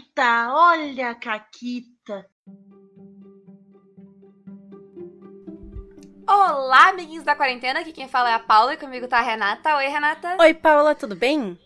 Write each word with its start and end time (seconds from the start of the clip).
Caquita, 0.00 0.48
olha 0.52 1.10
a 1.10 1.14
Caquita. 1.14 2.26
Olá, 6.26 6.88
amiguinhos 6.88 7.24
da 7.24 7.36
quarentena. 7.36 7.80
Aqui 7.80 7.92
quem 7.92 8.08
fala 8.08 8.30
é 8.30 8.34
a 8.34 8.38
Paula 8.38 8.74
e 8.74 8.76
comigo 8.78 9.06
tá 9.06 9.18
a 9.18 9.22
Renata. 9.22 9.76
Oi, 9.76 9.88
Renata. 9.88 10.36
Oi, 10.40 10.54
Paula, 10.54 10.94
tudo 10.94 11.14
bem? 11.14 11.58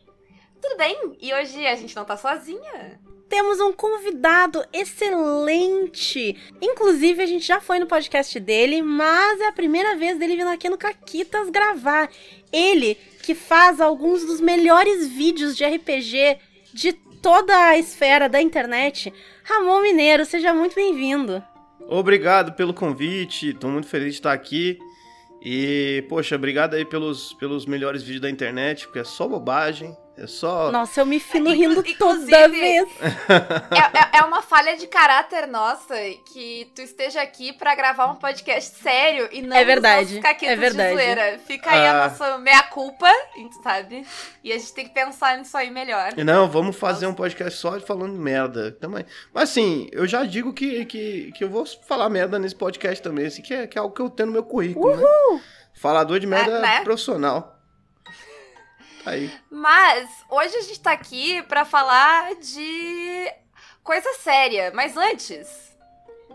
Tudo 0.60 0.76
bem? 0.76 1.16
E 1.20 1.32
hoje 1.32 1.64
a 1.66 1.76
gente 1.76 1.94
não 1.94 2.04
tá 2.04 2.16
sozinha. 2.16 3.00
Temos 3.28 3.60
um 3.60 3.72
convidado 3.72 4.64
excelente. 4.72 6.36
Inclusive, 6.60 7.22
a 7.22 7.26
gente 7.26 7.46
já 7.46 7.60
foi 7.60 7.78
no 7.78 7.86
podcast 7.86 8.38
dele, 8.40 8.82
mas 8.82 9.40
é 9.40 9.46
a 9.46 9.52
primeira 9.52 9.96
vez 9.96 10.18
dele 10.18 10.36
vindo 10.36 10.50
aqui 10.50 10.68
no 10.68 10.78
Caquitas 10.78 11.50
gravar. 11.50 12.10
Ele 12.52 12.96
que 13.22 13.34
faz 13.34 13.80
alguns 13.80 14.24
dos 14.24 14.40
melhores 14.40 15.06
vídeos 15.08 15.56
de 15.56 15.64
RPG 15.64 16.38
de 16.72 17.04
toda 17.24 17.56
a 17.56 17.78
esfera 17.78 18.28
da 18.28 18.38
internet. 18.38 19.10
Ramon 19.44 19.80
Mineiro, 19.80 20.26
seja 20.26 20.52
muito 20.52 20.74
bem-vindo. 20.74 21.42
Obrigado 21.88 22.52
pelo 22.52 22.74
convite, 22.74 23.54
tô 23.54 23.68
muito 23.68 23.86
feliz 23.86 24.08
de 24.08 24.14
estar 24.16 24.34
aqui. 24.34 24.78
E, 25.42 26.04
poxa, 26.06 26.36
obrigado 26.36 26.74
aí 26.74 26.84
pelos, 26.84 27.32
pelos 27.32 27.64
melhores 27.64 28.02
vídeos 28.02 28.20
da 28.20 28.28
internet, 28.28 28.84
porque 28.84 28.98
é 28.98 29.04
só 29.04 29.26
bobagem. 29.26 29.96
É 30.16 30.28
só. 30.28 30.70
Nossa, 30.70 31.00
eu 31.00 31.06
me 31.06 31.18
filo 31.18 31.50
rindo 31.50 31.82
toda 31.98 32.48
vez. 32.48 32.88
É, 33.74 34.18
é, 34.18 34.18
é, 34.18 34.22
uma 34.22 34.42
falha 34.42 34.76
de 34.76 34.86
caráter 34.86 35.46
nossa 35.46 35.94
que 36.32 36.70
tu 36.74 36.82
esteja 36.82 37.20
aqui 37.22 37.52
para 37.52 37.74
gravar 37.74 38.06
um 38.06 38.14
podcast 38.14 38.76
sério 38.76 39.28
e 39.32 39.42
não 39.42 39.56
é 39.56 39.64
verdade, 39.64 40.20
é 40.24 40.56
verdade. 40.56 40.96
de 40.96 41.02
zoeira. 41.02 41.38
Fica 41.46 41.70
aí 41.70 41.86
ah. 41.86 41.90
a 41.90 42.08
nossa 42.08 42.38
meia-culpa, 42.38 43.10
sabe? 43.62 44.06
E 44.42 44.52
a 44.52 44.58
gente 44.58 44.72
tem 44.72 44.86
que 44.86 44.94
pensar 44.94 45.38
nisso 45.38 45.56
aí 45.56 45.70
melhor. 45.70 46.12
Não, 46.16 46.48
vamos 46.48 46.76
fazer 46.76 47.06
um 47.06 47.14
podcast 47.14 47.58
só 47.58 47.78
falando 47.80 48.14
merda 48.14 48.72
também. 48.72 49.04
Mas 49.32 49.50
assim, 49.50 49.88
eu 49.92 50.06
já 50.06 50.24
digo 50.24 50.52
que, 50.52 50.84
que, 50.84 51.32
que 51.32 51.44
eu 51.44 51.48
vou 51.48 51.64
falar 51.66 52.08
merda 52.08 52.38
nesse 52.38 52.54
podcast 52.54 53.02
também, 53.02 53.26
assim, 53.26 53.42
que 53.42 53.54
é, 53.54 53.66
que 53.66 53.78
é 53.78 53.80
algo 53.80 53.94
que 53.94 54.02
eu 54.02 54.10
tenho 54.10 54.28
no 54.28 54.32
meu 54.32 54.44
currículo, 54.44 54.96
né? 54.96 55.02
Uhul. 55.02 55.36
né? 55.36 55.42
Falador 55.74 56.20
de 56.20 56.26
merda 56.26 56.58
é, 56.58 56.60
né? 56.60 56.80
profissional. 56.84 57.53
Aí. 59.06 59.30
Mas 59.50 60.08
hoje 60.30 60.56
a 60.56 60.62
gente 60.62 60.80
tá 60.80 60.92
aqui 60.92 61.42
para 61.42 61.64
falar 61.64 62.34
de 62.36 63.32
coisa 63.82 64.12
séria. 64.14 64.72
Mas 64.74 64.96
antes. 64.96 65.76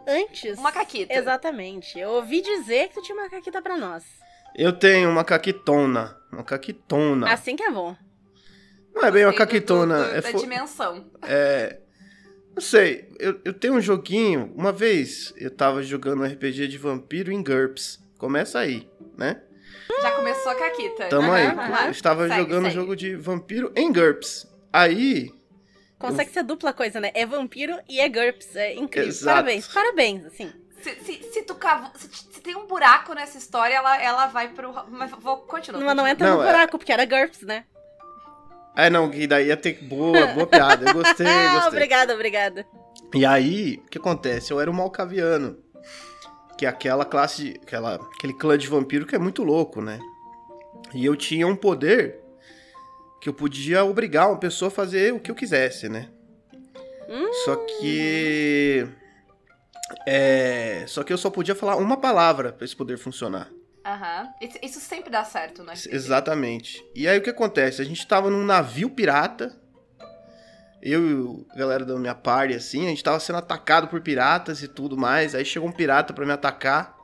Antes? 0.08 0.58
Uma 0.58 0.72
caquita. 0.72 1.14
Exatamente. 1.14 2.00
Eu 2.00 2.10
ouvi 2.12 2.42
dizer 2.42 2.90
que 2.90 2.96
tu 2.96 3.02
tinha 3.02 3.18
uma 3.18 3.30
caquita 3.30 3.62
pra 3.62 3.78
nós. 3.78 4.04
Eu 4.56 4.74
tenho 4.74 5.10
uma 5.10 5.24
caquitona. 5.24 6.18
Uma 6.32 6.44
caquitona. 6.44 7.32
Assim 7.32 7.56
que 7.56 7.64
é 7.64 7.72
bom. 7.72 7.96
Não 8.94 9.04
é 9.04 9.12
bem 9.12 9.26
uma 9.26 9.34
caquitona. 9.34 10.04
Do, 10.04 10.10
do, 10.10 10.16
é 10.16 10.22
da 10.22 10.32
dimensão. 10.32 11.10
É. 11.24 11.80
Não 12.54 12.62
sei, 12.62 13.10
eu, 13.20 13.40
eu 13.46 13.54
tenho 13.54 13.76
um 13.76 13.82
joguinho. 13.82 14.52
Uma 14.56 14.72
vez 14.72 15.34
eu 15.38 15.50
tava 15.50 15.82
jogando 15.82 16.22
um 16.22 16.26
RPG 16.26 16.68
de 16.68 16.78
vampiro 16.78 17.32
em 17.32 17.42
GURPS. 17.42 18.00
Começa 18.18 18.60
aí, 18.60 18.90
né? 19.18 19.42
Já 20.02 20.12
começou 20.12 20.52
a 20.52 20.56
caquita. 20.56 21.06
Tamo 21.06 21.32
aí. 21.32 21.48
Eu 21.86 21.92
estava 21.92 22.28
segue, 22.28 22.40
jogando 22.40 22.64
segue. 22.64 22.76
jogo 22.76 22.96
de 22.96 23.16
vampiro 23.16 23.72
em 23.76 23.92
GURPS. 23.92 24.48
Aí. 24.72 25.34
Consegue 25.98 26.30
eu... 26.30 26.34
ser 26.34 26.44
dupla 26.44 26.72
coisa, 26.72 27.00
né? 27.00 27.12
É 27.14 27.26
vampiro 27.26 27.78
e 27.88 28.00
é 28.00 28.08
GURPS. 28.08 28.56
É 28.56 28.76
incrível. 28.76 29.10
Exato. 29.10 29.36
Parabéns, 29.36 29.68
parabéns, 29.68 30.26
assim. 30.26 30.52
Se, 30.82 30.96
se, 31.02 31.24
se 31.34 31.42
tu 31.42 31.56
cavo, 31.56 31.92
se, 31.98 32.08
se, 32.08 32.42
tem 32.42 32.56
um 32.56 32.66
buraco 32.66 33.14
nessa 33.14 33.38
história, 33.38 33.74
ela, 33.74 34.02
ela 34.02 34.28
vai 34.28 34.48
pro. 34.50 34.74
Mas 34.90 35.12
vou 35.12 35.38
continuar. 35.38 35.82
Não, 35.82 35.96
não 35.96 36.08
entra 36.08 36.30
não, 36.30 36.38
no 36.38 36.44
é- 36.44 36.46
buraco, 36.46 36.76
é... 36.76 36.80
porque 36.80 36.92
era 36.92 37.06
GURPS, 37.06 37.42
né? 37.42 37.66
É, 38.76 38.90
não, 38.90 39.14
e 39.14 39.28
daí 39.28 39.48
ia 39.48 39.58
ter 39.58 39.74
boa, 39.84 40.28
boa 40.28 40.48
piada. 40.48 40.90
Eu 40.90 40.94
gostei, 40.94 41.26
gostei. 41.52 41.68
obrigada, 41.68 42.14
obrigada. 42.14 42.66
E 43.14 43.26
aí, 43.26 43.82
o 43.86 43.90
que 43.90 43.98
acontece? 43.98 44.54
Eu 44.54 44.62
era 44.62 44.72
um 44.72 44.74
malcaviano 44.74 45.58
que 46.60 46.66
é 46.66 46.70
aquela 46.70 47.06
classe, 47.06 47.58
aquela, 47.64 47.96
aquele 47.96 48.34
clã 48.34 48.58
de 48.58 48.68
vampiro 48.68 49.06
que 49.06 49.16
é 49.16 49.18
muito 49.18 49.46
louco, 49.46 49.82
né? 49.82 49.98
E 50.94 51.06
eu 51.06 51.16
tinha 51.16 51.48
um 51.48 51.56
poder 51.56 52.20
que 53.22 53.30
eu 53.30 53.34
podia 53.34 53.86
obrigar 53.86 54.28
uma 54.28 54.38
pessoa 54.38 54.68
a 54.68 54.72
fazer 54.72 55.14
o 55.14 55.22
que 55.22 55.32
eu 55.32 55.36
quisesse, 55.36 55.88
né? 55.88 56.10
Hum. 57.08 57.32
Só 57.46 57.56
que. 57.56 58.86
É, 60.06 60.84
só 60.86 61.02
que 61.02 61.14
eu 61.14 61.18
só 61.18 61.30
podia 61.30 61.56
falar 61.56 61.78
uma 61.78 61.96
palavra 61.96 62.52
para 62.52 62.66
esse 62.66 62.76
poder 62.76 62.98
funcionar. 62.98 63.50
Aham. 63.86 64.28
Uhum. 64.42 64.50
Isso 64.62 64.82
sempre 64.82 65.10
dá 65.10 65.24
certo, 65.24 65.64
né? 65.64 65.74
Exatamente. 65.90 66.84
E 66.94 67.08
aí 67.08 67.18
o 67.18 67.22
que 67.22 67.30
acontece? 67.30 67.82
A 67.82 67.86
gente 67.86 68.06
tava 68.06 68.30
num 68.30 68.44
navio 68.44 68.90
pirata 68.90 69.58
eu 70.82 71.46
e 71.50 71.54
a 71.54 71.58
galera 71.58 71.86
da 71.86 71.96
minha 71.98 72.16
party, 72.16 72.56
assim, 72.56 72.86
a 72.86 72.90
gente 72.90 73.04
tava 73.04 73.20
sendo 73.20 73.38
atacado 73.38 73.88
por 73.88 74.02
piratas 74.02 74.64
e 74.64 74.68
tudo 74.68 74.98
mais. 74.98 75.36
Aí 75.36 75.44
chegou 75.44 75.68
um 75.68 75.72
pirata 75.72 76.14
para 76.14 76.26
me 76.26 76.32
atacar. 76.32 76.98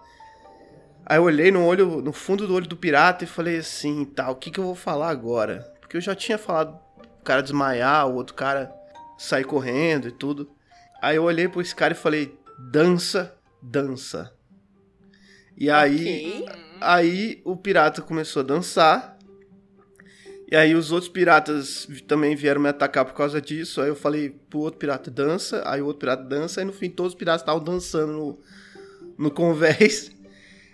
Aí 1.06 1.18
eu 1.18 1.24
olhei 1.24 1.52
no 1.52 1.64
olho, 1.64 2.02
no 2.02 2.12
fundo 2.12 2.48
do 2.48 2.56
olho 2.56 2.68
do 2.68 2.78
pirata 2.78 3.24
e 3.24 3.28
falei 3.28 3.58
assim, 3.58 4.06
tá, 4.06 4.30
o 4.30 4.36
que 4.36 4.50
que 4.50 4.60
eu 4.60 4.64
vou 4.64 4.76
falar 4.76 5.10
agora? 5.10 5.72
Porque 5.80 5.98
eu 5.98 6.02
já 6.02 6.16
tinha 6.16 6.38
falado 6.38 6.80
o 7.20 7.24
cara 7.24 7.44
desmaiar, 7.44 8.08
o 8.08 8.16
outro 8.16 8.34
cara 8.34 8.74
sair 9.18 9.44
correndo 9.44 10.08
e 10.08 10.12
tudo. 10.12 10.50
Aí 11.02 11.18
eu 11.18 11.24
olhei 11.24 11.48
para 11.48 11.62
esse 11.62 11.76
cara 11.76 11.94
e 11.94 11.98
falei, 11.98 12.36
dança, 12.58 13.36
dança. 13.62 14.34
E 15.58 15.70
aí, 15.70 16.42
okay. 16.44 16.46
aí 16.82 17.42
o 17.46 17.56
pirata 17.56 18.02
começou 18.02 18.42
a 18.42 18.46
dançar. 18.46 19.15
E 20.52 20.56
aí 20.56 20.76
os 20.76 20.92
outros 20.92 21.10
piratas 21.10 21.88
também 22.08 22.36
vieram 22.36 22.62
me 22.62 22.70
atacar 22.70 23.04
por 23.04 23.14
causa 23.14 23.42
disso. 23.42 23.82
Aí 23.82 23.88
eu 23.88 23.96
falei 23.96 24.30
pro 24.30 24.60
outro 24.60 24.80
pirata 24.80 25.10
dança, 25.10 25.64
aí 25.66 25.82
o 25.82 25.86
outro 25.86 26.02
pirata 26.02 26.24
dança, 26.24 26.62
e 26.62 26.66
no 26.66 26.74
fim 26.74 26.90
todos 26.90 27.14
os 27.14 27.18
piratas 27.18 27.42
estavam 27.42 27.64
dançando 27.64 28.14
no, 28.14 28.40
no 29.18 29.32
convés. 29.32 30.12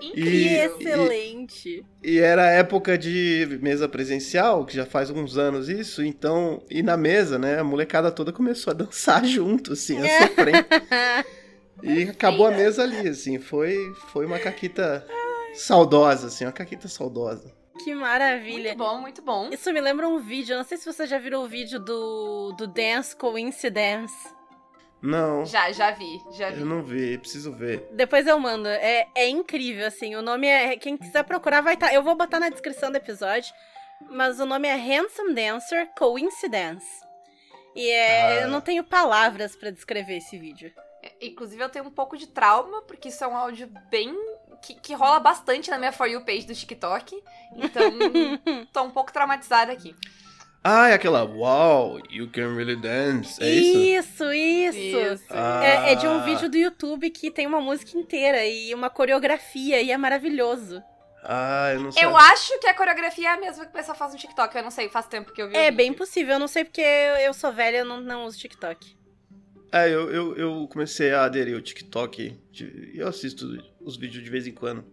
Incrível. 0.02 0.80
E, 0.80 0.88
Excelente. 0.88 1.86
E, 2.04 2.12
e, 2.14 2.20
era 2.20 2.50
época 2.50 2.98
de 2.98 3.60
mesa 3.62 3.88
presencial, 3.88 4.66
que 4.66 4.76
já 4.76 4.86
faz 4.86 5.10
alguns 5.10 5.38
anos 5.38 5.70
isso, 5.70 6.04
então, 6.04 6.64
e 6.70 6.82
na 6.82 6.98
mesa, 6.98 7.38
né, 7.38 7.60
a 7.60 7.64
molecada 7.64 8.12
toda 8.12 8.34
começou 8.34 8.72
a 8.72 8.74
dançar 8.74 9.24
junto, 9.26 9.74
assim, 9.74 10.00
a 10.00 10.28
sofrer. 10.28 10.66
e 11.84 12.04
acabou 12.04 12.48
a 12.48 12.52
mesa 12.52 12.82
ali, 12.82 13.08
assim, 13.08 13.38
foi, 13.38 13.78
foi 14.12 14.26
uma 14.26 14.40
caquita 14.40 15.06
saudosa, 15.54 16.28
assim, 16.28 16.46
uma 16.46 16.52
caquita 16.52 16.88
saudosa. 16.88 17.61
Que 17.80 17.96
maravilha. 17.96 18.70
Muito 18.70 18.78
bom, 18.78 19.02
muito 19.02 19.22
bom. 19.22 19.50
Isso 19.52 19.72
me 19.72 19.82
lembra 19.82 20.08
um 20.08 20.20
vídeo, 20.20 20.58
não 20.58 20.64
sei 20.64 20.78
se 20.78 20.86
você 20.86 21.08
já 21.08 21.18
viu 21.18 21.40
o 21.40 21.48
vídeo 21.48 21.80
do, 21.80 22.54
do 22.54 22.68
Dance 22.68 23.16
Coincidence. 23.16 24.30
Não. 25.02 25.46
Já, 25.46 25.72
já 25.72 25.90
vi, 25.92 26.22
já 26.32 26.52
vi. 26.52 26.60
Eu 26.60 26.66
não 26.66 26.84
vi, 26.84 27.18
preciso 27.18 27.52
ver. 27.52 27.88
Depois 27.92 28.28
eu 28.28 28.40
mando. 28.40 28.68
É, 28.68 29.08
é 29.16 29.28
incrível, 29.28 29.88
assim. 29.88 30.16
O 30.16 30.22
nome 30.22 30.46
é. 30.48 30.78
Quem 30.78 30.96
quiser 30.96 31.24
procurar 31.24 31.62
vai 31.62 31.74
estar. 31.74 31.88
Tá, 31.88 31.94
eu 31.94 32.04
vou 32.04 32.16
botar 32.16 32.40
na 32.40 32.50
descrição 32.50 32.92
do 32.92 32.98
episódio. 32.98 33.52
Mas 34.10 34.40
o 34.40 34.46
nome 34.46 34.68
é 34.68 34.76
Handsome 34.76 35.34
Dancer 35.34 35.90
Coincidence. 35.98 36.88
E 37.76 37.90
é, 37.90 38.22
ah. 38.22 38.42
eu 38.42 38.50
não 38.50 38.62
tenho 38.62 38.84
palavras 38.84 39.56
para 39.56 39.72
descrever 39.72 40.18
esse 40.18 40.38
vídeo. 40.38 40.72
É, 41.02 41.26
inclusive, 41.26 41.64
eu 41.64 41.70
tenho 41.70 41.86
um 41.86 41.92
pouco 41.92 42.18
de 42.18 42.28
trauma, 42.28 42.82
porque 42.84 43.10
isso 43.10 43.24
é 43.24 43.28
um 43.28 43.36
áudio 43.36 43.72
bem 43.90 44.16
que, 44.62 44.76
que 44.76 44.94
rola 44.94 45.20
bastante 45.20 45.70
na 45.70 45.78
minha 45.78 45.92
For 45.92 46.08
You 46.08 46.24
page 46.24 46.46
do 46.46 46.54
TikTok. 46.54 47.22
Então, 47.56 47.92
tô 48.72 48.84
um 48.84 48.92
pouco 48.92 49.12
traumatizada 49.12 49.72
aqui. 49.72 49.96
Ah, 50.64 50.90
é 50.90 50.94
aquela 50.94 51.24
Wow, 51.24 52.00
you 52.10 52.30
can 52.32 52.56
really 52.56 52.76
dance. 52.76 53.42
É 53.44 53.50
isso? 53.50 54.32
Isso, 54.32 54.34
isso. 54.34 55.14
isso. 55.14 55.26
Ah. 55.32 55.64
É, 55.64 55.94
é, 55.94 55.96
de 55.96 56.08
um 56.08 56.24
vídeo 56.24 56.48
do 56.48 56.56
YouTube 56.56 57.10
que 57.10 57.32
tem 57.32 57.48
uma 57.48 57.60
música 57.60 57.98
inteira 57.98 58.46
e 58.46 58.74
uma 58.74 58.90
coreografia 58.90 59.82
e 59.82 59.92
é 59.92 59.98
maravilhoso. 59.98 60.84
Ah, 61.24 61.72
eu 61.74 61.82
não 61.82 61.92
sei. 61.92 62.04
Eu 62.04 62.16
acho 62.16 62.60
que 62.60 62.68
a 62.68 62.76
coreografia 62.76 63.30
é 63.30 63.34
a 63.34 63.40
mesma 63.40 63.66
que 63.66 63.72
o 63.72 63.74
pessoal 63.74 63.98
faz 63.98 64.14
no 64.14 64.20
TikTok. 64.20 64.56
Eu 64.56 64.64
não 64.64 64.72
sei, 64.72 64.88
faz 64.90 65.08
tempo 65.08 65.34
que 65.34 65.42
eu 65.42 65.50
vi. 65.50 65.56
É 65.58 65.72
bem 65.72 65.94
possível, 65.94 66.34
eu 66.34 66.40
não 66.40 66.48
sei 66.48 66.64
porque 66.64 66.82
eu 66.82 67.34
sou 67.34 67.52
velha, 67.52 67.78
eu 67.78 67.86
não, 67.86 68.00
não 68.00 68.26
uso 68.26 68.38
TikTok. 68.38 68.96
É, 69.72 69.88
eu, 69.88 70.12
eu, 70.12 70.36
eu 70.36 70.68
comecei 70.72 71.14
a 71.14 71.24
aderir 71.24 71.56
ao 71.56 71.62
TikTok 71.62 72.38
e 72.54 72.92
eu 72.96 73.08
assisto 73.08 73.48
os 73.86 73.98
vídeos 73.98 74.24
de 74.24 74.30
vez 74.30 74.48
em 74.48 74.52
quando. 74.52 74.86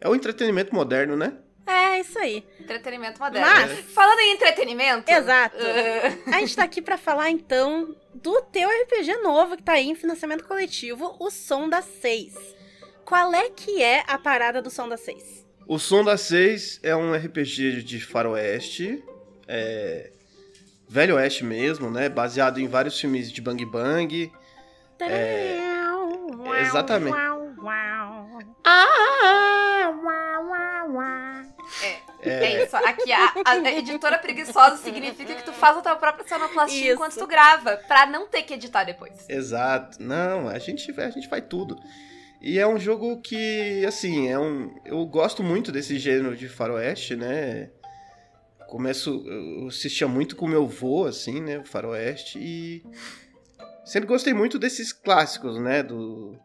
É 0.00 0.08
o 0.08 0.14
entretenimento 0.14 0.74
moderno, 0.74 1.16
né? 1.16 1.36
É, 1.66 2.00
isso 2.00 2.18
aí. 2.18 2.44
Entretenimento 2.58 3.20
moderno. 3.20 3.46
Mas, 3.48 3.80
falando 3.92 4.18
em 4.20 4.32
entretenimento. 4.32 5.10
Exato. 5.10 5.56
Uh... 5.56 6.30
A 6.34 6.40
gente 6.40 6.56
tá 6.56 6.64
aqui 6.64 6.82
para 6.82 6.96
falar 6.96 7.30
então 7.30 7.94
do 8.14 8.42
teu 8.42 8.68
RPG 8.68 9.22
novo 9.22 9.56
que 9.56 9.62
tá 9.62 9.72
aí 9.72 9.88
em 9.88 9.94
financiamento 9.94 10.44
coletivo, 10.44 11.16
o 11.20 11.30
Som 11.30 11.68
das 11.68 11.84
Seis. 11.84 12.34
Qual 13.04 13.32
é 13.34 13.50
que 13.50 13.82
é 13.82 14.02
a 14.06 14.18
parada 14.18 14.60
do 14.62 14.70
Som 14.70 14.88
das 14.88 15.00
Seis? 15.00 15.46
O 15.66 15.78
Som 15.78 16.02
das 16.02 16.22
Seis 16.22 16.80
é 16.82 16.96
um 16.96 17.14
RPG 17.14 17.82
de 17.82 18.00
faroeste. 18.00 19.02
É 19.46 20.12
Velho 20.90 21.14
Oeste 21.14 21.44
mesmo, 21.44 21.88
né? 21.88 22.08
Baseado 22.08 22.58
em 22.58 22.66
vários 22.66 22.98
filmes 22.98 23.30
de 23.30 23.40
Bang 23.40 23.64
Bang. 23.64 24.32
É, 24.98 25.56
exatamente. 26.62 27.16
É, 31.82 32.28
é, 32.28 32.44
é 32.44 32.64
isso. 32.64 32.76
aqui 32.76 33.12
a, 33.12 33.32
a 33.44 33.72
editora 33.72 34.18
preguiçosa 34.18 34.76
significa 34.76 35.34
que 35.34 35.44
tu 35.44 35.52
faz 35.52 35.78
a 35.78 35.82
tua 35.82 35.96
própria 35.96 36.26
sonoplastia 36.28 36.84
Isso. 36.84 36.92
enquanto 36.94 37.18
tu 37.18 37.26
grava, 37.26 37.76
pra 37.88 38.06
não 38.06 38.26
ter 38.26 38.42
que 38.42 38.54
editar 38.54 38.84
depois. 38.84 39.28
Exato. 39.28 40.02
Não, 40.02 40.48
a 40.48 40.58
gente, 40.58 40.92
a 41.00 41.10
gente 41.10 41.28
faz 41.28 41.44
tudo. 41.48 41.78
E 42.40 42.58
é 42.58 42.66
um 42.66 42.78
jogo 42.78 43.20
que, 43.20 43.84
assim, 43.86 44.28
é 44.28 44.38
um. 44.38 44.74
Eu 44.84 45.04
gosto 45.04 45.42
muito 45.42 45.70
desse 45.70 45.98
gênero 45.98 46.34
de 46.34 46.48
faroeste, 46.48 47.14
né? 47.14 47.70
Começo. 48.66 49.22
Eu 49.26 49.68
assistia 49.68 50.08
muito 50.08 50.36
com 50.36 50.46
meu 50.46 50.66
vô, 50.66 51.04
assim, 51.04 51.40
né? 51.40 51.58
O 51.58 51.64
faroeste. 51.64 52.38
E. 52.38 52.82
Sempre 53.84 54.08
gostei 54.08 54.32
muito 54.32 54.58
desses 54.58 54.90
clássicos, 54.92 55.60
né? 55.60 55.82
Do. 55.82 56.38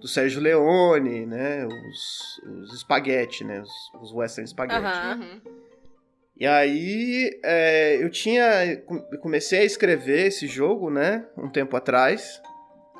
Do 0.00 0.08
Sérgio 0.08 0.40
Leone, 0.40 1.26
né? 1.26 1.66
Os, 1.66 2.42
os 2.62 2.74
espaguete, 2.74 3.44
né? 3.44 3.62
Os, 3.62 4.02
os 4.02 4.12
western 4.12 4.44
espaguete. 4.44 4.84
Aham. 4.84 5.20
Uhum. 5.20 5.66
E 6.38 6.46
aí, 6.46 7.40
é, 7.42 8.02
eu 8.02 8.10
tinha. 8.10 8.44
Comecei 9.22 9.60
a 9.60 9.64
escrever 9.64 10.26
esse 10.26 10.46
jogo, 10.46 10.90
né? 10.90 11.26
Um 11.36 11.48
tempo 11.48 11.76
atrás. 11.76 12.42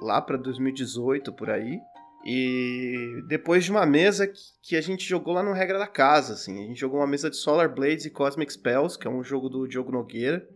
Lá 0.01 0.23
pra 0.23 0.37
2018, 0.37 1.33
por 1.33 1.51
aí. 1.51 1.79
E 2.25 3.23
depois 3.29 3.65
de 3.65 3.71
uma 3.71 3.87
mesa 3.87 4.31
que, 4.61 4.75
a 4.75 4.81
gente 4.81 5.07
jogou 5.07 5.33
lá 5.33 5.43
no 5.43 5.53
Regra 5.53 5.79
da 5.79 5.87
Casa, 5.87 6.33
assim. 6.33 6.65
A 6.65 6.67
gente 6.67 6.81
jogou 6.81 6.99
uma 6.99 7.07
mesa 7.07 7.31
de 7.31 7.37
Solar 7.37 7.73
Blades 7.73 8.05
e 8.05 8.11
Cosmic 8.11 8.53
Spells, 8.53 8.99
que 8.99 9.07
é 9.07 9.11
um 9.11 9.23
jogo 9.23 9.49
do 9.49 9.69
Diogo 9.69 9.93
Nogueira. 9.93 10.47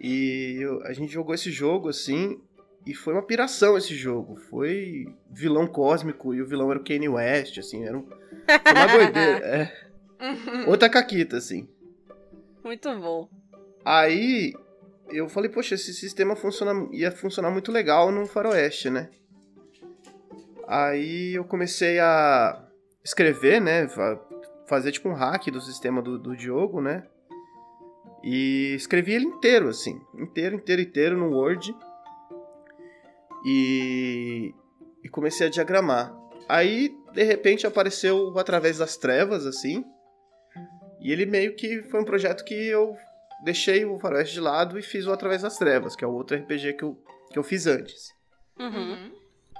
E 0.00 0.60
a 0.84 0.92
gente 0.92 1.12
jogou 1.12 1.34
esse 1.34 1.50
jogo, 1.50 1.88
assim. 1.88 2.40
E 2.88 2.94
foi 2.94 3.12
uma 3.12 3.22
piração 3.22 3.76
esse 3.76 3.94
jogo. 3.94 4.36
Foi 4.36 5.04
vilão 5.30 5.66
cósmico 5.66 6.34
e 6.34 6.40
o 6.40 6.46
vilão 6.46 6.70
era 6.70 6.80
o 6.80 6.84
Kanye 6.84 7.08
West, 7.08 7.58
assim. 7.58 7.84
Era 7.84 7.98
um, 7.98 8.02
foi 8.06 8.72
uma 8.74 8.86
doideira. 8.86 9.72
É, 10.20 10.68
outra 10.68 10.88
caquita, 10.88 11.36
assim. 11.36 11.68
Muito 12.64 12.88
bom. 12.98 13.28
Aí 13.84 14.52
eu 15.10 15.28
falei, 15.28 15.48
poxa, 15.48 15.76
esse 15.76 15.94
sistema 15.94 16.34
funciona, 16.34 16.88
ia 16.92 17.12
funcionar 17.12 17.50
muito 17.52 17.70
legal 17.70 18.10
no 18.10 18.26
Faroeste, 18.26 18.90
né? 18.90 19.10
Aí 20.66 21.34
eu 21.34 21.44
comecei 21.44 21.98
a 22.00 22.60
escrever, 23.04 23.60
né? 23.60 23.86
fa- 23.88 24.20
Fazer 24.66 24.90
tipo 24.92 25.08
um 25.08 25.14
hack 25.14 25.46
do 25.50 25.60
sistema 25.60 26.02
do, 26.02 26.18
do 26.18 26.36
Diogo, 26.36 26.80
né? 26.80 27.06
E 28.24 28.74
escrevi 28.74 29.12
ele 29.14 29.24
inteiro, 29.26 29.68
assim. 29.68 30.00
Inteiro, 30.14 30.56
inteiro, 30.56 30.82
inteiro 30.82 31.16
no 31.16 31.30
Word. 31.30 31.74
E, 33.50 34.54
e 35.02 35.08
comecei 35.08 35.46
a 35.46 35.50
diagramar. 35.50 36.14
Aí, 36.46 36.94
de 37.14 37.22
repente, 37.22 37.66
apareceu 37.66 38.28
o 38.28 38.38
Através 38.38 38.76
das 38.76 38.98
Trevas, 38.98 39.46
assim. 39.46 39.82
E 41.00 41.10
ele 41.10 41.24
meio 41.24 41.56
que 41.56 41.82
foi 41.84 42.00
um 42.00 42.04
projeto 42.04 42.44
que 42.44 42.54
eu 42.54 42.94
deixei 43.42 43.86
o 43.86 43.98
Faroeste 43.98 44.34
de 44.34 44.40
lado 44.40 44.78
e 44.78 44.82
fiz 44.82 45.06
o 45.06 45.12
Através 45.12 45.42
das 45.42 45.56
Trevas, 45.56 45.96
que 45.96 46.04
é 46.04 46.06
o 46.06 46.12
outro 46.12 46.36
RPG 46.36 46.74
que 46.74 46.82
eu, 46.82 47.02
que 47.32 47.38
eu 47.38 47.42
fiz 47.42 47.66
antes. 47.66 48.12
Uhum. 48.58 48.92
Uhum. 48.92 49.12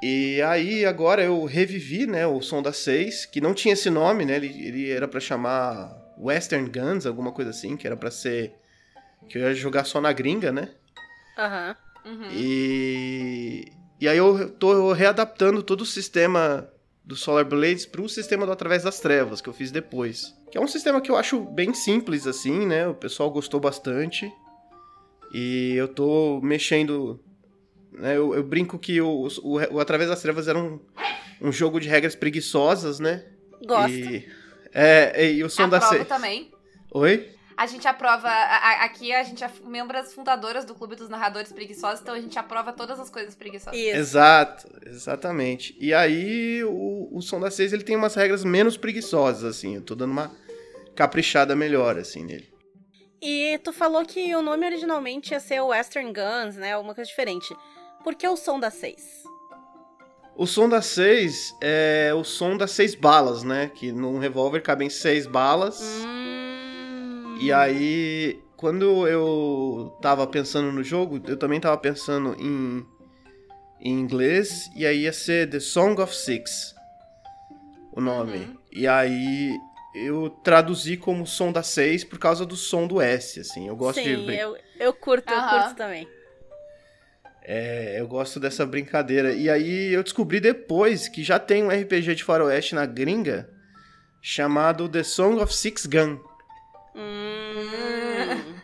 E 0.02 0.42
aí 0.42 0.84
agora 0.84 1.24
eu 1.24 1.44
revivi, 1.44 2.06
né, 2.06 2.26
o 2.26 2.42
Som 2.42 2.60
das 2.60 2.76
Seis, 2.76 3.24
que 3.24 3.40
não 3.40 3.54
tinha 3.54 3.72
esse 3.72 3.88
nome, 3.88 4.24
né, 4.24 4.36
ele, 4.36 4.66
ele 4.66 4.90
era 4.90 5.08
pra 5.08 5.18
chamar 5.18 5.96
Western 6.18 6.68
Guns, 6.68 7.06
alguma 7.06 7.32
coisa 7.32 7.50
assim, 7.50 7.76
que 7.76 7.86
era 7.86 7.96
pra 7.96 8.10
ser... 8.10 8.54
que 9.28 9.38
eu 9.38 9.42
ia 9.42 9.54
jogar 9.54 9.84
só 9.84 10.00
na 10.00 10.12
gringa, 10.12 10.52
né? 10.52 10.68
Aham. 11.38 11.76
Uhum. 12.04 12.28
E... 12.32 13.77
E 14.00 14.08
aí 14.08 14.16
eu 14.18 14.50
tô 14.50 14.92
readaptando 14.92 15.62
todo 15.62 15.82
o 15.82 15.86
sistema 15.86 16.70
do 17.04 17.16
Solar 17.16 17.44
Blades 17.44 17.86
pro 17.86 18.08
sistema 18.08 18.46
do 18.46 18.52
Através 18.52 18.82
das 18.82 19.00
Trevas, 19.00 19.40
que 19.40 19.48
eu 19.48 19.52
fiz 19.52 19.70
depois. 19.70 20.36
Que 20.50 20.58
é 20.58 20.60
um 20.60 20.68
sistema 20.68 21.00
que 21.00 21.10
eu 21.10 21.16
acho 21.16 21.40
bem 21.40 21.74
simples, 21.74 22.26
assim, 22.26 22.66
né? 22.66 22.86
O 22.86 22.94
pessoal 22.94 23.30
gostou 23.30 23.58
bastante. 23.58 24.30
E 25.32 25.74
eu 25.74 25.88
tô 25.88 26.40
mexendo... 26.42 27.18
Né? 27.92 28.16
Eu, 28.16 28.34
eu 28.34 28.42
brinco 28.42 28.78
que 28.78 29.00
o, 29.00 29.26
o, 29.42 29.54
o 29.74 29.80
Através 29.80 30.10
das 30.10 30.22
Trevas 30.22 30.46
era 30.46 30.58
um, 30.58 30.78
um 31.40 31.50
jogo 31.50 31.80
de 31.80 31.88
regras 31.88 32.14
preguiçosas, 32.14 33.00
né? 33.00 33.24
Gosto. 33.66 33.90
E, 33.90 34.28
é, 34.72 35.32
e 35.32 35.42
o 35.42 35.50
som 35.50 35.68
da... 35.68 35.78
Aprova 35.78 35.98
Se... 35.98 36.04
também. 36.04 36.52
Oi? 36.92 37.37
A 37.58 37.66
gente 37.66 37.88
aprova. 37.88 38.28
a- 38.28 38.56
a- 38.82 38.84
aqui 38.84 39.12
a 39.12 39.22
gente 39.24 39.42
é 39.42 39.50
membros 39.64 40.12
fundadoras 40.14 40.64
do 40.64 40.76
Clube 40.76 40.94
dos 40.94 41.08
Narradores 41.08 41.50
Preguiçosos, 41.52 42.00
então 42.00 42.14
a 42.14 42.20
gente 42.20 42.38
aprova 42.38 42.72
todas 42.72 43.00
as 43.00 43.10
coisas 43.10 43.34
preguiçosas. 43.34 43.76
Isso. 43.78 43.96
Exato, 43.96 44.68
exatamente. 44.86 45.76
E 45.80 45.92
aí 45.92 46.62
o, 46.62 47.08
o 47.12 47.20
Som 47.20 47.40
da 47.40 47.50
Seis 47.50 47.72
ele 47.72 47.82
tem 47.82 47.96
umas 47.96 48.14
regras 48.14 48.44
menos 48.44 48.76
preguiçosas, 48.76 49.42
assim. 49.42 49.74
Eu 49.74 49.82
tô 49.82 49.96
dando 49.96 50.12
uma 50.12 50.30
caprichada 50.94 51.56
melhor, 51.56 51.98
assim, 51.98 52.24
nele. 52.24 52.48
E 53.20 53.58
tu 53.64 53.72
falou 53.72 54.04
que 54.04 54.32
o 54.36 54.40
nome 54.42 54.64
originalmente 54.64 55.32
ia 55.32 55.40
ser 55.40 55.60
Western 55.60 56.12
Guns, 56.12 56.54
né? 56.54 56.74
Alguma 56.74 56.94
coisa 56.94 57.08
diferente. 57.10 57.52
Por 58.04 58.14
que 58.14 58.28
o 58.28 58.36
som 58.36 58.60
das 58.60 58.74
seis? 58.74 59.24
O 60.36 60.46
som 60.46 60.68
das 60.68 60.86
seis 60.86 61.52
é 61.60 62.12
o 62.14 62.22
som 62.22 62.56
das 62.56 62.70
seis 62.70 62.94
balas, 62.94 63.42
né? 63.42 63.72
Que 63.74 63.90
num 63.90 64.18
revólver 64.20 64.60
cabem 64.62 64.88
seis 64.88 65.26
balas. 65.26 65.80
Hum. 65.82 66.37
E 67.40 67.52
aí, 67.52 68.40
quando 68.56 69.06
eu 69.06 69.96
tava 70.02 70.26
pensando 70.26 70.72
no 70.72 70.82
jogo, 70.82 71.20
eu 71.26 71.36
também 71.36 71.60
tava 71.60 71.76
pensando 71.78 72.34
em, 72.40 72.84
em 73.80 73.92
inglês, 73.98 74.68
e 74.74 74.84
aí 74.86 75.02
ia 75.02 75.12
ser 75.12 75.48
The 75.48 75.60
Song 75.60 76.00
of 76.00 76.14
Six, 76.14 76.74
o 77.92 78.00
nome. 78.00 78.38
Uhum. 78.38 78.58
E 78.72 78.86
aí 78.88 79.56
eu 79.94 80.30
traduzi 80.42 80.96
como 80.96 81.26
som 81.26 81.52
da 81.52 81.62
seis 81.62 82.04
por 82.04 82.18
causa 82.18 82.44
do 82.44 82.56
som 82.56 82.86
do 82.86 83.00
S, 83.00 83.40
assim. 83.40 83.68
Eu 83.68 83.76
gosto 83.76 84.00
Sim, 84.02 84.24
de 84.24 84.34
eu, 84.34 84.56
eu 84.78 84.92
curto, 84.92 85.32
eu 85.32 85.38
Aham. 85.38 85.48
curto 85.48 85.76
também. 85.76 86.08
é, 87.42 88.00
eu 88.00 88.06
gosto 88.06 88.38
dessa 88.40 88.66
brincadeira. 88.66 89.32
E 89.32 89.48
aí 89.48 89.92
eu 89.92 90.02
descobri 90.02 90.40
depois 90.40 91.08
que 91.08 91.22
já 91.24 91.38
tem 91.38 91.62
um 91.64 91.70
RPG 91.70 92.14
de 92.16 92.24
faroeste 92.24 92.74
na 92.74 92.84
gringa 92.84 93.48
chamado 94.20 94.88
The 94.88 95.02
Song 95.02 95.40
of 95.40 95.54
Six 95.54 95.86
Gun. 95.86 96.18
Hum. 96.94 98.54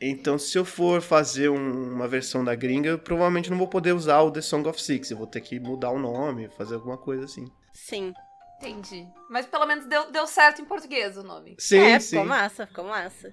Então, 0.00 0.38
se 0.38 0.56
eu 0.58 0.64
for 0.64 1.00
fazer 1.00 1.48
um- 1.48 1.92
uma 1.94 2.06
versão 2.06 2.44
da 2.44 2.54
gringa, 2.54 2.90
eu 2.90 2.98
provavelmente 2.98 3.50
não 3.50 3.58
vou 3.58 3.66
poder 3.68 3.92
usar 3.92 4.20
o 4.22 4.30
The 4.30 4.40
Song 4.40 4.68
of 4.68 4.80
Six. 4.80 5.10
Eu 5.10 5.16
vou 5.16 5.26
ter 5.26 5.40
que 5.40 5.58
mudar 5.58 5.90
o 5.90 5.98
nome, 5.98 6.48
fazer 6.56 6.74
alguma 6.76 6.96
coisa 6.96 7.24
assim. 7.24 7.50
Sim. 7.72 8.12
Entendi. 8.58 9.06
Mas 9.30 9.46
pelo 9.46 9.66
menos 9.66 9.86
deu, 9.86 10.10
deu 10.10 10.26
certo 10.26 10.60
em 10.60 10.64
português 10.64 11.16
o 11.16 11.22
nome. 11.22 11.54
Sim, 11.58 11.78
é, 11.78 12.00
sim. 12.00 12.10
ficou 12.16 12.24
massa, 12.26 12.66
ficou 12.66 12.84
massa. 12.84 13.32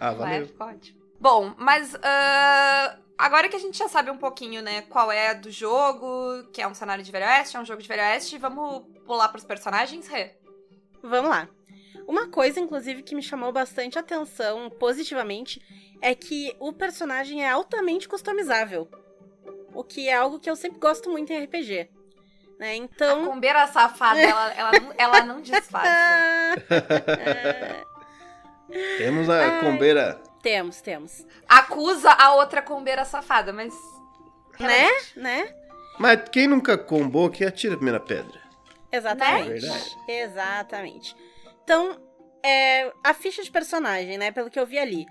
Ah, 0.00 0.12
valeu. 0.12 0.46
ficou 0.46 0.66
ótimo. 0.66 0.98
Bom, 1.20 1.54
mas 1.56 1.94
ah, 2.02 2.98
agora 3.16 3.48
que 3.48 3.54
a 3.56 3.58
gente 3.58 3.78
já 3.78 3.88
sabe 3.88 4.10
um 4.10 4.18
pouquinho, 4.18 4.60
né, 4.62 4.82
qual 4.82 5.10
é 5.12 5.32
do 5.34 5.50
jogo, 5.50 6.44
que 6.52 6.60
é 6.60 6.66
um 6.66 6.74
cenário 6.74 7.04
de 7.04 7.10
Velho 7.12 7.24
Oeste, 7.26 7.56
é 7.56 7.60
um 7.60 7.64
jogo 7.64 7.80
de 7.82 7.88
Velho 7.88 8.02
Oeste, 8.02 8.36
vamos 8.38 8.82
pular 9.06 9.28
pros 9.28 9.44
personagens, 9.44 10.06
Rê? 10.08 10.34
Vamos 11.02 11.30
lá. 11.30 11.48
Uma 12.08 12.26
coisa, 12.28 12.58
inclusive, 12.58 13.02
que 13.02 13.14
me 13.14 13.22
chamou 13.22 13.52
bastante 13.52 13.98
atenção 13.98 14.70
positivamente 14.70 15.60
é 16.00 16.14
que 16.14 16.56
o 16.58 16.72
personagem 16.72 17.44
é 17.44 17.50
altamente 17.50 18.08
customizável. 18.08 18.88
O 19.74 19.84
que 19.84 20.08
é 20.08 20.14
algo 20.14 20.40
que 20.40 20.48
eu 20.48 20.56
sempre 20.56 20.78
gosto 20.80 21.10
muito 21.10 21.30
em 21.30 21.44
RPG. 21.44 21.90
Né? 22.58 22.70
A 22.70 22.76
Então. 22.76 23.26
combeira 23.26 23.66
safada, 23.66 24.18
ela, 24.20 24.52
ela, 24.54 24.70
não, 24.80 24.94
ela 24.96 25.20
não 25.22 25.40
disfarça. 25.42 25.90
É, 26.70 27.84
Temos 28.98 29.28
a 29.28 29.56
Ai. 29.56 29.60
combeira. 29.60 30.20
temos, 30.42 30.80
temos. 30.80 31.26
Acusa 31.46 32.10
a 32.10 32.34
outra 32.36 32.62
combeira 32.62 33.04
safada, 33.04 33.52
mas... 33.52 33.74
Né? 34.58 34.88
Né? 35.14 35.54
Mas 35.98 36.28
quem 36.30 36.46
nunca 36.48 36.76
combou, 36.78 37.28
que 37.30 37.44
atira 37.44 37.74
a 37.74 37.76
primeira 37.76 38.00
pedra. 38.00 38.40
Exatamente. 38.90 39.48
Né? 39.48 39.58
Verdade. 39.60 39.96
Exatamente. 40.08 41.16
Então, 41.68 42.00
é, 42.42 42.90
a 43.04 43.12
ficha 43.12 43.42
de 43.42 43.50
personagem, 43.50 44.16
né? 44.16 44.30
Pelo 44.32 44.48
que 44.48 44.58
eu 44.58 44.64
vi 44.64 44.78
ali. 44.78 45.04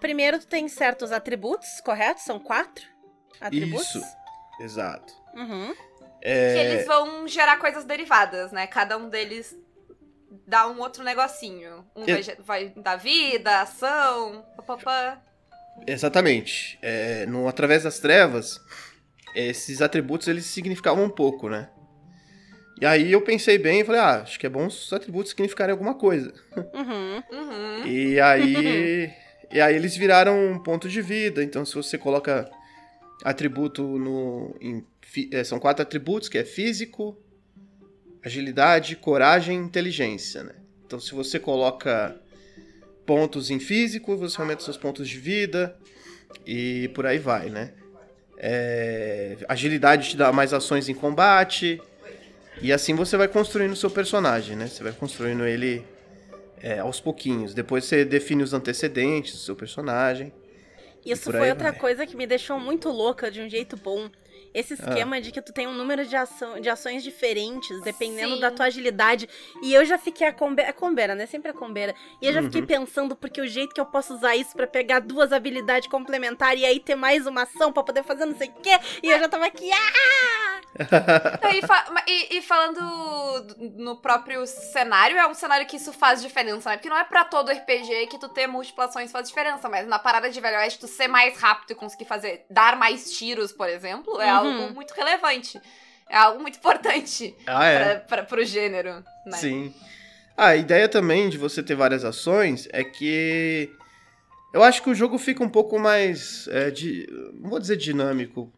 Primeiro, 0.00 0.38
tu 0.38 0.46
tem 0.46 0.66
certos 0.66 1.12
atributos, 1.12 1.68
correto? 1.84 2.20
São 2.22 2.38
quatro 2.40 2.86
atributos? 3.38 3.94
Isso. 3.96 4.02
Exato. 4.62 5.12
Uhum. 5.34 5.74
Que 5.74 6.26
É, 6.28 6.72
eles 6.72 6.86
vão 6.86 7.28
gerar 7.28 7.58
coisas 7.58 7.84
derivadas, 7.84 8.50
né? 8.50 8.66
Cada 8.66 8.96
um 8.96 9.10
deles 9.10 9.54
dá 10.46 10.66
um 10.68 10.78
outro 10.80 11.04
negocinho. 11.04 11.86
Um 11.94 12.06
ge- 12.06 12.36
vai 12.38 12.70
dar 12.76 12.96
vida, 12.96 13.60
ação, 13.60 14.42
papapá. 14.56 15.20
Exatamente. 15.86 16.78
É, 16.80 17.26
no 17.26 17.46
Através 17.46 17.82
das 17.82 17.98
Trevas, 17.98 18.58
esses 19.34 19.82
atributos 19.82 20.28
eles 20.28 20.46
significavam 20.46 21.04
um 21.04 21.10
pouco, 21.10 21.50
né? 21.50 21.68
E 22.80 22.86
aí 22.86 23.12
eu 23.12 23.20
pensei 23.20 23.58
bem 23.58 23.80
e 23.80 23.84
falei, 23.84 24.00
ah, 24.00 24.22
acho 24.22 24.40
que 24.40 24.46
é 24.46 24.48
bom 24.48 24.66
os 24.66 24.90
atributos 24.92 25.30
significarem 25.30 25.72
alguma 25.72 25.94
coisa. 25.94 26.32
Uhum. 26.56 27.22
Uhum. 27.30 27.86
E 27.86 28.18
aí. 28.18 29.12
e 29.52 29.60
aí 29.60 29.76
eles 29.76 29.94
viraram 29.94 30.52
um 30.52 30.58
ponto 30.58 30.88
de 30.88 31.02
vida. 31.02 31.44
Então, 31.44 31.64
se 31.64 31.74
você 31.74 31.98
coloca 31.98 32.50
atributo 33.22 33.82
no. 33.82 34.56
em 34.60 34.84
é, 35.32 35.44
são 35.44 35.58
quatro 35.58 35.82
atributos, 35.82 36.28
que 36.28 36.38
é 36.38 36.44
físico, 36.44 37.18
agilidade, 38.24 38.96
coragem 38.96 39.58
e 39.58 39.64
inteligência, 39.64 40.44
né? 40.44 40.54
Então, 40.86 41.00
se 41.00 41.12
você 41.14 41.38
coloca 41.38 42.16
pontos 43.04 43.50
em 43.50 43.58
físico, 43.58 44.16
você 44.16 44.40
aumenta 44.40 44.62
seus 44.62 44.76
pontos 44.76 45.08
de 45.08 45.18
vida 45.18 45.76
e 46.46 46.88
por 46.94 47.06
aí 47.06 47.18
vai, 47.18 47.50
né? 47.50 47.72
É, 48.38 49.36
agilidade 49.48 50.10
te 50.10 50.16
dá 50.16 50.32
mais 50.32 50.54
ações 50.54 50.88
em 50.88 50.94
combate. 50.94 51.80
E 52.62 52.72
assim 52.72 52.94
você 52.94 53.16
vai 53.16 53.28
construindo 53.28 53.72
o 53.72 53.76
seu 53.76 53.90
personagem, 53.90 54.56
né? 54.56 54.66
Você 54.66 54.82
vai 54.82 54.92
construindo 54.92 55.46
ele 55.46 55.84
é, 56.62 56.78
aos 56.78 57.00
pouquinhos. 57.00 57.54
Depois 57.54 57.84
você 57.84 58.04
define 58.04 58.42
os 58.42 58.52
antecedentes 58.52 59.32
do 59.32 59.38
seu 59.38 59.56
personagem. 59.56 60.32
Isso 61.04 61.30
foi 61.30 61.48
outra 61.48 61.70
vai. 61.70 61.80
coisa 61.80 62.06
que 62.06 62.16
me 62.16 62.26
deixou 62.26 62.60
muito 62.60 62.90
louca 62.90 63.30
de 63.30 63.40
um 63.40 63.48
jeito 63.48 63.76
bom. 63.76 64.10
Esse 64.52 64.74
Ah. 64.74 64.76
esquema 64.76 65.20
de 65.20 65.30
que 65.30 65.40
tu 65.40 65.52
tem 65.52 65.66
um 65.66 65.72
número 65.74 66.04
de, 66.04 66.16
ação, 66.16 66.60
de 66.60 66.68
ações 66.68 67.02
diferentes, 67.02 67.80
dependendo 67.82 68.34
Sim. 68.34 68.40
da 68.40 68.50
tua 68.50 68.66
agilidade. 68.66 69.28
E 69.62 69.72
eu 69.72 69.84
já 69.84 69.96
fiquei 69.98 70.26
a 70.26 70.32
combe 70.32 70.62
a 70.62 70.72
combeira, 70.72 71.14
né? 71.14 71.26
Sempre 71.26 71.50
a 71.50 71.54
combeira. 71.54 71.94
E 72.20 72.26
eu 72.26 72.32
já 72.32 72.42
fiquei 72.42 72.60
Uhum. 72.60 72.66
pensando, 72.66 73.14
porque 73.16 73.40
o 73.40 73.46
jeito 73.46 73.74
que 73.74 73.80
eu 73.80 73.86
posso 73.86 74.14
usar 74.14 74.34
isso 74.36 74.56
pra 74.56 74.66
pegar 74.66 75.00
duas 75.00 75.32
habilidades 75.32 75.88
complementares 75.88 76.60
e 76.62 76.64
aí 76.64 76.80
ter 76.80 76.94
mais 76.96 77.26
uma 77.26 77.42
ação 77.42 77.72
pra 77.72 77.82
poder 77.82 78.02
fazer 78.02 78.24
não 78.26 78.36
sei 78.36 78.48
o 78.48 78.52
quê. 78.62 78.78
E 79.02 79.08
eu 79.10 79.18
já 79.18 79.28
tava 79.28 79.46
aqui, 79.46 79.70
ah! 79.72 80.60
E, 81.52 81.66
fa- 81.66 82.04
e- 82.06 82.36
e 82.38 82.42
falando 82.42 82.80
do- 83.42 83.82
no 83.82 83.96
próprio 83.96 84.46
cenário, 84.46 85.16
é 85.18 85.26
um 85.26 85.34
cenário 85.34 85.66
que 85.66 85.76
isso 85.76 85.92
faz 85.92 86.22
diferença, 86.22 86.70
né? 86.70 86.76
Porque 86.76 86.88
não 86.88 86.96
é 86.96 87.04
pra 87.04 87.24
todo 87.24 87.50
RPG 87.50 88.06
que 88.06 88.18
tu 88.18 88.28
ter 88.28 88.46
multiplações 88.46 89.10
faz 89.10 89.28
diferença, 89.28 89.68
mas 89.68 89.86
na 89.86 89.98
parada 89.98 90.30
de 90.30 90.40
Velho 90.40 90.56
Oeste, 90.58 90.78
tu 90.80 90.86
ser 90.88 91.08
mais 91.08 91.36
rápido 91.38 91.72
e 91.72 91.74
conseguir 91.74 92.04
fazer, 92.04 92.44
dar 92.48 92.76
mais 92.76 93.12
tiros, 93.12 93.52
por 93.52 93.68
exemplo, 93.68 94.20
é 94.20 94.32
Uhum. 94.32 94.39
Algo 94.40 94.74
muito 94.74 94.92
relevante. 94.92 95.60
É 96.08 96.16
algo 96.16 96.40
muito 96.42 96.58
importante 96.58 97.34
Ah, 97.46 97.64
é. 97.66 97.78
pra, 97.78 98.00
pra, 98.00 98.22
pro 98.24 98.44
gênero, 98.44 99.04
né? 99.26 99.36
Sim. 99.36 99.74
Ah, 100.36 100.48
a 100.48 100.56
ideia 100.56 100.88
também 100.88 101.28
de 101.28 101.38
você 101.38 101.62
ter 101.62 101.74
várias 101.74 102.04
ações 102.04 102.66
é 102.72 102.82
que 102.82 103.70
eu 104.52 104.62
acho 104.62 104.82
que 104.82 104.90
o 104.90 104.94
jogo 104.94 105.18
fica 105.18 105.44
um 105.44 105.48
pouco 105.48 105.78
mais. 105.78 106.48
É, 106.48 106.70
de, 106.70 107.06
não 107.34 107.50
vou 107.50 107.58
dizer 107.60 107.76
dinâmico. 107.76 108.52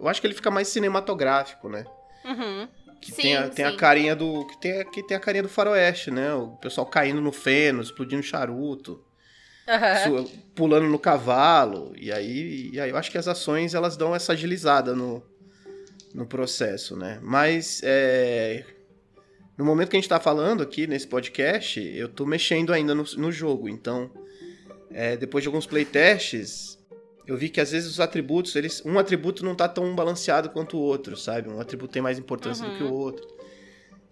Eu 0.00 0.08
acho 0.08 0.20
que 0.20 0.26
ele 0.26 0.34
fica 0.34 0.50
mais 0.50 0.66
cinematográfico, 0.68 1.68
né? 1.68 1.84
Uhum. 2.24 2.68
Que 3.00 3.12
Sim, 3.12 3.22
tem, 3.22 3.36
a, 3.36 3.48
tem 3.48 3.64
a 3.64 3.70
sim. 3.70 3.76
carinha 3.76 4.16
do. 4.16 4.46
Que 4.46 4.60
tem, 4.60 4.80
a- 4.80 4.84
que 4.84 5.02
tem 5.06 5.16
a 5.16 5.20
carinha 5.20 5.42
do 5.44 5.48
faroeste, 5.48 6.10
né? 6.10 6.34
O 6.34 6.48
pessoal 6.56 6.86
caindo 6.86 7.20
no 7.20 7.30
feno, 7.32 7.80
explodindo 7.80 8.22
charuto, 8.22 9.02
Su- 10.04 10.30
pulando 10.54 10.86
no 10.88 10.98
cavalo. 10.98 11.92
E 11.96 12.10
aí, 12.12 12.70
e 12.72 12.80
aí 12.80 12.90
eu 12.90 12.96
acho 12.96 13.10
que 13.10 13.18
as 13.18 13.28
ações 13.28 13.74
elas 13.74 13.96
dão 13.96 14.14
essa 14.14 14.32
agilizada 14.32 14.94
no, 14.94 15.22
no 16.14 16.26
processo, 16.26 16.96
né? 16.96 17.18
Mas 17.22 17.80
é, 17.84 18.64
no 19.56 19.64
momento 19.64 19.90
que 19.90 19.96
a 19.96 20.00
gente 20.00 20.08
tá 20.08 20.18
falando 20.20 20.62
aqui 20.62 20.86
nesse 20.86 21.06
podcast, 21.06 21.80
eu 21.80 22.08
tô 22.08 22.26
mexendo 22.26 22.72
ainda 22.72 22.94
no, 22.94 23.04
no 23.16 23.30
jogo. 23.30 23.68
Então, 23.68 24.10
é, 24.90 25.16
depois 25.16 25.42
de 25.42 25.48
alguns 25.48 25.66
playtests, 25.66 26.78
eu 27.26 27.36
vi 27.36 27.48
que 27.48 27.60
às 27.60 27.70
vezes 27.70 27.88
os 27.88 28.00
atributos, 28.00 28.56
eles, 28.56 28.82
um 28.84 28.98
atributo 28.98 29.44
não 29.44 29.54
tá 29.54 29.68
tão 29.68 29.94
balanceado 29.94 30.50
quanto 30.50 30.76
o 30.76 30.80
outro, 30.80 31.16
sabe? 31.16 31.48
Um 31.48 31.60
atributo 31.60 31.92
tem 31.92 32.02
mais 32.02 32.18
importância 32.18 32.66
do 32.68 32.76
que 32.76 32.82
o 32.82 32.92
outro. 32.92 33.24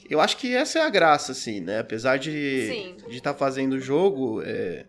Eu 0.09 0.21
acho 0.21 0.37
que 0.37 0.55
essa 0.55 0.79
é 0.79 0.83
a 0.83 0.89
graça, 0.89 1.33
assim, 1.33 1.61
né? 1.61 1.81
Apesar 1.81 2.17
de 2.17 2.67
Sim. 2.69 2.97
de 3.11 3.17
estar 3.17 3.35
fazendo 3.35 3.73
o 3.75 3.81
jogo, 3.81 4.41
é, 4.43 4.87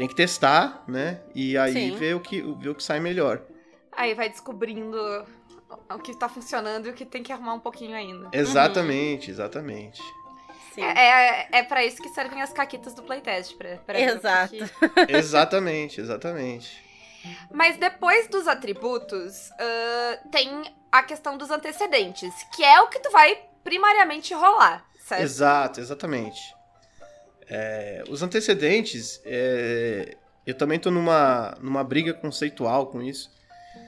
tem 0.00 0.08
que 0.08 0.14
testar, 0.14 0.82
né? 0.88 1.20
E 1.34 1.58
aí 1.58 1.74
Sim. 1.74 1.90
ver 1.94 2.16
o 2.16 2.20
que 2.20 2.40
ver 2.40 2.70
o 2.70 2.74
que 2.74 2.82
sai 2.82 2.98
melhor. 2.98 3.42
Aí 3.92 4.14
vai 4.14 4.30
descobrindo 4.30 4.96
o 5.90 5.98
que 5.98 6.18
tá 6.18 6.26
funcionando 6.26 6.86
e 6.86 6.90
o 6.90 6.94
que 6.94 7.04
tem 7.04 7.22
que 7.22 7.30
arrumar 7.30 7.52
um 7.52 7.60
pouquinho 7.60 7.94
ainda. 7.94 8.30
Exatamente, 8.32 9.30
exatamente. 9.30 10.00
Sim. 10.74 10.82
É, 10.82 11.42
é, 11.42 11.48
é 11.52 11.62
pra 11.64 11.84
isso 11.84 12.00
que 12.00 12.08
servem 12.08 12.40
as 12.40 12.50
caquitas 12.50 12.94
do 12.94 13.02
playtest, 13.02 13.54
pra, 13.58 13.76
pra 13.76 13.98
ver 13.98 14.16
o 14.16 14.20
que 14.20 14.26
Exato. 14.26 14.54
que- 14.54 14.64
exatamente, 15.12 16.00
exatamente. 16.00 16.82
Mas 17.52 17.76
depois 17.76 18.26
dos 18.28 18.48
atributos, 18.48 19.50
ah, 19.52 20.18
tem 20.32 20.74
a 20.90 21.02
questão 21.02 21.36
dos 21.36 21.50
antecedentes, 21.50 22.32
que 22.56 22.64
é 22.64 22.80
o 22.80 22.88
que 22.88 23.00
tu 23.00 23.10
vai 23.10 23.38
primariamente 23.62 24.32
rolar, 24.32 24.82
certo? 24.98 25.24
Exato, 25.24 25.78
exatamente. 25.78 26.58
É, 27.50 28.04
os 28.08 28.22
antecedentes, 28.22 29.20
é, 29.24 30.16
eu 30.46 30.54
também 30.54 30.78
tô 30.78 30.90
numa, 30.90 31.56
numa 31.60 31.82
briga 31.82 32.14
conceitual 32.14 32.86
com 32.86 33.02
isso. 33.02 33.30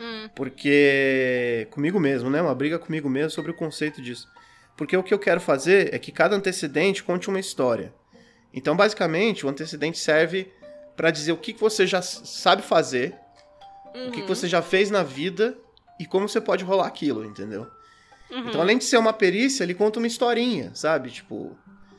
Hum. 0.01 0.29
Porque. 0.35 1.69
Comigo 1.71 2.01
mesmo, 2.01 2.29
né? 2.29 2.43
Uma 2.43 2.55
briga 2.55 2.79
comigo 2.79 3.09
mesmo 3.09 3.31
sobre 3.31 3.53
o 3.53 3.55
conceito 3.55 4.03
disso. 4.03 4.29
Porque 4.77 4.97
o 4.97 5.03
que 5.03 5.15
eu 5.15 5.19
quero 5.19 5.41
fazer 5.41 5.95
é 5.95 5.99
que 5.99 6.11
cada 6.11 6.35
antecedente 6.35 7.03
conte 7.05 7.29
uma 7.29 7.39
história. 7.39 7.93
Então, 8.53 8.77
basicamente, 8.77 9.47
o 9.47 9.49
antecedente 9.49 9.99
serve 9.99 10.53
para 10.97 11.11
dizer 11.11 11.33
o 11.33 11.37
que 11.37 11.53
que 11.53 11.61
você 11.61 11.87
já 11.87 12.03
sabe 12.03 12.63
fazer, 12.63 13.15
o 13.95 14.11
que 14.11 14.17
que 14.17 14.21
Uhum. 14.23 14.27
você 14.27 14.49
já 14.49 14.61
fez 14.61 14.91
na 14.91 15.03
vida 15.03 15.57
e 15.99 16.07
como 16.07 16.29
você 16.29 16.41
pode 16.41 16.65
rolar 16.65 16.87
aquilo, 16.87 17.25
entendeu? 17.25 17.67
Uhum. 18.31 18.49
Então, 18.49 18.61
além 18.61 18.79
de 18.79 18.85
ser 18.85 18.97
uma 18.97 19.13
perícia, 19.13 19.63
ele 19.63 19.75
conta 19.75 19.99
uma 19.99 20.07
historinha, 20.07 20.71
sabe? 20.75 21.11
Tipo. 21.11 21.57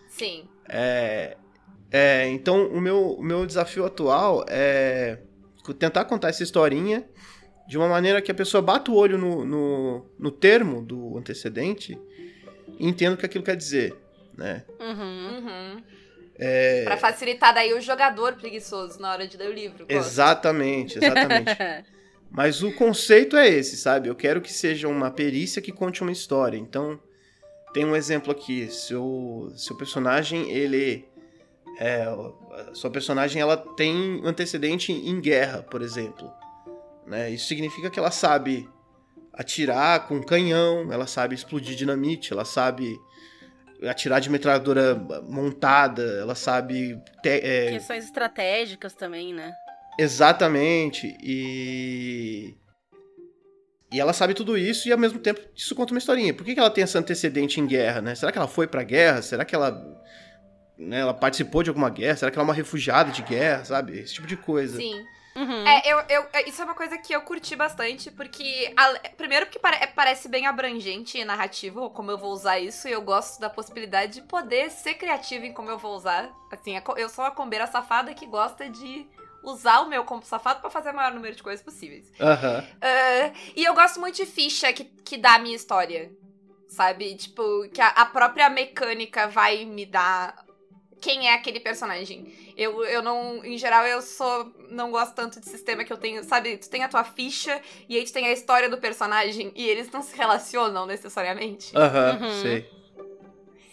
Sim. 0.09 0.45
É, 0.67 1.37
é, 1.93 2.27
então, 2.29 2.65
o 2.69 2.81
meu, 2.81 3.11
o 3.11 3.23
meu 3.23 3.45
desafio 3.45 3.85
atual 3.85 4.43
é 4.49 5.19
tentar 5.77 6.05
contar 6.05 6.29
essa 6.29 6.41
historinha 6.41 7.07
de 7.67 7.77
uma 7.77 7.87
maneira 7.87 8.19
que 8.19 8.31
a 8.31 8.35
pessoa 8.35 8.63
bata 8.63 8.89
o 8.89 8.95
olho 8.95 9.15
no, 9.15 9.45
no, 9.45 10.05
no 10.17 10.31
termo 10.31 10.81
do 10.81 11.15
antecedente 11.17 11.97
e 12.79 12.87
entenda 12.87 13.13
o 13.13 13.17
que 13.17 13.27
aquilo 13.27 13.43
quer 13.43 13.55
dizer, 13.55 13.95
né? 14.35 14.65
Uhum. 14.79 15.37
Uhum. 15.37 15.83
É, 16.39 16.83
Pra 16.83 16.97
facilitar 16.97 17.53
daí 17.53 17.73
o 17.75 17.79
jogador 17.79 18.37
preguiçoso 18.37 18.99
na 18.99 19.11
hora 19.11 19.27
de 19.27 19.37
ler 19.37 19.49
o 19.49 19.53
livro. 19.53 19.85
gosto. 19.85 19.91
exatamente, 19.91 20.97
exatamente. 20.97 21.55
Mas 22.31 22.63
o 22.63 22.71
conceito 22.71 23.37
é 23.37 23.47
esse, 23.47 23.77
sabe? 23.77 24.09
Eu 24.09 24.15
quero 24.15 24.41
que 24.41 24.51
seja 24.51 24.87
uma 24.87 25.11
perícia 25.11 25.61
que 25.61 25.71
conte 25.71 26.01
uma 26.01 26.11
história. 26.11 26.57
Então, 26.57 26.99
tem 27.71 27.85
um 27.85 27.95
exemplo 27.95 28.31
aqui. 28.31 28.67
Seu, 28.71 29.53
seu 29.55 29.77
personagem, 29.77 30.51
ele... 30.51 31.07
É, 31.79 32.03
a 32.03 32.75
sua 32.75 32.89
personagem, 32.91 33.41
ela 33.41 33.57
tem 33.57 34.21
antecedente 34.23 34.91
em 34.91 35.19
guerra, 35.19 35.63
por 35.63 35.81
exemplo. 35.81 36.31
Né? 37.07 37.31
Isso 37.31 37.47
significa 37.47 37.89
que 37.89 37.99
ela 37.99 38.11
sabe 38.11 38.69
atirar 39.33 40.07
com 40.07 40.21
canhão, 40.21 40.91
ela 40.93 41.07
sabe 41.07 41.33
explodir 41.35 41.75
dinamite, 41.75 42.31
ela 42.31 42.45
sabe 42.45 42.95
atirar 43.83 44.21
de 44.21 44.29
metralhadora 44.29 44.95
montada, 45.27 46.03
ela 46.21 46.35
sabe... 46.35 46.95
te- 47.21 47.29
é, 47.43 47.71
Questões 47.71 48.05
estratégicas 48.05 48.93
também, 48.93 49.33
né? 49.33 49.51
Exatamente. 49.99 51.15
E. 51.21 52.55
E 53.91 53.99
ela 53.99 54.11
sabe 54.13 54.33
tudo 54.33 54.57
isso 54.57 54.87
e 54.87 54.91
ao 54.91 54.97
mesmo 54.97 55.19
tempo 55.19 55.39
isso 55.55 55.75
conta 55.75 55.93
uma 55.93 55.99
historinha. 55.99 56.33
Por 56.33 56.43
que, 56.43 56.53
que 56.55 56.59
ela 56.59 56.69
tem 56.71 56.83
esse 56.83 56.97
antecedente 56.97 57.59
em 57.59 57.67
guerra, 57.67 58.01
né? 58.01 58.15
Será 58.15 58.31
que 58.31 58.37
ela 58.39 58.47
foi 58.47 58.65
pra 58.65 58.81
guerra? 58.83 59.21
Será 59.21 59.45
que 59.45 59.53
ela. 59.53 60.01
Né, 60.83 60.99
ela 60.99 61.13
participou 61.13 61.63
de 61.63 61.69
alguma 61.69 61.89
guerra? 61.89 62.17
Será 62.17 62.31
que 62.31 62.37
ela 62.37 62.43
é 62.43 62.47
uma 62.49 62.53
refugiada 62.53 63.11
de 63.11 63.21
guerra, 63.21 63.65
sabe? 63.65 63.99
Esse 63.99 64.13
tipo 64.15 64.27
de 64.27 64.37
coisa. 64.37 64.77
Sim. 64.77 65.05
Uhum. 65.35 65.65
É, 65.67 65.91
eu, 65.91 65.97
eu, 66.09 66.27
é, 66.31 66.47
isso 66.47 66.61
é 66.61 66.65
uma 66.65 66.75
coisa 66.75 66.95
que 66.97 67.11
eu 67.11 67.21
curti 67.21 67.55
bastante, 67.55 68.11
porque. 68.11 68.71
a- 68.77 69.09
primeiro, 69.17 69.47
porque 69.47 69.57
pare- 69.57 69.77
é, 69.77 69.87
parece 69.87 70.27
bem 70.29 70.45
abrangente 70.45 71.17
e 71.17 71.25
narrativo, 71.25 71.89
como 71.89 72.11
eu 72.11 72.17
vou 72.19 72.31
usar 72.31 72.59
isso, 72.59 72.87
e 72.87 72.91
eu 72.91 73.01
gosto 73.01 73.39
da 73.39 73.49
possibilidade 73.49 74.13
de 74.13 74.21
poder 74.21 74.69
ser 74.69 74.93
criativa 74.93 75.45
em 75.47 75.53
como 75.53 75.71
eu 75.71 75.77
vou 75.79 75.95
usar. 75.95 76.29
Assim, 76.51 76.79
co- 76.81 76.95
eu 76.97 77.09
sou 77.09 77.25
uma 77.25 77.31
combeira 77.31 77.65
safada 77.65 78.13
que 78.13 78.27
gosta 78.27 78.69
de 78.69 79.07
usar 79.43 79.79
o 79.81 79.89
meu 79.89 80.03
combo 80.05 80.23
safado 80.23 80.61
pra 80.61 80.69
fazer 80.69 80.91
o 80.91 80.95
maior 80.95 81.11
número 81.13 81.35
de 81.35 81.41
coisas 81.41 81.65
possíveis. 81.65 82.11
Aham. 82.19 82.63
Ah, 82.79 83.31
e 83.55 83.63
eu 83.63 83.73
gosto 83.73 83.99
muito 83.99 84.15
de 84.17 84.25
ficha 84.27 84.71
que, 84.71 84.83
que 85.03 85.17
dá 85.17 85.33
a 85.35 85.39
minha 85.39 85.55
história. 85.55 86.11
Sabe? 86.67 87.15
Tipo, 87.15 87.67
que 87.69 87.81
a, 87.81 87.87
a 87.89 88.05
própria 88.05 88.49
mecânica 88.49 89.27
vai 89.27 89.63
me 89.65 89.85
dar 89.85 90.42
quem 91.03 91.27
é 91.27 91.33
aquele 91.33 91.59
personagem. 91.59 92.33
Eu, 92.55 92.83
eu 92.85 93.01
não. 93.01 93.43
Em 93.43 93.57
geral, 93.57 93.85
eu 93.85 94.01
sou. 94.01 94.53
Não 94.69 94.89
gosto 94.89 95.13
tanto 95.13 95.39
de 95.41 95.49
sistema 95.49 95.83
que 95.83 95.91
eu 95.91 95.97
tenho. 95.97 96.23
Sabe? 96.23 96.57
Tu 96.57 96.69
tem 96.69 96.81
a 96.83 96.87
tua 96.87 97.03
ficha 97.03 97.61
e 97.89 97.97
aí 97.97 98.05
tu 98.05 98.13
tem 98.13 98.25
a 98.27 98.31
história 98.31 98.69
do 98.69 98.77
personagem 98.77 99.51
e 99.53 99.67
eles 99.67 99.91
não 99.91 100.01
se 100.01 100.15
relacionam 100.15 100.85
necessariamente. 100.85 101.75
Aham, 101.75 102.19
Uhum. 102.21 102.41
sei. 102.41 102.73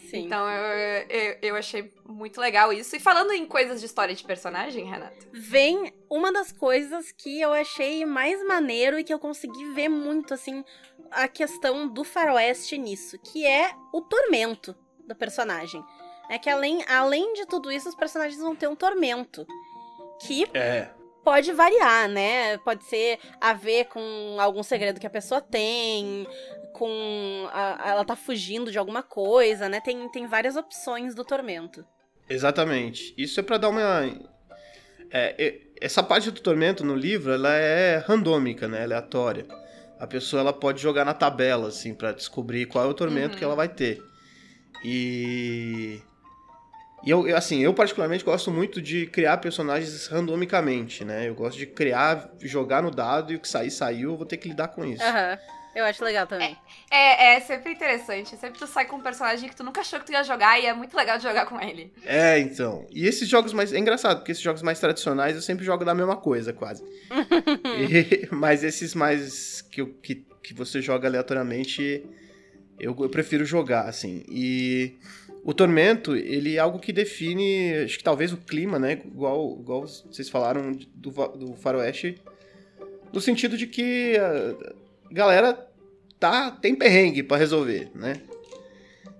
Sim. 0.09 0.25
Então 0.25 0.45
eu, 0.45 1.05
eu, 1.09 1.37
eu 1.41 1.55
achei 1.55 1.89
muito 2.05 2.41
legal 2.41 2.73
isso. 2.73 2.93
E 2.97 2.99
falando 2.99 3.31
em 3.31 3.45
coisas 3.45 3.79
de 3.79 3.85
história 3.85 4.13
de 4.13 4.23
personagem, 4.25 4.83
Renata. 4.83 5.15
Vem 5.31 5.93
uma 6.09 6.33
das 6.33 6.51
coisas 6.51 7.13
que 7.13 7.39
eu 7.39 7.53
achei 7.53 8.05
mais 8.05 8.45
maneiro 8.45 8.99
e 8.99 9.05
que 9.05 9.13
eu 9.13 9.19
consegui 9.19 9.71
ver 9.73 9.87
muito, 9.87 10.33
assim, 10.33 10.65
a 11.11 11.29
questão 11.29 11.87
do 11.87 12.03
faroeste 12.03 12.77
nisso, 12.77 13.17
que 13.19 13.47
é 13.47 13.71
o 13.93 14.01
tormento 14.01 14.75
do 15.07 15.15
personagem. 15.15 15.81
É 16.31 16.37
que 16.39 16.49
além, 16.49 16.81
além 16.87 17.33
de 17.33 17.45
tudo 17.45 17.69
isso, 17.69 17.89
os 17.89 17.95
personagens 17.95 18.39
vão 18.39 18.55
ter 18.55 18.67
um 18.67 18.75
tormento. 18.75 19.45
Que 20.25 20.47
É. 20.53 20.87
pode 21.25 21.51
variar, 21.51 22.07
né? 22.07 22.57
Pode 22.59 22.85
ser 22.85 23.19
a 23.41 23.51
ver 23.53 23.85
com 23.85 24.37
algum 24.39 24.63
segredo 24.63 24.97
que 24.99 25.05
a 25.07 25.09
pessoa 25.09 25.41
tem, 25.41 26.25
com 26.73 27.49
a- 27.51 27.81
ela 27.85 28.05
tá 28.05 28.15
fugindo 28.15 28.71
de 28.71 28.77
alguma 28.77 29.03
coisa, 29.03 29.67
né? 29.67 29.81
Tem, 29.81 30.07
tem 30.09 30.25
várias 30.25 30.55
opções 30.55 31.13
do 31.13 31.25
tormento. 31.25 31.85
Exatamente. 32.29 33.13
Isso 33.17 33.39
é 33.41 33.43
pra 33.43 33.57
dar 33.57 33.67
uma. 33.67 34.05
É, 35.11 35.35
é, 35.37 35.59
essa 35.81 36.01
parte 36.01 36.31
do 36.31 36.39
tormento 36.39 36.85
no 36.85 36.95
livro, 36.95 37.33
ela 37.33 37.53
é 37.53 37.97
randômica, 37.97 38.69
né? 38.69 38.83
Aleatória. 38.83 39.45
A 39.99 40.07
pessoa 40.07 40.39
ela 40.39 40.53
pode 40.53 40.81
jogar 40.81 41.03
na 41.03 41.13
tabela, 41.13 41.67
assim, 41.67 41.93
pra 41.93 42.13
descobrir 42.13 42.67
qual 42.67 42.85
é 42.85 42.87
o 42.87 42.93
tormento 42.93 43.33
Uhum. 43.33 43.37
que 43.37 43.43
ela 43.43 43.55
vai 43.55 43.67
ter. 43.67 44.01
E. 44.85 45.99
E 47.03 47.09
eu, 47.09 47.27
eu, 47.27 47.35
assim, 47.35 47.59
eu 47.61 47.73
particularmente 47.73 48.23
gosto 48.23 48.51
muito 48.51 48.81
de 48.81 49.07
criar 49.07 49.37
personagens 49.37 50.07
randomicamente, 50.07 51.03
né? 51.03 51.27
Eu 51.27 51.33
gosto 51.33 51.57
de 51.57 51.65
criar, 51.65 52.29
jogar 52.39 52.83
no 52.83 52.91
dado 52.91 53.33
e 53.33 53.35
o 53.35 53.39
que 53.39 53.47
sair, 53.47 53.71
saiu, 53.71 54.11
eu 54.11 54.17
vou 54.17 54.25
ter 54.25 54.37
que 54.37 54.47
lidar 54.49 54.67
com 54.69 54.85
isso. 54.85 55.03
Aham. 55.03 55.37
Eu 55.73 55.85
acho 55.85 56.03
legal 56.03 56.27
também. 56.27 56.57
É, 56.89 57.35
é 57.35 57.39
sempre 57.39 57.71
interessante. 57.71 58.35
Sempre 58.35 58.59
tu 58.59 58.67
sai 58.67 58.85
com 58.85 58.97
um 58.97 59.01
personagem 59.01 59.47
que 59.47 59.55
tu 59.55 59.63
nunca 59.63 59.79
achou 59.79 59.99
que 60.01 60.05
tu 60.05 60.11
ia 60.11 60.21
jogar 60.21 60.59
e 60.59 60.65
é 60.65 60.73
muito 60.73 60.95
legal 60.95 61.17
de 61.17 61.23
jogar 61.23 61.45
com 61.45 61.59
ele. 61.61 61.93
É, 62.03 62.37
então. 62.39 62.85
E 62.91 63.07
esses 63.07 63.27
jogos 63.27 63.53
mais. 63.53 63.71
É 63.71 63.77
engraçado, 63.79 64.17
porque 64.17 64.33
esses 64.33 64.43
jogos 64.43 64.61
mais 64.61 64.79
tradicionais 64.81 65.33
eu 65.35 65.41
sempre 65.41 65.63
jogo 65.63 65.85
da 65.85 65.95
mesma 65.95 66.17
coisa, 66.17 66.51
quase. 66.51 66.83
E- 67.79 68.27
mas 68.35 68.65
esses 68.65 68.93
mais. 68.93 69.61
Que, 69.61 69.85
que, 69.85 70.15
que 70.43 70.53
você 70.53 70.81
joga 70.81 71.07
aleatoriamente, 71.07 72.03
eu, 72.77 72.93
eu 72.99 73.09
prefiro 73.09 73.45
jogar, 73.45 73.87
assim. 73.87 74.25
E. 74.27 74.99
O 75.43 75.53
Tormento, 75.53 76.15
ele 76.15 76.55
é 76.55 76.59
algo 76.59 76.79
que 76.79 76.93
define, 76.93 77.73
acho 77.83 77.97
que 77.97 78.03
talvez 78.03 78.31
o 78.31 78.37
clima, 78.37 78.77
né? 78.77 79.01
Igual, 79.05 79.57
igual 79.59 79.87
vocês 79.87 80.29
falaram 80.29 80.71
do, 80.93 81.09
do 81.09 81.53
Faroeste, 81.55 82.21
no 83.11 83.19
sentido 83.19 83.57
de 83.57 83.65
que 83.65 84.15
a 84.17 85.13
galera 85.13 85.67
tá, 86.19 86.51
tem 86.51 86.75
perrengue 86.75 87.23
pra 87.23 87.37
resolver, 87.37 87.89
né? 87.95 88.21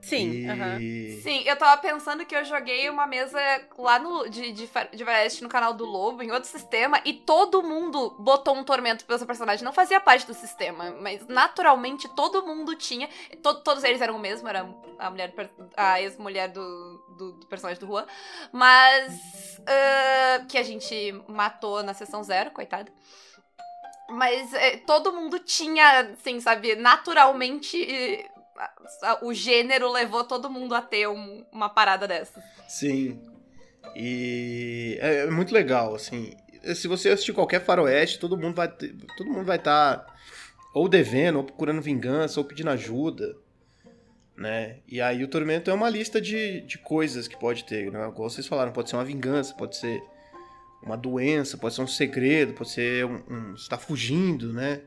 Sim, 0.01 0.31
E- 0.31 0.47
aham. 0.49 0.77
Sim, 1.21 1.43
eu 1.45 1.55
tava 1.55 1.79
pensando 1.79 2.25
que 2.25 2.35
eu 2.35 2.43
joguei 2.43 2.89
uma 2.89 3.05
mesa 3.05 3.39
lá 3.77 3.99
no, 3.99 4.27
de, 4.27 4.51
de, 4.51 4.67
de 4.93 5.05
Faroeste 5.05 5.43
no 5.43 5.49
canal 5.49 5.73
do 5.73 5.85
Lobo, 5.85 6.23
em 6.23 6.31
outro 6.31 6.49
sistema, 6.49 6.99
e 7.05 7.13
todo 7.13 7.61
mundo 7.61 8.15
botou 8.17 8.55
um 8.55 8.63
tormento 8.63 9.05
pelo 9.05 9.19
seu 9.19 9.27
personagem. 9.27 9.63
Não 9.63 9.71
fazia 9.71 9.99
parte 10.01 10.25
do 10.25 10.33
sistema, 10.33 10.89
mas 10.99 11.27
naturalmente 11.27 12.07
todo 12.15 12.45
mundo 12.45 12.75
tinha. 12.75 13.07
to- 13.43 13.61
todos 13.63 13.83
eles 13.83 14.01
eram 14.01 14.15
o 14.15 14.19
mesmo, 14.19 14.47
era 14.47 14.67
a 14.97 15.09
mulher, 15.11 15.31
a 15.77 16.01
ex-mulher 16.01 16.47
do, 16.49 16.97
do, 17.17 17.31
do 17.33 17.45
personagem 17.45 17.79
do 17.79 17.87
Juan. 17.87 18.05
Mas. 18.51 19.61
ah, 19.67 20.43
que 20.49 20.57
a 20.57 20.63
gente 20.63 21.11
matou 21.27 21.83
na 21.83 21.93
sessão 21.93 22.23
zero, 22.23 22.49
coitado. 22.51 22.91
Mas 24.09 24.53
é, 24.53 24.77
todo 24.77 25.13
mundo 25.13 25.39
tinha, 25.39 26.01
assim, 26.13 26.39
sabe, 26.41 26.75
naturalmente. 26.75 28.29
O 29.21 29.33
gênero 29.33 29.91
levou 29.91 30.23
todo 30.23 30.49
mundo 30.49 30.73
a 30.75 30.81
ter 30.81 31.07
um- 31.07 31.45
uma 31.51 31.69
parada 31.69 32.07
dessa. 32.07 32.43
Sim. 32.67 33.19
E 33.95 34.97
é, 35.01 35.17
é 35.25 35.29
muito 35.31 35.53
legal, 35.53 35.95
assim. 35.95 36.33
Se 36.75 36.87
você 36.87 37.09
assistir 37.09 37.33
qualquer 37.33 37.61
faroeste, 37.63 38.19
todo 38.19 38.37
mundo 38.37 38.55
vai 38.55 38.67
ter- 38.67 38.95
todo 39.17 39.29
mundo 39.31 39.45
vai 39.45 39.57
estar 39.57 40.05
ou 40.73 40.87
devendo, 40.87 41.37
ou 41.37 41.43
procurando 41.43 41.81
vingança, 41.81 42.39
ou 42.39 42.45
pedindo 42.45 42.69
ajuda, 42.69 43.35
né? 44.37 44.77
E 44.87 45.01
aí 45.01 45.23
o 45.23 45.27
tormento 45.27 45.69
é 45.69 45.73
uma 45.73 45.89
lista 45.89 46.21
de, 46.21 46.61
de 46.61 46.77
coisas 46.77 47.27
que 47.27 47.37
pode 47.37 47.63
ter, 47.65 47.91
né? 47.91 48.11
Como 48.15 48.29
vocês 48.29 48.47
falaram, 48.47 48.71
pode 48.71 48.89
ser 48.89 48.95
uma 48.95 49.03
vingança, 49.05 49.53
pode 49.55 49.75
ser 49.75 50.01
uma 50.83 50.95
doença, 50.95 51.57
pode 51.57 51.75
ser 51.75 51.81
um 51.81 51.87
segredo, 51.87 52.53
pode 52.53 52.69
ser 52.69 53.05
um, 53.05 53.21
um 53.29 53.57
você 53.57 53.67
tá 53.69 53.77
fugindo, 53.77 54.53
né? 54.53 54.81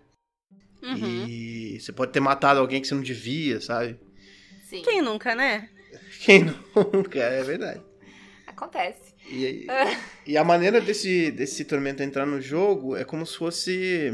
Uhum. 0.85 1.27
E 1.29 1.79
você 1.81 1.93
pode 1.93 2.13
ter 2.13 2.21
matado 2.21 2.61
alguém 2.61 2.81
que 2.81 2.87
você 2.87 2.95
não 2.95 3.03
devia, 3.03 3.61
sabe? 3.61 3.99
Sim, 4.69 4.83
Quem 4.83 5.01
nunca, 5.03 5.35
né? 5.35 5.69
Quem 6.25 6.45
nunca, 6.75 7.19
é 7.19 7.43
verdade. 7.43 7.81
acontece. 8.47 9.15
E, 9.31 9.47
aí- 9.47 9.67
e 10.27 10.37
a 10.37 10.45
maneira 10.45 10.81
desse, 10.81 11.31
desse 11.31 11.65
tormento 11.65 12.03
entrar 12.03 12.27
no 12.27 12.41
jogo 12.41 12.97
é 12.97 13.05
como 13.05 13.25
se 13.25 13.37
fosse. 13.39 14.13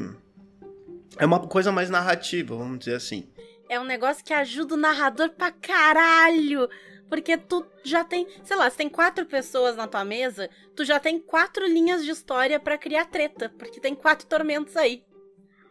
É 1.18 1.26
uma 1.26 1.40
coisa 1.48 1.72
mais 1.72 1.90
narrativa, 1.90 2.56
vamos 2.56 2.78
dizer 2.78 2.94
assim. 2.94 3.28
É 3.68 3.78
um 3.78 3.84
negócio 3.84 4.24
que 4.24 4.32
ajuda 4.32 4.74
o 4.74 4.78
narrador 4.78 5.30
pra 5.30 5.50
caralho. 5.50 6.68
Porque 7.08 7.36
tu 7.36 7.66
já 7.82 8.04
tem, 8.04 8.24
sei 8.44 8.56
lá, 8.56 8.70
se 8.70 8.76
tem 8.76 8.88
quatro 8.88 9.26
pessoas 9.26 9.74
na 9.76 9.88
tua 9.88 10.04
mesa, 10.04 10.48
tu 10.76 10.84
já 10.84 11.00
tem 11.00 11.18
quatro 11.18 11.66
linhas 11.66 12.04
de 12.04 12.10
história 12.12 12.60
pra 12.60 12.78
criar 12.78 13.06
treta. 13.06 13.48
Porque 13.58 13.80
tem 13.80 13.96
quatro 13.96 14.28
tormentos 14.28 14.76
aí. 14.76 15.02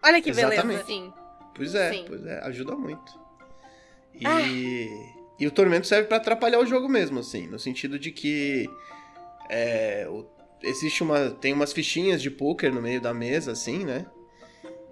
Olha 0.03 0.21
que 0.21 0.31
beleza. 0.31 0.53
Exatamente. 0.53 0.85
Sim. 0.85 1.13
Pois 1.55 1.75
é, 1.75 1.91
Sim. 1.91 2.05
pois 2.07 2.25
é, 2.25 2.39
ajuda 2.45 2.75
muito. 2.75 3.12
E, 4.13 4.25
Ah. 4.25 4.41
e 5.39 5.47
o 5.47 5.51
tormento 5.51 5.88
serve 5.88 6.07
pra 6.07 6.17
atrapalhar 6.17 6.59
o 6.59 6.65
jogo 6.65 6.88
mesmo, 6.88 7.19
assim, 7.19 7.47
no 7.47 7.59
sentido 7.59 7.97
de 7.99 8.12
que 8.12 8.69
é, 9.49 10.05
o- 10.09 10.25
existe 10.63 11.01
uma. 11.03 11.31
Tem 11.31 11.53
umas 11.53 11.73
fichinhas 11.73 12.21
de 12.21 12.29
poker 12.29 12.73
no 12.73 12.81
meio 12.81 13.01
da 13.01 13.13
mesa, 13.13 13.51
assim, 13.53 13.83
né? 13.85 14.05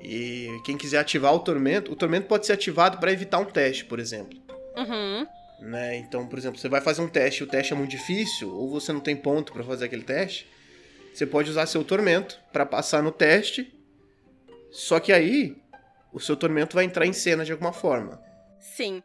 E 0.01 0.47
quem 0.65 0.77
quiser 0.77 0.99
ativar 0.99 1.33
o 1.33 1.39
tormento, 1.39 1.91
o 1.91 1.95
tormento 1.95 2.27
pode 2.27 2.45
ser 2.45 2.53
ativado 2.53 2.97
pra 2.99 3.11
evitar 3.11 3.39
um 3.39 3.45
teste, 3.45 3.85
por 3.85 3.99
exemplo. 3.99 4.37
Uhum. 4.75 5.25
né? 5.59 5.97
Então, 5.97 6.27
por 6.27 6.37
exemplo, 6.37 6.59
você 6.59 6.69
vai 6.69 6.79
fazer 6.81 7.01
um 7.01 7.07
teste 7.07 7.41
e 7.41 7.43
o 7.43 7.47
teste 7.47 7.73
é 7.73 7.75
muito 7.75 7.89
difícil, 7.89 8.53
ou 8.53 8.69
você 8.69 8.93
não 8.93 8.99
tem 8.99 9.15
ponto 9.15 9.51
pra 9.51 9.63
fazer 9.63 9.85
aquele 9.85 10.03
teste, 10.03 10.47
você 11.11 11.25
pode 11.25 11.49
usar 11.49 11.65
seu 11.65 11.83
tormento 11.83 12.39
pra 12.53 12.63
passar 12.63 13.01
no 13.01 13.11
teste. 13.11 13.73
Só 14.77 14.99
que 14.99 15.11
aí 15.11 15.57
o 16.13 16.19
seu 16.19 16.37
tormento 16.37 16.75
vai 16.75 16.85
entrar 16.85 17.07
em 17.07 17.11
cena 17.11 17.43
de 17.43 17.51
alguma 17.51 17.73
forma. 17.73 18.21
Sim. 18.59 19.01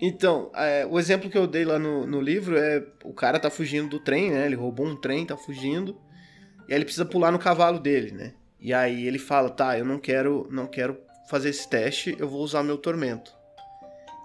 Então, 0.00 0.50
é, 0.54 0.86
o 0.86 0.98
exemplo 0.98 1.28
que 1.28 1.36
eu 1.36 1.46
dei 1.46 1.66
lá 1.66 1.78
no, 1.78 2.06
no 2.06 2.18
livro 2.18 2.56
é 2.56 2.82
o 3.04 3.12
cara 3.12 3.38
tá 3.38 3.50
fugindo 3.50 3.90
do 3.90 4.00
trem, 4.00 4.30
né? 4.30 4.46
Ele 4.46 4.54
roubou 4.54 4.86
um 4.86 4.96
trem, 4.96 5.26
tá 5.26 5.36
fugindo. 5.36 6.00
E 6.66 6.72
aí 6.72 6.78
ele 6.78 6.86
precisa 6.86 7.04
pular 7.04 7.30
no 7.30 7.38
cavalo 7.38 7.78
dele, 7.78 8.10
né? 8.12 8.32
E 8.58 8.72
aí 8.72 9.06
ele 9.06 9.18
fala, 9.18 9.50
tá, 9.50 9.78
eu 9.78 9.84
não 9.84 9.98
quero, 9.98 10.48
não 10.50 10.66
quero 10.66 10.98
fazer 11.28 11.50
esse 11.50 11.68
teste, 11.68 12.16
eu 12.18 12.26
vou 12.26 12.40
usar 12.40 12.62
meu 12.62 12.78
tormento. 12.78 13.34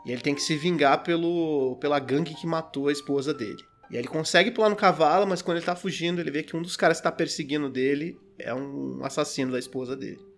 E 0.06 0.12
ele 0.14 0.22
tem 0.22 0.34
que 0.34 0.42
se 0.42 0.56
vingar 0.56 1.04
pelo, 1.04 1.76
pela 1.82 2.00
gangue 2.00 2.34
que 2.34 2.48
matou 2.48 2.88
a 2.88 2.94
esposa 2.94 3.34
dele. 3.34 3.62
E 3.92 3.98
aí 3.98 4.02
ele 4.02 4.08
consegue 4.08 4.52
pular 4.52 4.70
no 4.70 4.76
cavalo, 4.78 5.28
mas 5.28 5.42
quando 5.42 5.58
ele 5.58 5.66
tá 5.66 5.76
fugindo, 5.76 6.22
ele 6.22 6.32
vê 6.32 6.44
que 6.44 6.56
um 6.56 6.62
dos 6.62 6.78
caras 6.78 6.98
que 7.00 7.04
tá 7.04 7.12
perseguindo 7.12 7.70
dele 7.70 8.18
é 8.40 8.54
um 8.54 9.04
assassino 9.04 9.52
da 9.52 9.60
esposa 9.60 9.94
dele. 9.94 10.37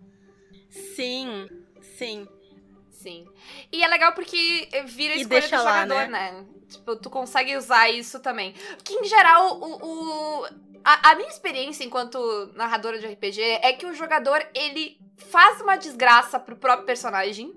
Sim. 0.69 1.47
Sim. 1.97 2.27
Sim. 2.91 3.27
E 3.71 3.83
é 3.83 3.87
legal 3.87 4.13
porque 4.13 4.69
vira 4.85 5.13
a 5.13 5.17
E 5.17 5.21
escolha 5.21 5.47
do 5.47 5.51
lá, 5.63 5.81
jogador, 5.83 6.07
né? 6.09 6.31
né? 6.31 6.45
Tipo, 6.69 6.95
tu 6.97 7.09
consegue 7.09 7.55
usar 7.55 7.89
isso 7.89 8.19
também. 8.19 8.53
Que 8.83 8.93
em 8.93 9.03
geral, 9.05 9.57
o. 9.59 10.41
o- 10.43 10.45
a, 10.83 11.11
a 11.11 11.15
minha 11.15 11.27
experiência 11.27 11.83
enquanto 11.83 12.17
narradora 12.55 12.99
de 12.99 13.05
RPG 13.05 13.41
é 13.61 13.73
que 13.73 13.85
o 13.85 13.93
jogador, 13.93 14.41
ele 14.53 14.97
faz 15.17 15.59
uma 15.61 15.75
desgraça 15.75 16.39
pro 16.39 16.55
próprio 16.55 16.85
personagem 16.85 17.53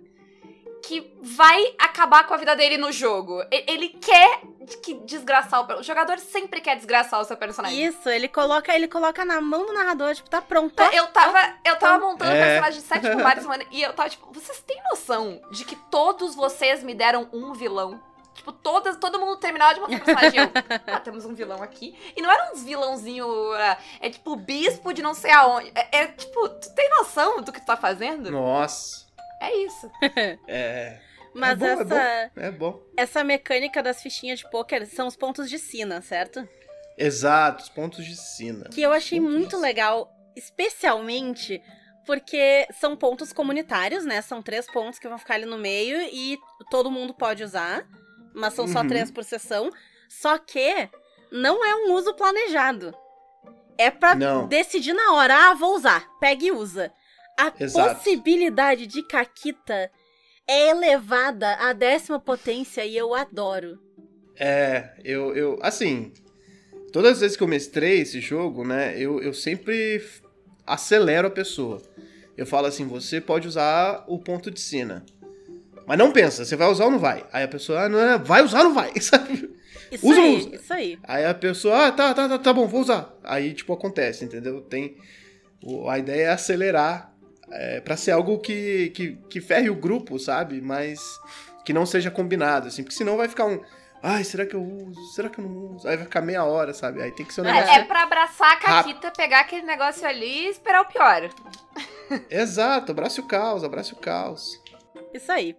que 0.82 1.12
vai 1.22 1.74
acabar 1.78 2.26
com 2.26 2.34
a 2.34 2.36
vida 2.36 2.54
dele 2.56 2.76
no 2.76 2.90
jogo. 2.92 3.40
E- 3.50 3.64
Ele 3.66 3.88
quer 3.90 4.40
que 4.82 4.94
desgraçar 5.04 5.60
o, 5.60 5.80
o 5.80 5.82
jogador 5.82 6.18
sempre 6.18 6.60
quer 6.60 6.76
desgraçar 6.76 7.20
o 7.20 7.24
seu 7.24 7.36
personagem. 7.36 7.84
Isso, 7.84 8.08
ele 8.08 8.28
coloca, 8.28 8.74
ele 8.74 8.88
coloca 8.88 9.24
na 9.24 9.40
mão 9.40 9.66
do 9.66 9.72
narrador, 9.72 10.14
tipo, 10.14 10.28
tá 10.30 10.40
pronto. 10.42 10.74
ó. 10.80 10.90
Eu 10.92 11.06
tava, 11.08 11.38
eu 11.64 11.76
tava 11.76 11.98
montando 12.04 12.30
o 12.30 12.34
É. 12.34 12.44
personagem 12.44 12.80
de 12.80 12.86
sete 12.86 13.08
combate 13.16 13.40
semana 13.42 13.64
e 13.70 13.82
eu 13.82 13.92
tava 13.92 14.08
tipo, 14.10 14.32
vocês 14.32 14.60
têm 14.60 14.80
noção 14.90 15.40
de 15.50 15.64
que 15.64 15.76
todos 15.90 16.34
vocês 16.34 16.82
me 16.82 16.94
deram 16.94 17.28
um 17.32 17.52
vilão? 17.52 18.00
Tipo, 18.34 18.50
todas, 18.50 18.96
todo 18.96 19.20
mundo 19.20 19.36
terminava 19.36 19.74
de 19.74 19.80
montar 19.80 19.96
o 19.96 20.00
personagem 20.00 20.40
eu, 20.40 20.50
ah, 20.94 21.00
temos 21.00 21.26
um 21.26 21.34
vilão 21.34 21.62
aqui. 21.62 21.94
E 22.16 22.22
não 22.22 22.30
era 22.30 22.50
uns 22.52 22.64
vilãozinho, 22.64 23.26
ah, 23.52 23.76
é 24.00 24.08
tipo 24.08 24.34
bispo 24.36 24.92
de 24.94 25.02
não 25.02 25.12
sei 25.12 25.30
aonde. 25.32 25.70
É, 25.74 25.98
é, 26.00 26.06
tipo, 26.06 26.48
tu 26.48 26.74
tem 26.74 26.88
noção 26.90 27.42
do 27.42 27.52
que 27.52 27.60
tu 27.60 27.66
tá 27.66 27.76
fazendo? 27.76 28.30
Nossa, 28.30 29.01
É 29.42 29.56
isso. 29.64 29.90
é, 30.46 31.00
Mas 31.34 31.52
é 31.52 31.56
bom, 31.56 31.66
é 31.66 31.72
essa, 31.72 31.84
bom. 31.84 32.40
é 32.42 32.50
bom. 32.50 32.82
essa 32.96 33.24
mecânica 33.24 33.82
das 33.82 34.00
fichinhas 34.02 34.38
de 34.38 34.50
pôquer 34.50 34.86
são 34.86 35.06
os 35.06 35.16
pontos 35.16 35.50
de 35.50 35.58
sina, 35.58 36.00
certo? 36.00 36.46
Exato, 36.96 37.62
os 37.64 37.68
pontos 37.68 38.04
de 38.04 38.14
sina. 38.16 38.68
Que 38.70 38.82
eu 38.82 38.92
achei 38.92 39.18
de 39.18 39.24
muito 39.24 39.56
sina. 39.56 39.62
legal, 39.62 40.10
especialmente 40.36 41.60
porque 42.06 42.66
são 42.72 42.96
pontos 42.96 43.32
comunitários, 43.32 44.04
né? 44.04 44.20
São 44.22 44.42
três 44.42 44.66
pontos 44.66 44.98
que 44.98 45.08
vão 45.08 45.18
ficar 45.18 45.34
ali 45.34 45.46
no 45.46 45.58
meio 45.58 46.00
e 46.12 46.38
todo 46.70 46.90
mundo 46.90 47.14
pode 47.14 47.42
usar, 47.44 47.86
mas 48.34 48.54
são 48.54 48.66
só 48.66 48.80
Uhum. 48.80 48.88
três 48.88 49.10
por 49.10 49.24
sessão. 49.24 49.70
Só 50.08 50.36
que 50.38 50.88
não 51.30 51.64
é 51.64 51.74
um 51.76 51.92
uso 51.94 52.12
planejado. 52.14 52.94
É 53.78 53.90
pra 53.90 54.14
Não. 54.14 54.46
decidir 54.48 54.92
na 54.92 55.14
hora, 55.14 55.34
ah, 55.50 55.54
vou 55.54 55.74
usar, 55.74 56.06
pega 56.20 56.44
e 56.44 56.52
usa. 56.52 56.92
A 57.38 57.52
Exato. 57.58 57.96
possibilidade 57.96 58.86
de 58.86 59.02
caquita 59.02 59.90
é 60.46 60.70
elevada 60.70 61.54
à 61.54 61.72
décima 61.72 62.20
potência 62.20 62.84
e 62.84 62.96
eu 62.96 63.14
adoro. 63.14 63.78
É, 64.38 64.90
eu, 65.04 65.34
eu. 65.36 65.58
Assim, 65.62 66.12
todas 66.92 67.12
as 67.12 67.20
vezes 67.20 67.36
que 67.36 67.42
eu 67.42 67.48
mestrei 67.48 68.00
esse 68.00 68.20
jogo, 68.20 68.64
né, 68.64 68.94
eu, 68.98 69.20
eu 69.22 69.32
sempre 69.32 70.02
acelero 70.66 71.28
a 71.28 71.30
pessoa. 71.30 71.80
Eu 72.36 72.46
falo 72.46 72.66
assim: 72.66 72.86
você 72.86 73.20
pode 73.20 73.46
usar 73.48 74.04
o 74.08 74.18
ponto 74.18 74.50
de 74.50 74.60
sina. 74.60 75.04
Mas 75.86 75.98
não 75.98 76.12
pensa, 76.12 76.44
você 76.44 76.54
vai 76.54 76.70
usar 76.70 76.84
ou 76.84 76.90
não 76.92 76.98
vai? 76.98 77.26
Aí 77.32 77.42
a 77.42 77.48
pessoa, 77.48 77.82
ah, 77.82 77.88
não, 77.88 77.98
é, 77.98 78.16
vai 78.18 78.42
usar 78.42 78.58
ou 78.58 78.64
não 78.66 78.74
vai? 78.74 78.92
Sabe? 79.00 79.50
Isso 79.90 80.06
Usa, 80.08 80.20
aí, 80.20 80.36
usa. 80.36 80.54
isso 80.54 80.72
aí. 80.72 80.98
Aí 81.02 81.24
a 81.26 81.34
pessoa, 81.34 81.86
ah, 81.88 81.92
tá, 81.92 82.14
tá, 82.14 82.28
tá, 82.28 82.38
tá 82.38 82.52
bom, 82.52 82.66
vou 82.66 82.80
usar. 82.80 83.14
Aí, 83.22 83.52
tipo, 83.52 83.72
acontece, 83.72 84.24
entendeu? 84.24 84.62
Tem. 84.62 84.96
A 85.88 85.98
ideia 85.98 86.26
é 86.26 86.30
acelerar 86.30 87.11
é, 87.52 87.80
para 87.80 87.96
ser 87.96 88.12
algo 88.12 88.38
que, 88.38 88.90
que, 88.90 89.16
que 89.28 89.40
ferre 89.40 89.70
o 89.70 89.74
grupo, 89.74 90.18
sabe? 90.18 90.60
Mas 90.60 91.00
que 91.64 91.72
não 91.72 91.86
seja 91.86 92.10
combinado, 92.10 92.68
assim, 92.68 92.82
porque 92.82 92.96
senão 92.96 93.16
vai 93.16 93.28
ficar 93.28 93.46
um. 93.46 93.60
Ai, 94.02 94.24
será 94.24 94.44
que 94.44 94.54
eu 94.54 94.62
uso? 94.62 95.00
Será 95.14 95.28
que 95.28 95.38
eu 95.38 95.44
não 95.44 95.74
uso? 95.76 95.86
Aí 95.86 95.96
vai 95.96 96.06
ficar 96.06 96.20
meia 96.20 96.44
hora, 96.44 96.74
sabe? 96.74 97.00
Aí 97.00 97.12
tem 97.12 97.24
que 97.24 97.32
ser 97.32 97.42
um 97.42 97.44
negócio. 97.44 97.70
É, 97.70 97.76
é 97.76 97.84
pra 97.84 98.02
abraçar 98.02 98.52
a 98.52 98.56
Caquita, 98.56 99.12
pegar 99.12 99.40
aquele 99.40 99.62
negócio 99.62 100.04
ali 100.06 100.46
e 100.46 100.48
esperar 100.48 100.82
o 100.82 100.86
pior. 100.86 101.30
Exato, 102.28 102.90
abrace 102.90 103.20
o 103.20 103.26
caos, 103.28 103.62
abrace 103.62 103.92
o 103.92 103.96
caos. 103.96 104.60
Isso 105.14 105.30
aí. 105.30 105.56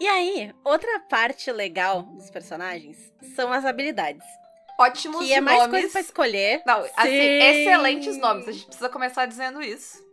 E 0.00 0.06
aí, 0.06 0.52
outra 0.64 1.00
parte 1.08 1.50
legal 1.50 2.02
dos 2.02 2.30
personagens 2.30 2.96
são 3.34 3.52
as 3.52 3.64
habilidades. 3.64 4.24
Ótimos 4.78 5.24
Que 5.24 5.32
é 5.34 5.40
mais 5.40 5.58
nomes. 5.58 5.70
coisa 5.70 5.88
pra 5.90 6.00
escolher. 6.00 6.62
Não, 6.66 6.80
assim, 6.96 7.08
Sim. 7.08 7.42
excelentes 7.42 8.16
nomes. 8.18 8.48
A 8.48 8.52
gente 8.52 8.66
precisa 8.66 8.88
começar 8.88 9.26
dizendo 9.26 9.62
isso. 9.62 10.03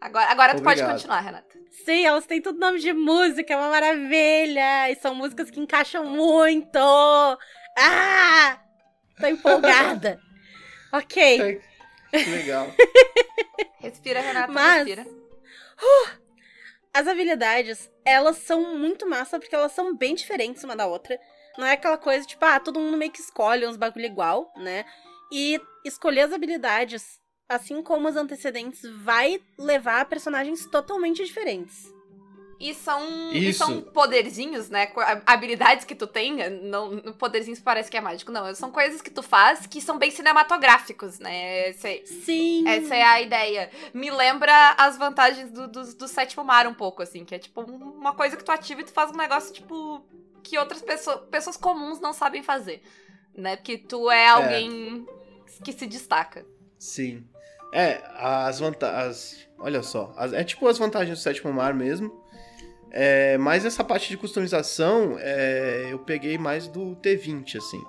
Agora, 0.00 0.30
agora 0.30 0.54
tu 0.56 0.62
pode 0.62 0.82
continuar, 0.82 1.20
Renata. 1.20 1.58
Sim, 1.84 2.06
elas 2.06 2.26
têm 2.26 2.40
tudo 2.40 2.58
nome 2.58 2.78
de 2.78 2.92
música, 2.92 3.52
é 3.52 3.56
uma 3.56 3.68
maravilha. 3.68 4.90
E 4.90 4.96
são 4.96 5.14
músicas 5.14 5.50
que 5.50 5.60
encaixam 5.60 6.04
muito. 6.06 6.78
Ah! 7.78 8.58
Tô 9.20 9.26
empolgada. 9.26 10.18
ok. 10.92 11.60
Que 12.10 12.30
legal. 12.30 12.66
Respira, 13.80 14.20
Renata, 14.20 14.52
Mas- 14.52 14.86
respira. 14.86 15.06
As 16.92 17.06
habilidades, 17.06 17.88
elas 18.04 18.38
são 18.38 18.76
muito 18.76 19.08
massa 19.08 19.38
porque 19.38 19.54
elas 19.54 19.72
são 19.72 19.96
bem 19.96 20.14
diferentes 20.14 20.64
uma 20.64 20.74
da 20.74 20.86
outra. 20.86 21.18
Não 21.56 21.66
é 21.66 21.72
aquela 21.72 21.96
coisa 21.96 22.26
tipo, 22.26 22.44
ah, 22.44 22.58
todo 22.58 22.80
mundo 22.80 22.96
meio 22.96 23.12
que 23.12 23.20
escolhe 23.20 23.66
uns 23.66 23.76
bagulho 23.76 24.06
igual, 24.06 24.52
né? 24.56 24.84
E 25.30 25.60
escolher 25.84 26.22
as 26.22 26.32
habilidades, 26.32 27.19
assim 27.50 27.82
como 27.82 28.08
as 28.08 28.16
antecedentes, 28.16 28.80
vai 29.02 29.40
levar 29.58 30.00
a 30.00 30.04
personagens 30.04 30.64
totalmente 30.66 31.24
diferentes. 31.24 31.92
E 32.58 32.74
são, 32.74 33.32
e 33.32 33.54
são 33.54 33.80
poderzinhos, 33.80 34.68
né? 34.68 34.92
Habilidades 35.24 35.86
que 35.86 35.94
tu 35.94 36.06
tem. 36.06 36.36
Não, 36.62 37.00
poderzinhos 37.14 37.58
parece 37.58 37.90
que 37.90 37.96
é 37.96 38.02
mágico. 38.02 38.30
Não, 38.30 38.54
são 38.54 38.70
coisas 38.70 39.00
que 39.00 39.08
tu 39.10 39.22
faz 39.22 39.66
que 39.66 39.80
são 39.80 39.96
bem 39.96 40.10
cinematográficos, 40.10 41.18
né? 41.18 41.70
Esse- 41.70 42.04
Sim. 42.04 42.68
essa 42.68 42.94
é 42.94 43.02
a 43.02 43.18
ideia. 43.22 43.70
Me 43.94 44.10
lembra 44.10 44.74
as 44.76 44.98
vantagens 44.98 45.50
do, 45.50 45.68
do, 45.68 45.94
do 45.94 46.06
sétimo 46.06 46.44
mar 46.44 46.66
um 46.66 46.74
pouco, 46.74 47.02
assim. 47.02 47.24
Que 47.24 47.34
é 47.34 47.38
tipo 47.38 47.62
um- 47.62 47.92
uma 47.98 48.12
coisa 48.12 48.36
que 48.36 48.44
tu 48.44 48.52
ativa 48.52 48.82
e 48.82 48.84
tu 48.84 48.92
faz 48.92 49.10
um 49.10 49.16
negócio, 49.16 49.54
tipo, 49.54 50.04
que 50.42 50.58
outras 50.58 50.82
pessoas, 50.82 51.18
pessoas 51.30 51.56
comuns 51.56 51.98
não 51.98 52.12
sabem 52.12 52.42
fazer. 52.42 52.82
Né? 53.34 53.56
Porque 53.56 53.78
tu 53.78 54.10
é 54.10 54.28
alguém 54.28 55.06
que 55.64 55.72
se 55.72 55.86
destaca. 55.86 56.44
Sim. 56.78 57.24
É, 57.72 58.02
as 58.16 58.58
vantagens. 58.60 59.48
Olha 59.58 59.82
só. 59.82 60.12
as- 60.16 60.32
é 60.32 60.42
tipo 60.42 60.66
as 60.66 60.78
vantagens 60.78 61.18
do 61.18 61.22
sétimo 61.22 61.52
mar 61.52 61.74
mesmo. 61.74 62.10
É, 62.90 63.38
mas 63.38 63.64
essa 63.64 63.84
parte 63.84 64.08
de 64.08 64.16
customização, 64.16 65.16
é, 65.18 65.88
eu 65.90 65.98
peguei 66.00 66.36
mais 66.38 66.66
do 66.66 66.96
T20, 66.96 67.56
assim. 67.58 67.80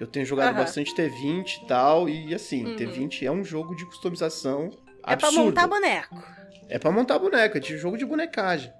Eu 0.00 0.06
tenho 0.06 0.24
jogado 0.26 0.48
Aham. 0.54 0.58
bastante 0.64 0.94
T20 0.94 1.62
e 1.62 1.66
tal, 1.66 2.08
e 2.08 2.34
assim, 2.34 2.64
Uhum. 2.64 2.76
T20 2.76 3.24
é 3.26 3.30
um 3.30 3.44
jogo 3.44 3.76
de 3.76 3.84
customização 3.86 4.70
É 5.06 5.14
pra 5.16 5.28
absurdo. 5.28 5.44
montar 5.46 5.66
boneco. 5.68 6.22
É 6.68 6.78
pra 6.78 6.90
montar 6.90 7.18
boneca, 7.18 7.60
de 7.60 7.76
jogo 7.78 7.96
de 7.96 8.04
bonecagem. 8.04 8.72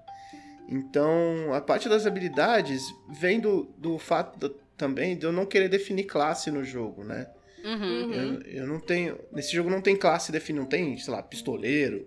Então, 0.67 1.53
a 1.53 1.61
parte 1.61 1.87
das 1.89 2.05
habilidades 2.05 2.83
vem 3.09 3.39
do, 3.39 3.63
do 3.77 3.97
fato 3.97 4.37
da- 4.37 4.53
também 4.77 5.17
de 5.17 5.25
eu 5.25 5.31
não 5.31 5.45
querer 5.45 5.67
definir 5.69 6.03
classe 6.03 6.51
no 6.51 6.63
jogo, 6.63 7.03
né? 7.03 7.27
Uhum. 7.63 8.03
Uhum. 8.03 8.13
Eu, 8.13 8.41
eu 8.61 8.67
não 8.67 8.79
tenho. 8.79 9.17
Nesse 9.31 9.53
jogo 9.53 9.69
não 9.69 9.81
tem 9.81 9.95
classe 9.95 10.31
definida, 10.31 10.61
não 10.63 10.69
tem, 10.69 10.97
sei 10.97 11.13
lá, 11.13 11.21
pistoleiro, 11.23 12.05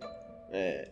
é, 0.50 0.88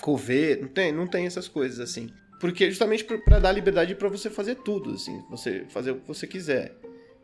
coveiro, 0.00 0.62
não 0.62 0.68
tem, 0.68 0.92
não 0.92 1.06
tem 1.06 1.26
essas 1.26 1.48
coisas 1.48 1.80
assim. 1.80 2.08
Porque 2.40 2.68
justamente 2.68 3.04
pra- 3.04 3.18
pra 3.18 3.38
dar 3.38 3.52
liberdade 3.52 3.94
pra 3.94 4.08
você 4.08 4.28
fazer 4.28 4.56
tudo, 4.56 4.90
assim, 4.94 5.22
você 5.30 5.64
fazer 5.68 5.92
o 5.92 5.96
que 6.00 6.06
você 6.08 6.26
quiser. 6.26 6.74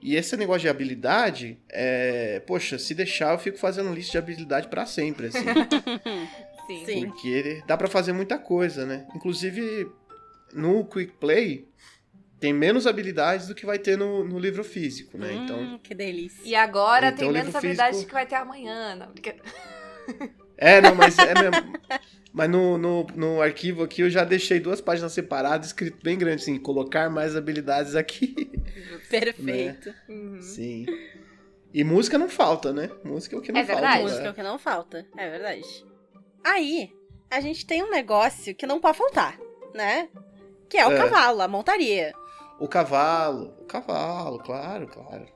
E 0.02 0.16
esse 0.16 0.34
negócio 0.36 0.62
de 0.62 0.68
habilidade, 0.68 1.58
é, 1.68 2.40
poxa, 2.46 2.78
se 2.78 2.94
deixar 2.94 3.32
eu 3.34 3.38
fico 3.38 3.58
fazendo 3.58 3.92
lista 3.92 4.12
de 4.12 4.18
habilidade 4.18 4.68
pra 4.68 4.86
sempre, 4.86 5.26
assim. 5.26 5.44
Sim. 6.66 6.86
Sim. 6.86 7.06
Porque 7.08 7.62
dá 7.66 7.76
pra 7.76 7.88
fazer 7.88 8.12
muita 8.12 8.38
coisa, 8.38 8.86
né? 8.86 9.06
Inclusive, 9.14 9.90
no 10.54 10.84
Quick 10.86 11.12
Play, 11.20 11.68
tem 12.40 12.52
menos 12.52 12.86
habilidades 12.86 13.46
do 13.46 13.54
que 13.54 13.66
vai 13.66 13.78
ter 13.78 13.96
no, 13.98 14.24
no 14.24 14.38
livro 14.38 14.64
físico, 14.64 15.16
né? 15.18 15.32
Então, 15.34 15.58
Hum, 15.60 15.78
que 15.82 15.94
delícia. 15.94 16.40
E 16.44 16.54
agora 16.56 17.08
Então, 17.08 17.18
tem 17.18 17.32
menos 17.32 17.54
habilidades 17.54 17.96
físico- 17.98 18.08
que 18.08 18.14
vai 18.14 18.26
ter 18.26 18.36
amanhã. 18.36 18.96
Não, 18.96 19.12
brincadeira. 19.12 19.44
É, 20.62 20.78
não, 20.78 20.94
mas 20.94 21.16
é 21.18 21.32
mesmo. 21.32 21.72
Mas 22.34 22.50
no, 22.50 22.76
no, 22.76 23.06
no 23.16 23.40
arquivo 23.40 23.82
aqui 23.82 24.02
eu 24.02 24.10
já 24.10 24.24
deixei 24.24 24.60
duas 24.60 24.78
páginas 24.78 25.10
separadas, 25.12 25.68
escrito 25.68 25.96
bem 26.02 26.18
grande, 26.18 26.42
assim, 26.42 26.58
colocar 26.58 27.08
mais 27.08 27.34
habilidades 27.34 27.94
aqui. 27.96 28.50
Perfeito. 29.08 29.94
Uhum. 30.06 30.38
Sim. 30.42 30.84
E 31.72 31.82
música 31.82 32.18
não 32.18 32.28
falta, 32.28 32.74
né? 32.74 32.90
Música 33.02 33.36
é 33.36 33.38
o 33.38 33.42
que 33.42 33.50
não 33.50 33.58
É 33.60 33.64
falta. 33.64 33.80
verdade. 33.80 34.02
né? 34.02 34.08
Música 34.10 34.26
é 34.26 34.30
o 34.30 34.34
que 34.34 34.42
não 34.42 34.58
falta. 34.58 35.06
É 35.16 35.30
verdade. 35.30 35.86
Aí, 36.44 36.92
a 37.30 37.40
gente 37.40 37.64
tem 37.64 37.82
um 37.82 37.90
negócio 37.90 38.54
que 38.54 38.66
não 38.66 38.80
pode 38.80 38.98
faltar, 38.98 39.38
né? 39.74 40.10
Que 40.68 40.76
é 40.76 40.86
o 40.86 40.92
É. 40.92 40.96
cavalo, 40.98 41.40
a 41.40 41.48
montaria. 41.48 42.12
O 42.60 42.68
cavalo. 42.68 43.54
O 43.60 43.64
cavalo, 43.64 44.38
claro, 44.38 44.86
claro. 44.86 45.26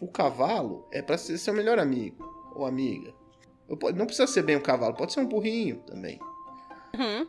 O 0.00 0.06
cavalo 0.06 0.86
é 0.92 1.02
pra 1.02 1.18
ser 1.18 1.36
seu 1.38 1.52
melhor 1.54 1.78
amigo 1.78 2.24
ou 2.54 2.64
amiga. 2.66 3.12
Não 3.94 4.06
precisa 4.06 4.26
ser 4.26 4.42
bem 4.42 4.56
um 4.56 4.60
cavalo, 4.60 4.94
pode 4.94 5.12
ser 5.12 5.20
um 5.20 5.26
burrinho 5.26 5.78
também. 5.86 6.18
Uhum. 6.96 7.26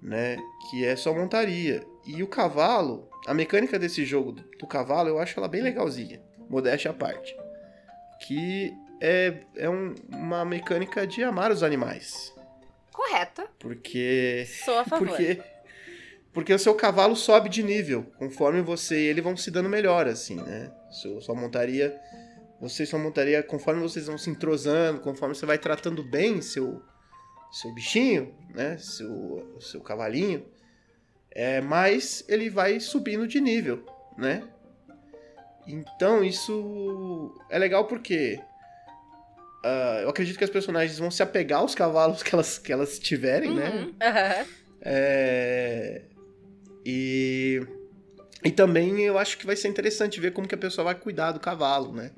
né? 0.00 0.36
Que 0.70 0.84
é 0.84 0.96
só 0.96 1.12
montaria. 1.14 1.84
E 2.06 2.22
o 2.22 2.26
cavalo, 2.28 3.08
a 3.26 3.34
mecânica 3.34 3.78
desse 3.78 4.04
jogo 4.04 4.32
do, 4.32 4.42
do 4.58 4.66
cavalo, 4.66 5.08
eu 5.08 5.18
acho 5.18 5.38
ela 5.38 5.48
bem 5.48 5.62
legalzinha. 5.62 6.22
Modéstia 6.48 6.90
à 6.90 6.94
parte. 6.94 7.34
Que 8.26 8.72
é, 9.00 9.44
é 9.56 9.68
um- 9.68 9.94
uma 10.08 10.44
mecânica 10.44 11.06
de 11.06 11.22
amar 11.22 11.50
os 11.50 11.62
animais. 11.62 12.34
Correta. 12.92 13.46
Porque. 13.58 14.46
Sou 14.64 14.78
a 14.78 14.84
favor. 14.84 15.08
Porque. 15.08 15.40
Porque 16.34 16.52
o 16.52 16.58
seu 16.58 16.74
cavalo 16.74 17.14
sobe 17.14 17.48
de 17.48 17.62
nível. 17.62 18.04
Conforme 18.18 18.60
você 18.60 18.96
e 18.96 19.06
ele 19.06 19.22
vão 19.22 19.36
se 19.36 19.50
dando 19.50 19.68
melhor, 19.68 20.08
assim, 20.08 20.34
né? 20.34 20.70
Seu, 20.90 21.20
sua 21.20 21.34
montaria. 21.34 21.96
Você 22.60 22.82
e 22.82 22.86
sua 22.86 22.98
montaria, 22.98 23.42
conforme 23.42 23.80
vocês 23.80 24.06
vão 24.06 24.18
se 24.18 24.28
entrosando, 24.28 25.00
conforme 25.00 25.34
você 25.34 25.46
vai 25.46 25.58
tratando 25.58 26.02
bem 26.02 26.42
seu, 26.42 26.82
seu 27.52 27.72
bichinho, 27.72 28.34
né? 28.52 28.76
Seu, 28.78 29.56
seu 29.60 29.80
cavalinho, 29.80 30.44
é, 31.30 31.60
mais 31.60 32.24
ele 32.28 32.50
vai 32.50 32.80
subindo 32.80 33.28
de 33.28 33.40
nível, 33.40 33.86
né? 34.18 34.42
Então 35.66 36.22
isso 36.22 37.34
é 37.48 37.58
legal 37.58 37.86
porque 37.86 38.40
ah, 39.64 40.00
eu 40.02 40.10
acredito 40.10 40.36
que 40.36 40.44
as 40.44 40.50
personagens 40.50 40.98
vão 40.98 41.10
se 41.10 41.22
apegar 41.22 41.60
aos 41.60 41.74
cavalos 41.74 42.22
que 42.22 42.34
elas, 42.34 42.58
que 42.58 42.70
elas 42.70 42.98
tiverem, 42.98 43.54
né? 43.54 43.70
Uhum. 43.70 43.94
É, 44.86 46.02
E, 46.84 47.60
e 48.44 48.50
também 48.50 49.00
eu 49.00 49.18
acho 49.18 49.38
que 49.38 49.46
vai 49.46 49.56
ser 49.56 49.68
interessante 49.68 50.20
ver 50.20 50.32
como 50.32 50.46
que 50.48 50.54
a 50.54 50.58
pessoa 50.58 50.84
vai 50.86 50.94
cuidar 50.94 51.32
do 51.32 51.40
cavalo, 51.40 51.92
né? 51.94 52.10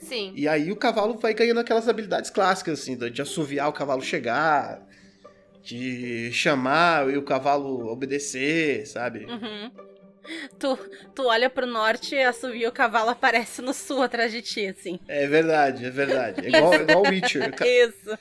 Sim. 0.00 0.32
E 0.34 0.46
aí 0.48 0.70
o 0.70 0.76
cavalo 0.76 1.16
vai 1.18 1.32
ganhando 1.32 1.60
aquelas 1.60 1.88
habilidades 1.88 2.30
clássicas, 2.30 2.80
assim, 2.80 2.96
de 2.96 3.22
assoviar 3.22 3.68
o 3.68 3.72
cavalo 3.72 4.02
chegar, 4.02 4.82
de 5.62 6.30
chamar 6.32 7.08
e 7.10 7.16
o 7.16 7.22
cavalo 7.24 7.86
obedecer, 7.90 8.86
sabe? 8.86 9.26
Uhum. 9.26 9.70
Tu, 10.58 10.78
tu 11.14 11.26
olha 11.26 11.48
pro 11.50 11.66
norte, 11.66 12.16
assovia 12.16 12.68
o 12.68 12.72
cavalo 12.72 13.10
aparece 13.10 13.60
no 13.62 13.72
sul 13.74 14.02
atrás 14.02 14.32
de 14.32 14.42
ti, 14.42 14.66
assim. 14.66 14.98
É 15.06 15.26
verdade, 15.26 15.84
é 15.84 15.90
verdade. 15.90 16.44
É 16.46 16.48
igual, 16.48 16.74
é 16.74 16.82
igual 16.82 17.02
o 17.04 17.08
Witcher. 17.08 17.48
O 17.50 17.52
ca- 17.56 17.66
Isso. 17.66 18.18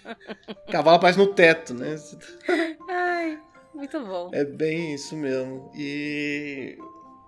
cavalo 0.72 0.98
aparece 0.98 1.18
no 1.20 1.34
teto, 1.34 1.74
né? 1.74 1.96
Ai, 2.90 3.40
muito 3.74 4.00
bom. 4.06 4.30
É 4.34 4.44
bem 4.46 4.94
isso 4.94 5.16
mesmo. 5.16 5.72
E 5.76 6.78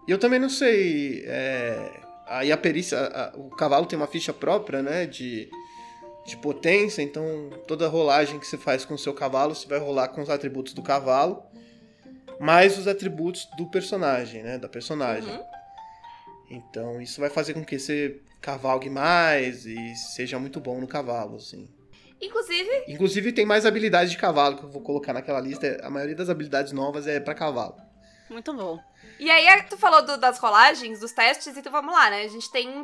eu 0.08 0.18
também 0.18 0.40
não 0.40 0.50
sei. 0.50 1.24
é, 1.26 2.02
Aí 2.28 2.52
a 2.52 2.58
perícia. 2.58 2.98
a- 3.00 3.34
o 3.38 3.50
cavalo 3.50 3.86
tem 3.86 3.98
uma 3.98 4.08
ficha 4.08 4.34
própria, 4.34 4.82
né? 4.82 5.06
De, 5.06 5.50
de 6.26 6.36
potência, 6.38 7.02
então 7.02 7.50
toda 7.68 7.88
rolagem 7.88 8.40
que 8.40 8.48
você 8.48 8.58
faz 8.58 8.84
com 8.86 8.96
o 8.96 8.98
seu 8.98 9.14
cavalo, 9.14 9.54
você 9.54 9.68
vai 9.68 9.80
rolar 9.80 10.08
com 10.10 10.22
os 10.22 10.30
atributos 10.30 10.74
do 10.74 10.82
cavalo, 10.82 11.44
mais 12.40 12.78
os 12.80 12.88
atributos 12.88 13.48
do 13.58 13.68
personagem, 13.68 14.42
né? 14.44 14.58
Da 14.58 14.68
personagem. 14.68 15.32
Uhum. 15.32 15.44
Então 16.50 17.02
isso 17.02 17.20
vai 17.22 17.30
fazer 17.30 17.54
com 17.54 17.64
que 17.64 17.78
você 17.80 18.20
cavalgue 18.42 18.90
mais 18.90 19.66
e 19.66 19.96
seja 19.96 20.38
muito 20.40 20.60
bom 20.60 20.80
no 20.80 20.88
cavalo, 20.88 21.36
assim. 21.38 21.68
Inclusive, 22.22 22.86
Inclusive 22.88 23.32
tem 23.34 23.46
mais 23.46 23.66
habilidades 23.66 24.12
de 24.12 24.18
cavalo 24.18 24.58
que 24.58 24.64
eu 24.64 24.70
vou 24.70 24.82
colocar 24.82 25.14
naquela 25.14 25.40
lista. 25.40 25.80
A 25.84 25.90
maioria 25.90 26.16
das 26.16 26.30
habilidades 26.30 26.72
novas 26.72 27.08
é 27.08 27.20
pra 27.20 27.36
cavalo. 27.36 27.76
Muito 28.30 28.54
bom. 28.54 28.80
E 29.20 29.30
aí, 29.30 29.64
tu 29.64 29.78
falou 29.78 30.04
do- 30.04 30.18
das 30.18 30.40
rolagens, 30.40 31.00
dos 31.00 31.12
testes, 31.12 31.56
então 31.58 31.72
vamos 31.72 31.94
lá, 31.94 32.10
né? 32.10 32.24
A 32.24 32.28
gente 32.28 32.52
tem 32.52 32.84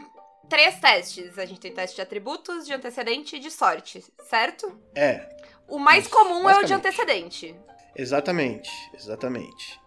três 0.50 0.80
testes. 0.80 1.38
A 1.40 1.46
gente 1.46 1.60
tem 1.60 1.74
teste 1.74 1.96
de 1.96 2.02
atributos, 2.02 2.66
de 2.66 2.74
antecedente 2.74 3.38
e 3.38 3.40
de 3.40 3.50
sorte, 3.50 4.04
certo? 4.30 4.80
É, 4.96 5.28
O 5.68 5.80
mais 5.80 6.04
Isso, 6.06 6.14
comum 6.14 6.50
é 6.50 6.58
o 6.60 6.64
de 6.66 6.74
antecedente. 6.74 7.56
exatamente, 7.96 8.70
exatamente. 8.94 9.80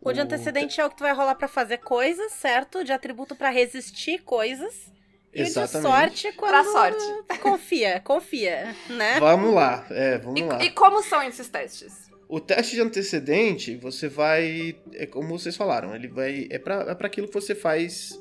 O 0.00 0.12
de 0.12 0.20
antecedente 0.20 0.80
é 0.80 0.84
o 0.86 0.90
que 0.90 0.96
tu 0.96 1.02
vai 1.02 1.12
rolar 1.12 1.34
pra 1.34 1.48
fazer 1.48 1.78
coisas, 1.78 2.30
certo? 2.32 2.78
O 2.78 2.84
de 2.84 2.92
atributo 2.92 3.34
pra 3.34 3.50
resistir 3.50 4.22
coisas. 4.22 4.92
E 5.34 5.40
o 5.40 5.44
de 5.44 5.50
Exatamente. 5.50 5.88
sorte 5.88 6.32
quando 6.32 6.50
Pra 6.50 6.64
sorte. 6.64 7.04
confia, 7.42 8.00
confia, 8.00 8.74
né? 8.88 9.18
Vamos 9.18 9.52
lá, 9.52 9.84
é, 9.90 10.18
vamos 10.18 10.40
lá. 10.40 10.62
E, 10.62 10.66
e 10.66 10.70
como 10.70 11.02
são 11.02 11.22
esses 11.22 11.48
testes? 11.48 12.08
O 12.28 12.40
teste 12.40 12.76
de 12.76 12.80
antecedente, 12.82 13.76
você 13.76 14.08
vai. 14.08 14.76
É 14.94 15.06
como 15.06 15.36
vocês 15.36 15.56
falaram, 15.56 15.94
ele 15.94 16.08
vai. 16.08 16.46
É 16.50 16.58
pra, 16.58 16.86
é 16.88 16.94
pra 16.94 17.08
aquilo 17.08 17.26
que 17.26 17.34
você 17.34 17.54
faz 17.54 18.18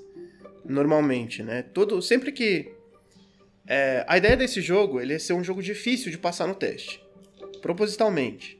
normalmente, 0.65 1.43
né? 1.43 1.61
Todo, 1.61 2.01
sempre 2.01 2.31
que. 2.31 2.73
é, 3.67 4.03
a 4.07 4.17
ideia 4.17 4.35
desse 4.35 4.59
jogo 4.61 4.99
ele 4.99 5.13
é 5.13 5.19
ser 5.19 5.33
um 5.33 5.43
jogo 5.43 5.61
difícil 5.61 6.11
de 6.11 6.17
passar 6.17 6.47
no 6.47 6.55
teste. 6.55 7.01
Propositalmente. 7.61 8.59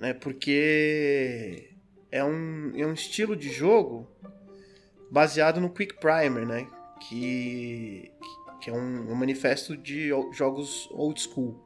Né? 0.00 0.12
Porque 0.12 1.70
é 2.10 2.24
um, 2.24 2.72
é 2.76 2.84
um 2.84 2.92
estilo 2.92 3.36
de 3.36 3.50
jogo 3.50 4.08
baseado 5.10 5.60
no 5.60 5.70
Quick 5.70 5.94
Primer, 5.98 6.46
né? 6.46 6.66
Que, 7.08 8.10
que 8.60 8.70
é 8.70 8.72
um, 8.72 9.10
um 9.10 9.14
manifesto 9.14 9.76
de 9.76 10.10
jogos 10.32 10.88
old 10.92 11.20
school. 11.20 11.58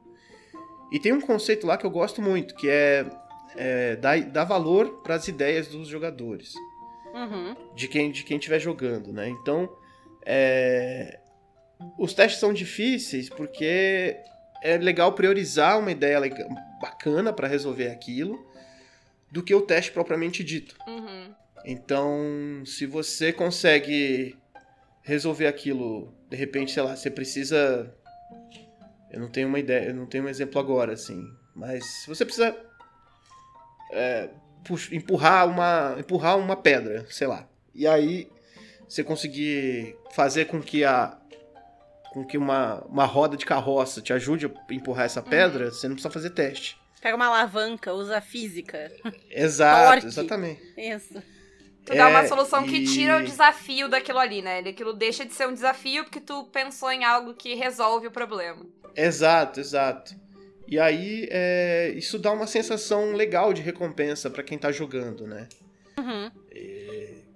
E 0.92 0.98
tem 1.00 1.12
um 1.12 1.20
conceito 1.20 1.66
lá 1.66 1.76
que 1.76 1.84
eu 1.84 1.90
gosto 1.90 2.22
muito, 2.22 2.54
que 2.54 2.68
é, 2.68 3.04
é 3.56 3.96
dar, 3.96 4.20
dar 4.22 4.44
valor 4.44 5.02
para 5.02 5.14
as 5.16 5.26
ideias 5.28 5.66
dos 5.68 5.88
jogadores, 5.88 6.54
Uhum. 7.12 7.54
de 7.74 7.86
quem 7.88 8.10
de 8.10 8.22
quem 8.24 8.38
estiver 8.38 8.58
jogando, 8.60 9.12
né? 9.12 9.28
Então, 9.28 9.68
é, 10.24 11.18
os 11.98 12.12
testes 12.14 12.40
são 12.40 12.52
difíceis 12.52 13.28
porque 13.28 14.16
é 14.62 14.76
legal 14.78 15.12
priorizar 15.12 15.78
uma 15.78 15.90
ideia 15.92 16.18
lega- 16.18 16.48
bacana 16.80 17.32
para 17.32 17.46
resolver 17.48 17.88
aquilo 17.88 18.44
do 19.30 19.42
que 19.42 19.54
o 19.54 19.60
teste 19.62 19.90
propriamente 19.92 20.42
dito. 20.44 20.76
Uhum. 20.86 21.34
Então, 21.64 22.62
se 22.66 22.84
você 22.86 23.32
consegue 23.32 24.36
resolver 25.04 25.46
aquilo, 25.46 26.12
de 26.28 26.36
repente, 26.36 26.72
sei 26.72 26.82
lá, 26.82 26.96
você 26.96 27.10
precisa. 27.10 27.94
Eu 29.10 29.20
não 29.20 29.30
tenho 29.30 29.46
uma 29.46 29.58
ideia, 29.60 29.88
eu 29.88 29.94
não 29.94 30.06
tenho 30.06 30.24
um 30.24 30.28
exemplo 30.28 30.58
agora, 30.58 30.94
assim. 30.94 31.22
Mas 31.54 31.84
se 31.84 32.08
você 32.08 32.24
precisa 32.24 32.56
é, 33.92 34.28
empurrar, 34.90 35.46
uma, 35.48 35.94
empurrar 35.98 36.36
uma 36.36 36.56
pedra, 36.56 37.06
sei 37.10 37.28
lá. 37.28 37.46
E 37.72 37.86
aí 37.86 38.28
você 38.88 39.04
conseguir 39.04 39.96
fazer 40.12 40.46
com 40.46 40.60
que 40.60 40.84
a. 40.84 41.16
Com 42.12 42.24
que 42.24 42.38
uma, 42.38 42.80
uma 42.84 43.04
roda 43.04 43.36
de 43.36 43.44
carroça 43.44 44.00
te 44.00 44.12
ajude 44.12 44.46
a 44.46 44.72
empurrar 44.72 45.04
essa 45.04 45.20
pedra, 45.20 45.70
você 45.70 45.88
não 45.88 45.96
precisa 45.96 46.12
fazer 46.12 46.30
teste. 46.30 46.78
Pega 47.02 47.16
uma 47.16 47.26
alavanca, 47.26 47.92
usa 47.92 48.18
a 48.18 48.20
física. 48.20 48.90
Exato, 49.28 49.90
Torque. 49.90 50.06
exatamente. 50.06 50.62
Isso. 50.76 51.22
Tu 51.84 51.94
dá 51.94 52.08
uma 52.08 52.20
É, 52.20 52.26
solução 52.28 52.64
que 52.64 52.78
e- 52.78 52.84
tira 52.84 53.18
o 53.18 53.22
desafio 53.22 53.88
daquilo 53.88 54.18
ali, 54.18 54.40
né? 54.40 54.60
Aquilo 54.60 54.92
deixa 54.94 55.24
de 55.24 55.34
ser 55.34 55.46
um 55.46 55.52
desafio 55.52 56.04
porque 56.04 56.20
tu 56.20 56.44
pensou 56.44 56.90
em 56.90 57.04
algo 57.04 57.34
que 57.34 57.54
resolve 57.54 58.06
o 58.06 58.10
problema. 58.10 58.64
Exato, 58.96 59.60
exato. 59.60 60.14
E 60.66 60.78
aí, 60.78 61.28
é, 61.30 61.92
isso 61.94 62.18
dá 62.18 62.32
uma 62.32 62.46
sensação 62.46 63.12
legal 63.12 63.52
de 63.52 63.60
recompensa 63.60 64.30
pra 64.30 64.42
quem 64.42 64.56
tá 64.56 64.72
jogando, 64.72 65.26
né? 65.26 65.46
Uhum. 65.98 66.30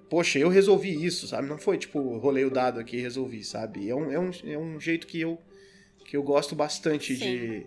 Poxa, 0.08 0.38
eu 0.38 0.48
resolvi 0.48 1.04
isso, 1.04 1.26
sabe? 1.28 1.46
Não 1.46 1.58
foi 1.58 1.76
tipo, 1.76 2.16
rolei 2.16 2.44
o 2.46 2.50
dado 2.50 2.80
aqui 2.80 2.96
e 2.96 3.00
resolvi, 3.02 3.44
sabe? 3.44 3.90
É 3.90 3.94
um, 3.94 4.10
é 4.10 4.18
um, 4.18 4.30
é 4.46 4.56
um 4.56 4.80
jeito 4.80 5.06
que 5.06 5.20
eu, 5.20 5.38
que 6.06 6.16
eu 6.16 6.22
gosto 6.22 6.56
bastante 6.56 7.14
de, 7.14 7.66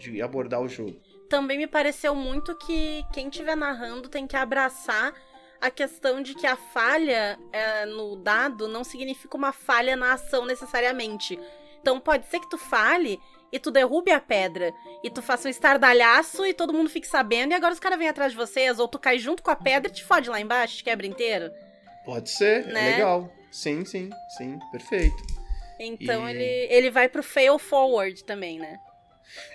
de 0.00 0.20
abordar 0.20 0.60
o 0.60 0.68
jogo. 0.68 0.96
Também 1.28 1.56
me 1.56 1.68
pareceu 1.68 2.12
muito 2.12 2.56
que 2.58 3.04
quem 3.12 3.28
estiver 3.28 3.56
narrando 3.56 4.08
tem 4.08 4.26
que 4.26 4.34
abraçar 4.34 5.14
a 5.60 5.70
questão 5.70 6.22
de 6.22 6.34
que 6.34 6.46
a 6.46 6.56
falha 6.56 7.38
é, 7.52 7.86
no 7.86 8.16
dado 8.16 8.66
não 8.68 8.82
significa 8.84 9.36
uma 9.36 9.52
falha 9.52 9.94
na 9.96 10.14
ação 10.14 10.44
necessariamente. 10.46 11.38
Então 11.80 11.98
pode 12.00 12.26
ser 12.26 12.40
que 12.40 12.48
tu 12.50 12.58
fale 12.58 13.18
e 13.52 13.58
tu 13.58 13.70
derrube 13.70 14.10
a 14.12 14.20
pedra 14.20 14.72
e 15.02 15.10
tu 15.10 15.20
faça 15.22 15.48
um 15.48 15.50
estardalhaço 15.50 16.46
e 16.46 16.54
todo 16.54 16.72
mundo 16.72 16.88
fique 16.88 17.06
sabendo 17.06 17.52
e 17.52 17.54
agora 17.54 17.72
os 17.72 17.80
caras 17.80 17.98
vêm 17.98 18.08
atrás 18.08 18.32
de 18.32 18.38
vocês 18.38 18.78
ou 18.78 18.86
tu 18.86 18.98
cai 18.98 19.18
junto 19.18 19.42
com 19.42 19.50
a 19.50 19.56
pedra 19.56 19.90
e 19.90 19.94
te 19.94 20.04
fode 20.04 20.30
lá 20.30 20.40
embaixo, 20.40 20.76
te 20.76 20.84
quebra 20.84 21.06
inteiro. 21.06 21.50
Pode 22.04 22.30
ser, 22.30 22.66
Né? 22.66 22.80
é 22.88 22.92
legal. 22.92 23.32
Sim, 23.50 23.84
sim, 23.84 24.08
sim, 24.38 24.58
perfeito. 24.70 25.16
Então 25.78 26.28
E- 26.28 26.32
ele, 26.32 26.72
ele 26.72 26.90
vai 26.90 27.08
pro 27.08 27.22
fail 27.22 27.58
forward 27.58 28.22
também, 28.24 28.58
né? 28.58 28.78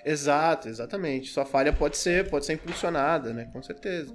Exato, 0.04 0.68
exatamente. 0.68 1.30
Sua 1.30 1.44
falha 1.44 1.72
pode 1.72 1.96
ser, 1.96 2.28
pode 2.30 2.44
ser 2.46 2.54
impulsionada, 2.54 3.32
né? 3.32 3.48
Com 3.52 3.62
certeza. 3.62 4.12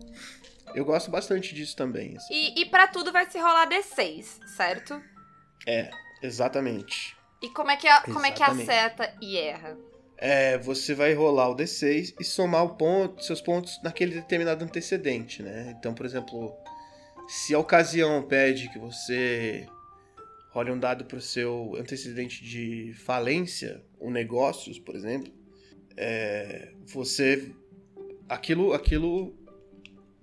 Eu 0.75 0.86
gosto 0.86 1.10
bastante 1.12 1.53
disso 1.53 1.75
também. 1.75 2.15
assim. 2.17 2.34
E, 2.34 2.62
e 2.62 2.65
para 2.65 2.88
tudo 2.88 3.12
vai 3.12 3.29
se 3.29 3.38
rolar 3.39 3.67
D6, 3.67 4.39
certo? 4.55 5.01
Exatamente. 6.21 7.15
E 7.41 7.49
como 7.49 7.71
é 7.71 7.77
que, 7.77 7.88
a- 7.88 8.01
como 8.01 8.25
é 8.25 8.31
que 8.31 8.43
acerta 8.43 9.13
e 9.21 9.38
erra? 9.38 9.77
É, 10.17 10.57
você 10.60 10.93
vai 10.93 11.13
rolar 11.13 11.49
o 11.49 11.55
D6 11.55 12.13
e 12.19 12.23
somar 12.23 12.63
o 12.63 12.75
ponto, 12.75 13.23
seus 13.23 13.41
pontos 13.41 13.81
naquele 13.84 14.13
determinado 14.13 14.63
antecedente, 14.63 15.41
né? 15.41 15.73
Então, 15.77 15.95
por 15.95 16.05
exemplo, 16.05 16.55
se 17.27 17.55
a 17.55 17.60
ocasião 17.60 18.21
pede 18.21 18.69
que 18.69 18.77
você 18.77 19.65
role 20.51 20.69
um 20.71 20.77
dado 20.79 21.05
para 21.05 21.17
o 21.17 21.21
seu 21.21 21.75
antecedente 21.75 22.43
de 22.43 22.93
falência, 22.93 23.84
ou 23.99 24.12
negócios, 24.12 24.77
por 24.77 24.95
exemplo, 24.95 25.34
é, 25.97 26.71
você. 26.86 27.51
Aquilo, 28.29 28.73
aquilo 28.73 29.36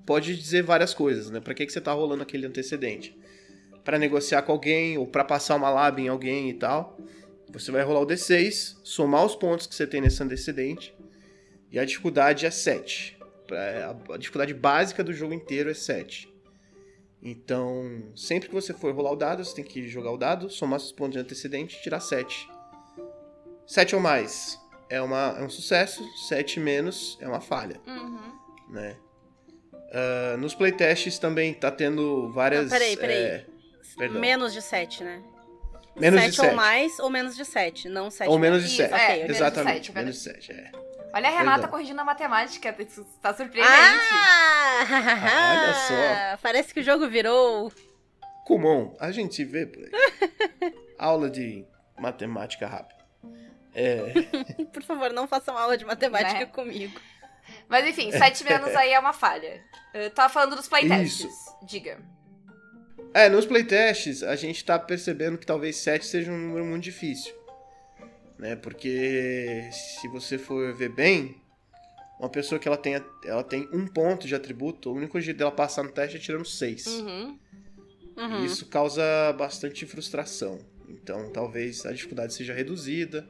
pode 0.09 0.35
dizer 0.35 0.63
várias 0.63 0.95
coisas, 0.95 1.29
né? 1.31 1.39
Para 1.39 1.53
que, 1.53 1.67
que 1.67 1.73
você 1.73 1.81
tá 1.83 1.93
rolando 1.93 2.23
aquele 2.23 2.47
antecedente? 2.47 3.15
Para 3.85 3.99
negociar 3.99 4.41
com 4.43 4.53
alguém 4.53 4.97
ou 4.97 5.07
para 5.07 5.23
passar 5.23 5.55
uma 5.57 5.69
lab 5.69 6.01
em 6.03 6.09
alguém 6.09 6.49
e 6.49 6.55
tal. 6.55 6.97
Você 7.51 7.71
vai 7.71 7.83
rolar 7.83 8.01
o 8.01 8.07
D6, 8.07 8.79
somar 8.83 9.25
os 9.25 9.35
pontos 9.37 9.67
que 9.67 9.75
você 9.75 9.87
tem 9.87 10.01
nesse 10.01 10.23
antecedente, 10.23 10.95
e 11.71 11.79
a 11.79 11.85
dificuldade 11.85 12.47
é 12.47 12.51
7. 12.51 13.19
Pra- 13.47 13.95
A 14.11 14.17
dificuldade 14.17 14.55
básica 14.55 15.05
do 15.05 15.13
jogo 15.13 15.35
inteiro 15.35 15.71
é 15.71 15.75
7. 15.75 16.27
Então, 17.23 18.03
sempre 18.17 18.49
que 18.49 18.55
você 18.55 18.73
for 18.73 18.95
rolar 18.95 19.13
o 19.13 19.17
dado, 19.17 19.45
você 19.45 19.55
tem 19.57 19.65
que 19.65 19.89
jogar 19.89 20.11
o 20.13 20.17
dado, 20.17 20.49
somar 20.49 20.79
seus 20.81 20.93
pontos 20.93 21.13
de 21.15 21.19
antecedente 21.19 21.77
e 21.77 21.83
tirar 21.83 22.01
7. 22.01 22.49
7 23.67 23.95
ou 23.95 24.01
mais 24.01 24.59
é, 24.89 25.01
uma, 25.03 25.37
é 25.39 25.43
um 25.43 25.51
sucesso, 25.51 26.03
7 26.29 26.61
menos 26.61 27.19
é 27.21 27.29
uma 27.29 27.41
falha, 27.41 27.81
Uhum. 27.87 28.33
né? 28.71 28.97
Ah, 29.93 30.37
nos 30.39 30.55
playtests 30.55 31.19
também 31.19 31.55
tá 31.55 31.71
tendo 31.71 32.31
várias... 32.33 32.65
Não, 32.65 32.71
peraí, 32.71 32.97
peraí. 32.97 33.17
é, 33.17 33.45
perdão. 33.97 34.21
Menos 34.21 34.53
de 34.53 34.61
7, 34.63 35.05
né? 35.05 35.23
menos 35.97 36.21
de 36.21 36.27
7 36.29 36.41
ou 36.41 36.45
7. 36.47 36.57
mais 36.57 36.99
ou 37.01 37.11
menos 37.11 37.37
de 37.37 37.45
7, 37.45 37.89
não 37.89 38.09
7. 38.11 38.29
Ou 38.31 38.39
menos 38.39 38.63
de 38.63 38.69
Isso, 38.69 38.77
7. 38.77 38.93
é, 38.93 38.97
Ok, 38.97 39.09
menos 39.09 39.27
de 39.27 39.33
Exatamente, 39.33 39.93
menos 39.93 40.15
de 40.15 40.21
7, 40.21 40.53
é. 40.53 40.71
Olha 41.13 41.29
a 41.29 41.33
Renata 41.33 41.53
Perdão. 41.61 41.71
corrigindo 41.71 42.01
a 42.01 42.05
matemática, 42.05 42.77
isso 42.79 43.03
tá 43.21 43.33
surpreendente. 43.35 43.73
Ah! 43.75 44.85
Olha 45.53 45.75
só. 46.37 46.39
Parece 46.43 46.73
que 46.73 46.81
o 46.81 46.83
jogo 46.83 47.09
virou. 47.09 47.73
Comum, 48.45 48.95
a 49.01 49.11
gente 49.11 49.35
se 49.35 49.45
vê 49.45 49.67
por 49.67 49.83
aí. 49.83 50.75
Aula 50.99 51.29
de 51.31 51.65
matemática 51.99 52.67
rápida. 52.67 52.99
É, 53.75 54.13
Por 54.73 54.83
favor, 54.83 55.13
não 55.13 55.27
façam 55.29 55.57
aula 55.57 55.77
de 55.77 55.85
matemática 55.85 56.41
Né? 56.41 56.47
comigo. 56.47 56.99
Mas 57.69 57.87
enfim, 57.87 58.11
7 58.11 58.45
menos 58.45 58.75
aí 58.75 58.93
é 58.93 58.99
uma 58.99 59.13
falha. 59.13 59.63
Eu 59.93 60.11
tava 60.11 60.33
falando 60.33 60.57
dos 60.57 60.69
playtests. 60.69 61.29
Diga. 61.63 61.99
é, 63.13 63.29
nos 63.29 63.47
playtests, 63.47 64.23
a 64.23 64.37
gente 64.37 64.65
tá 64.65 64.79
percebendo 64.79 65.39
que 65.39 65.47
talvez 65.47 65.77
7 65.77 66.05
seja 66.07 66.33
um 66.33 66.39
número 66.39 66.65
muito 66.65 66.85
difícil. 66.85 67.35
Né? 68.39 68.57
Porque 68.57 69.69
se 69.73 70.09
você 70.09 70.39
for 70.39 70.73
ver 70.75 70.91
bem, 70.91 71.41
uma 72.19 72.29
pessoa 72.29 72.59
que 72.59 72.69
ela 72.69 72.77
tem, 72.77 72.95
ela 73.25 73.43
tem 73.43 73.69
um 73.73 73.87
ponto 73.87 74.27
de 74.27 74.35
atributo, 74.35 74.91
o 74.91 74.95
único 74.95 75.21
jeito 75.21 75.39
dela 75.39 75.53
passar 75.53 75.83
no 75.83 75.91
teste 75.91 76.17
é 76.17 76.21
tirando 76.21 76.45
6. 76.45 76.87
Uhum. 76.87 77.39
Uhum. 78.17 78.45
Isso 78.45 78.67
causa 78.67 79.03
bastante 79.37 79.87
frustração. 79.87 80.59
Então, 80.89 81.31
talvez 81.31 81.85
a 81.87 81.93
dificuldade 81.93 82.35
seja 82.35 82.53
reduzida. 82.53 83.29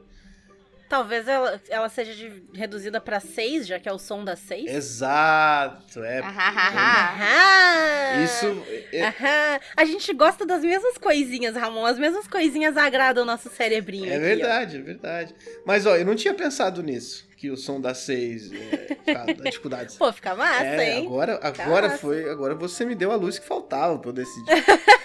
Talvez 0.89 1.27
ela, 1.27 1.61
ela 1.69 1.87
seja 1.87 2.13
de- 2.15 2.43
reduzida 2.53 2.99
pra 2.99 3.19
6, 3.19 3.67
já 3.67 3.79
que 3.79 3.87
é 3.87 3.93
o 3.93 3.99
som 3.99 4.23
da 4.25 4.35
6. 4.35 4.69
Exato, 4.71 6.03
é. 6.03 6.19
Aham! 6.19 8.23
Isso. 8.23 8.63
é- 8.91 9.07
Aham. 9.07 9.59
A 9.77 9.85
gente 9.85 10.11
gosta 10.13 10.45
das 10.45 10.61
mesmas 10.63 10.97
coisinhas, 10.97 11.55
Ramon. 11.55 11.85
As 11.85 11.99
mesmas 11.99 12.27
coisinhas 12.27 12.75
agradam 12.75 13.23
o 13.23 13.25
nosso 13.25 13.49
cerebrinho. 13.49 14.11
É 14.11 14.15
aqui, 14.15 14.19
verdade, 14.25 14.77
é 14.77 14.81
verdade. 14.81 15.35
Mas, 15.65 15.85
ó, 15.85 15.95
eu 15.95 16.05
não 16.05 16.15
tinha 16.15 16.33
pensado 16.33 16.81
nisso. 16.81 17.29
Que 17.37 17.49
o 17.51 17.55
som 17.55 17.79
da 17.79 17.93
6 17.93 18.51
é, 18.51 19.33
dificuldades. 19.45 19.95
ó. 19.95 20.07
Pô, 20.07 20.11
fica 20.13 20.35
massa, 20.35 20.65
é, 20.65 20.95
hein? 20.97 21.05
agora, 21.05 21.39
agora 21.41 21.87
massa. 21.87 21.99
foi. 21.99 22.29
Agora 22.29 22.55
você 22.55 22.83
me 22.83 22.95
deu 22.95 23.11
a 23.11 23.15
luz 23.15 23.37
que 23.39 23.45
faltava 23.45 23.97
pra 23.99 24.09
eu 24.09 24.13
decidir. 24.13 24.49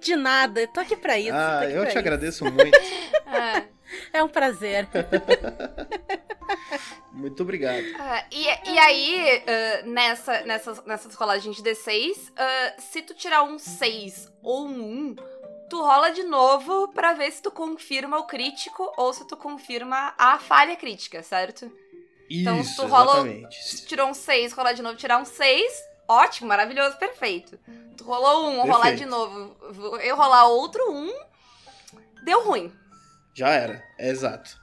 De 0.00 0.14
nada, 0.16 0.60
eu 0.60 0.68
tô 0.68 0.80
aqui 0.80 0.96
pra 0.96 1.18
isso. 1.18 1.30
ah, 1.32 1.64
eu 1.68 1.82
te 1.84 1.88
isso. 1.88 1.98
agradeço 1.98 2.44
muito. 2.44 2.78
Ah, 3.30 3.62
É 4.12 4.22
um 4.22 4.28
prazer. 4.28 4.88
Muito 7.12 7.42
obrigado. 7.42 7.84
ah, 7.98 8.24
e, 8.30 8.44
e 8.70 8.78
aí, 8.78 9.42
ah, 9.46 9.82
nessa, 9.86 10.40
nessas, 10.42 10.84
nessas 10.84 11.14
rolagens 11.14 11.56
de 11.56 11.62
D6, 11.62 12.32
ah, 12.36 12.74
se 12.78 13.02
tu 13.02 13.14
tirar 13.14 13.42
um 13.42 13.58
6 13.58 14.30
ou 14.42 14.66
um 14.66 15.12
1, 15.12 15.16
tu 15.68 15.80
rola 15.82 16.10
de 16.10 16.22
novo 16.22 16.88
pra 16.88 17.12
ver 17.12 17.30
se 17.30 17.42
tu 17.42 17.50
confirma 17.50 18.18
o 18.18 18.24
crítico 18.26 18.90
ou 18.96 19.12
se 19.12 19.26
tu 19.26 19.36
confirma 19.36 20.14
a 20.16 20.38
falha 20.38 20.76
crítica, 20.76 21.22
certo? 21.22 21.70
Então, 22.30 22.62
se 22.62 22.70
Isso, 22.70 22.82
tu 22.82 22.88
rola- 22.88 23.18
exatamente. 23.18 23.56
Se 23.76 23.86
rolar 23.86 24.06
um 24.06 24.14
6, 24.14 24.52
rolar 24.52 24.72
de 24.74 24.82
novo, 24.82 24.96
tirar 24.96 25.18
um 25.18 25.24
6, 25.24 25.82
ótimo, 26.06 26.48
maravilhoso, 26.48 26.96
perfeito. 26.98 27.58
Tu 27.96 28.04
rolou 28.04 28.48
um, 28.50 28.60
rolar 28.60 28.92
Perfeito. 28.92 28.98
de 28.98 29.06
novo, 29.06 29.56
eu 30.02 30.14
rolar 30.14 30.46
outro 30.46 30.92
um, 30.92 31.10
deu 32.22 32.44
ruim. 32.44 32.70
Já 33.38 33.50
era, 33.50 33.84
é 33.96 34.10
exato. 34.10 34.58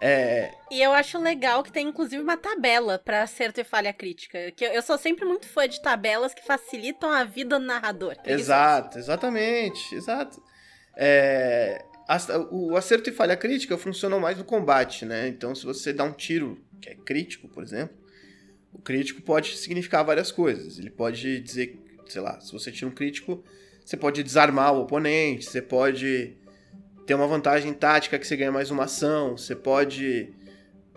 É, 0.00 0.52
E 0.70 0.80
eu 0.80 0.92
acho 0.92 1.18
legal 1.18 1.62
que 1.62 1.72
tem 1.72 1.88
inclusive 1.88 2.22
uma 2.22 2.36
tabela 2.36 2.98
pra 2.98 3.22
acerto 3.22 3.60
e 3.60 3.64
falha 3.64 3.92
crítica. 3.92 4.52
Que 4.52 4.64
eu, 4.64 4.82
sou 4.82 4.96
sempre 4.96 5.24
muito 5.24 5.48
fã 5.48 5.68
de 5.68 5.80
tabelas 5.82 6.32
que 6.32 6.44
facilitam 6.44 7.10
a 7.10 7.24
vida 7.24 7.58
do 7.58 7.64
narrador. 7.64 8.14
Exato, 8.24 8.98
exatamente, 8.98 9.94
exato. 9.94 10.40
É, 10.96 11.84
o 12.52 12.76
acerto 12.76 13.10
e 13.10 13.12
falha 13.12 13.36
crítica 13.36 13.76
funcionam 13.76 14.20
mais 14.20 14.38
no 14.38 14.44
combate, 14.44 15.04
né? 15.04 15.26
Então, 15.26 15.52
se 15.54 15.64
você 15.64 15.92
dá 15.92 16.04
um 16.04 16.12
tiro 16.12 16.62
que 16.80 16.90
é 16.90 16.94
crítico, 16.94 17.48
por 17.48 17.64
exemplo, 17.64 17.96
o 18.72 18.80
crítico 18.80 19.22
pode 19.22 19.56
significar 19.56 20.04
várias 20.04 20.30
coisas. 20.30 20.78
Ele 20.78 20.90
pode 20.90 21.40
dizer, 21.40 21.80
sei 22.06 22.20
lá, 22.20 22.38
se 22.40 22.52
você 22.52 22.70
tira 22.70 22.88
um 22.88 22.94
crítico, 22.94 23.42
você 23.84 23.96
pode 23.96 24.22
desarmar 24.22 24.72
o 24.72 24.82
oponente, 24.82 25.46
você 25.46 25.60
pode 25.62 26.36
ter 27.06 27.14
uma 27.14 27.26
vantagem 27.26 27.72
tática 27.72 28.18
que 28.18 28.26
você 28.26 28.36
ganha 28.36 28.52
mais 28.52 28.70
uma 28.70 28.84
ação, 28.84 29.36
você 29.36 29.54
pode 29.54 30.32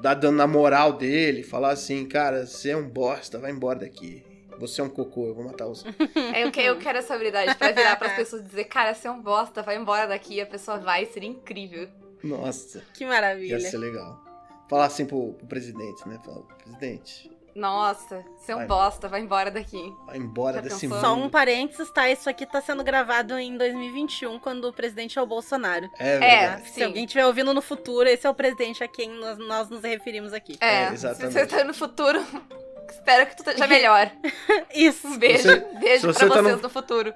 dar 0.01 0.13
dano 0.13 0.37
na 0.37 0.47
moral 0.47 0.93
dele, 0.93 1.43
falar 1.43 1.71
assim, 1.71 2.05
cara, 2.05 2.45
você 2.45 2.69
é 2.69 2.77
um 2.77 2.87
bosta, 2.87 3.37
vai 3.39 3.51
embora 3.51 3.79
daqui. 3.79 4.23
Você 4.59 4.81
é 4.81 4.83
um 4.83 4.89
cocô, 4.89 5.27
eu 5.27 5.35
vou 5.35 5.43
matar 5.45 5.65
você. 5.67 5.85
É, 6.33 6.43
eu, 6.43 6.51
que- 6.51 6.61
eu 6.61 6.77
quero 6.79 6.97
essa 6.97 7.13
habilidade 7.13 7.55
pra 7.55 7.71
virar 7.71 7.95
pras 7.95 8.13
pessoas 8.13 8.41
e 8.41 8.45
dizer, 8.45 8.63
cara, 8.65 8.93
você 8.93 9.07
é 9.07 9.11
um 9.11 9.21
bosta, 9.21 9.61
vai 9.61 9.75
embora 9.77 10.07
daqui, 10.07 10.35
e 10.35 10.41
a 10.41 10.45
pessoa 10.47 10.77
vai, 10.79 11.05
seria 11.05 11.29
incrível. 11.29 11.87
Nossa. 12.23 12.81
Que 12.93 13.03
Ia 13.03 13.09
maravilha. 13.09 13.59
ser 13.59 13.77
legal. 13.77 14.19
Falar 14.67 14.85
assim 14.85 15.05
pro, 15.05 15.33
pro 15.33 15.45
presidente, 15.47 16.07
né? 16.09 16.19
Falar, 16.25 16.41
presidente, 16.63 17.29
Nossa, 17.57 18.23
você 18.37 18.51
é 18.51 18.55
um 18.55 18.59
Vai. 18.59 18.67
bosta, 18.67 19.07
vai 19.07 19.19
embora 19.19 19.49
daqui. 19.49 19.91
vai 20.05 20.17
embora 20.17 20.57
Já 20.57 20.61
desse 20.61 20.81
pensou? 20.81 20.89
mundo. 20.97 21.01
Só 21.01 21.15
um 21.15 21.27
parênteses, 21.27 21.89
tá? 21.89 22.07
Isso 22.07 22.29
aqui 22.29 22.45
tá 22.45 22.61
sendo 22.61 22.83
gravado 22.83 23.37
em 23.39 23.57
2021, 23.57 24.37
quando 24.37 24.65
o 24.65 24.73
presidente 24.73 25.17
é 25.17 25.21
o 25.21 25.25
Bolsonaro. 25.25 25.89
É 25.97 26.15
É, 26.15 26.19
verdade. 26.19 26.67
Se 26.69 26.73
sim. 26.75 26.83
alguém 26.83 27.05
estiver 27.05 27.25
ouvindo 27.25 27.51
no 27.55 27.61
futuro, 27.61 28.07
esse 28.07 28.27
é 28.27 28.29
o 28.29 28.33
presidente 28.35 28.83
a 28.83 28.87
quem 28.87 29.09
nós, 29.09 29.39
nós 29.39 29.69
nos 29.69 29.81
referimos 29.81 30.33
aqui. 30.33 30.55
É, 30.61 30.83
É, 30.83 30.87
se 30.89 30.93
exatamente. 30.93 31.33
você 31.33 31.45
tá 31.47 31.63
no 31.63 31.73
futuro, 31.73 32.19
espero 32.91 33.25
que 33.25 33.35
tu 33.37 33.39
esteja 33.39 33.65
melhor. 33.65 34.11
Isso. 34.75 35.07
Um 35.07 35.17
beijo, 35.17 35.41
Você- 35.43 35.55
beijo 35.79 36.13
se 36.13 36.19
pra 36.19 36.27
você 36.27 36.35
tá 36.35 36.41
vocês 36.43 36.55
no- 36.57 36.61
no 36.61 36.69
futuro. 36.69 37.13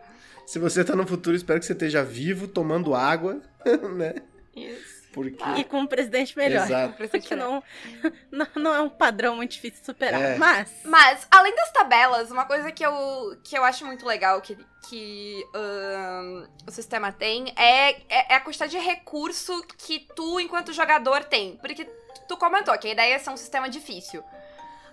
Se 0.47 0.57
você 0.57 0.83
tá 0.83 0.95
no 0.95 1.05
futuro, 1.05 1.35
espero 1.35 1.59
que 1.59 1.65
você 1.67 1.73
esteja 1.73 2.03
vivo, 2.03 2.47
tomando 2.47 2.95
água, 2.95 3.39
né? 3.95 4.15
Isso. 4.55 4.90
Porque. 5.13 5.43
E 5.57 5.63
com 5.63 5.79
um 5.79 5.87
presidente 5.87 6.37
melhor. 6.37 6.65
Exato. 6.65 7.09
Que 7.19 7.35
não, 7.35 7.63
não, 8.31 8.47
não 8.55 8.73
é 8.73 8.81
um 8.81 8.89
padrão 8.89 9.35
muito 9.35 9.51
difícil 9.51 9.79
de 9.79 9.85
superar. 9.85 10.21
É. 10.21 10.37
Mas. 10.37 10.71
Mas, 10.83 11.27
além 11.29 11.55
das 11.55 11.71
tabelas, 11.71 12.31
uma 12.31 12.45
coisa 12.45 12.71
que 12.71 12.85
eu, 12.85 13.37
que 13.43 13.57
eu 13.57 13.63
acho 13.63 13.85
muito 13.85 14.05
legal 14.05 14.41
que, 14.41 14.57
que 14.89 15.43
ahn, 15.53 16.47
o 16.67 16.71
sistema 16.71 17.11
tem 17.11 17.53
é, 17.55 17.91
é, 17.91 18.33
é 18.33 18.35
a 18.35 18.39
quantidade 18.39 18.71
de 18.71 18.79
recurso 18.79 19.61
que 19.77 20.07
tu, 20.15 20.39
enquanto 20.39 20.73
jogador, 20.73 21.23
tem. 21.25 21.57
Porque 21.57 21.85
tu 22.27 22.37
comentou 22.37 22.77
que 22.77 22.87
a 22.87 22.91
ideia 22.91 23.15
é 23.15 23.19
ser 23.19 23.29
um 23.29 23.37
sistema 23.37 23.69
difícil. 23.69 24.23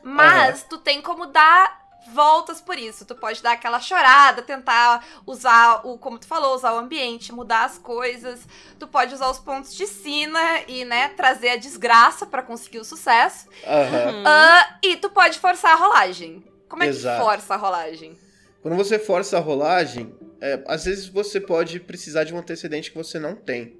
Mas 0.02 0.62
tu 0.64 0.78
tem 0.78 1.02
como 1.02 1.26
dar 1.26 1.87
voltas 2.12 2.60
por 2.60 2.78
isso. 2.78 3.04
Tu 3.04 3.14
pode 3.14 3.42
dar 3.42 3.52
aquela 3.52 3.80
chorada, 3.80 4.42
tentar 4.42 5.04
usar 5.26 5.82
o, 5.86 5.98
como 5.98 6.18
tu 6.18 6.26
falou, 6.26 6.54
usar 6.54 6.72
o 6.74 6.78
ambiente, 6.78 7.32
mudar 7.32 7.64
as 7.64 7.78
coisas. 7.78 8.40
Tu 8.78 8.86
pode 8.86 9.14
usar 9.14 9.30
os 9.30 9.38
pontos 9.38 9.74
de 9.74 9.86
sina 9.86 10.60
e, 10.66 10.84
né, 10.84 11.08
trazer 11.10 11.50
a 11.50 11.56
desgraça 11.56 12.26
pra 12.26 12.42
conseguir 12.42 12.78
o 12.78 12.84
sucesso. 12.84 13.46
Aham. 13.66 14.10
Hum. 14.14 14.24
Ah, 14.26 14.78
e 14.82 14.96
tu 14.96 15.10
pode 15.10 15.38
forçar 15.38 15.72
a 15.72 15.76
rolagem. 15.76 16.44
Como 16.68 16.82
é 16.82 16.88
Exato. 16.88 17.18
que 17.18 17.24
força 17.24 17.54
a 17.54 17.56
rolagem? 17.56 18.18
Quando 18.60 18.76
você 18.76 18.98
força 18.98 19.36
a 19.38 19.40
rolagem, 19.40 20.14
é, 20.40 20.62
às 20.66 20.84
vezes 20.84 21.06
você 21.08 21.40
pode 21.40 21.80
precisar 21.80 22.24
de 22.24 22.34
um 22.34 22.38
antecedente 22.38 22.90
que 22.90 22.96
você 22.98 23.18
não 23.18 23.34
tem 23.34 23.78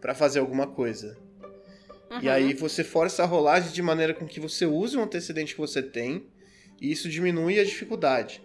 pra 0.00 0.14
fazer 0.14 0.38
alguma 0.40 0.66
coisa. 0.66 1.16
E 2.22 2.28
Uhum. 2.28 2.32
aí 2.32 2.54
você 2.54 2.84
força 2.84 3.22
a 3.24 3.26
rolagem 3.26 3.72
de 3.72 3.82
maneira 3.82 4.14
com 4.14 4.26
que 4.26 4.38
você 4.38 4.66
use 4.66 4.96
o 4.96 5.02
antecedente 5.02 5.54
que 5.54 5.60
você 5.60 5.82
tem, 5.82 6.28
e 6.80 6.90
isso 6.90 7.08
diminui 7.08 7.58
a 7.58 7.64
dificuldade. 7.64 8.42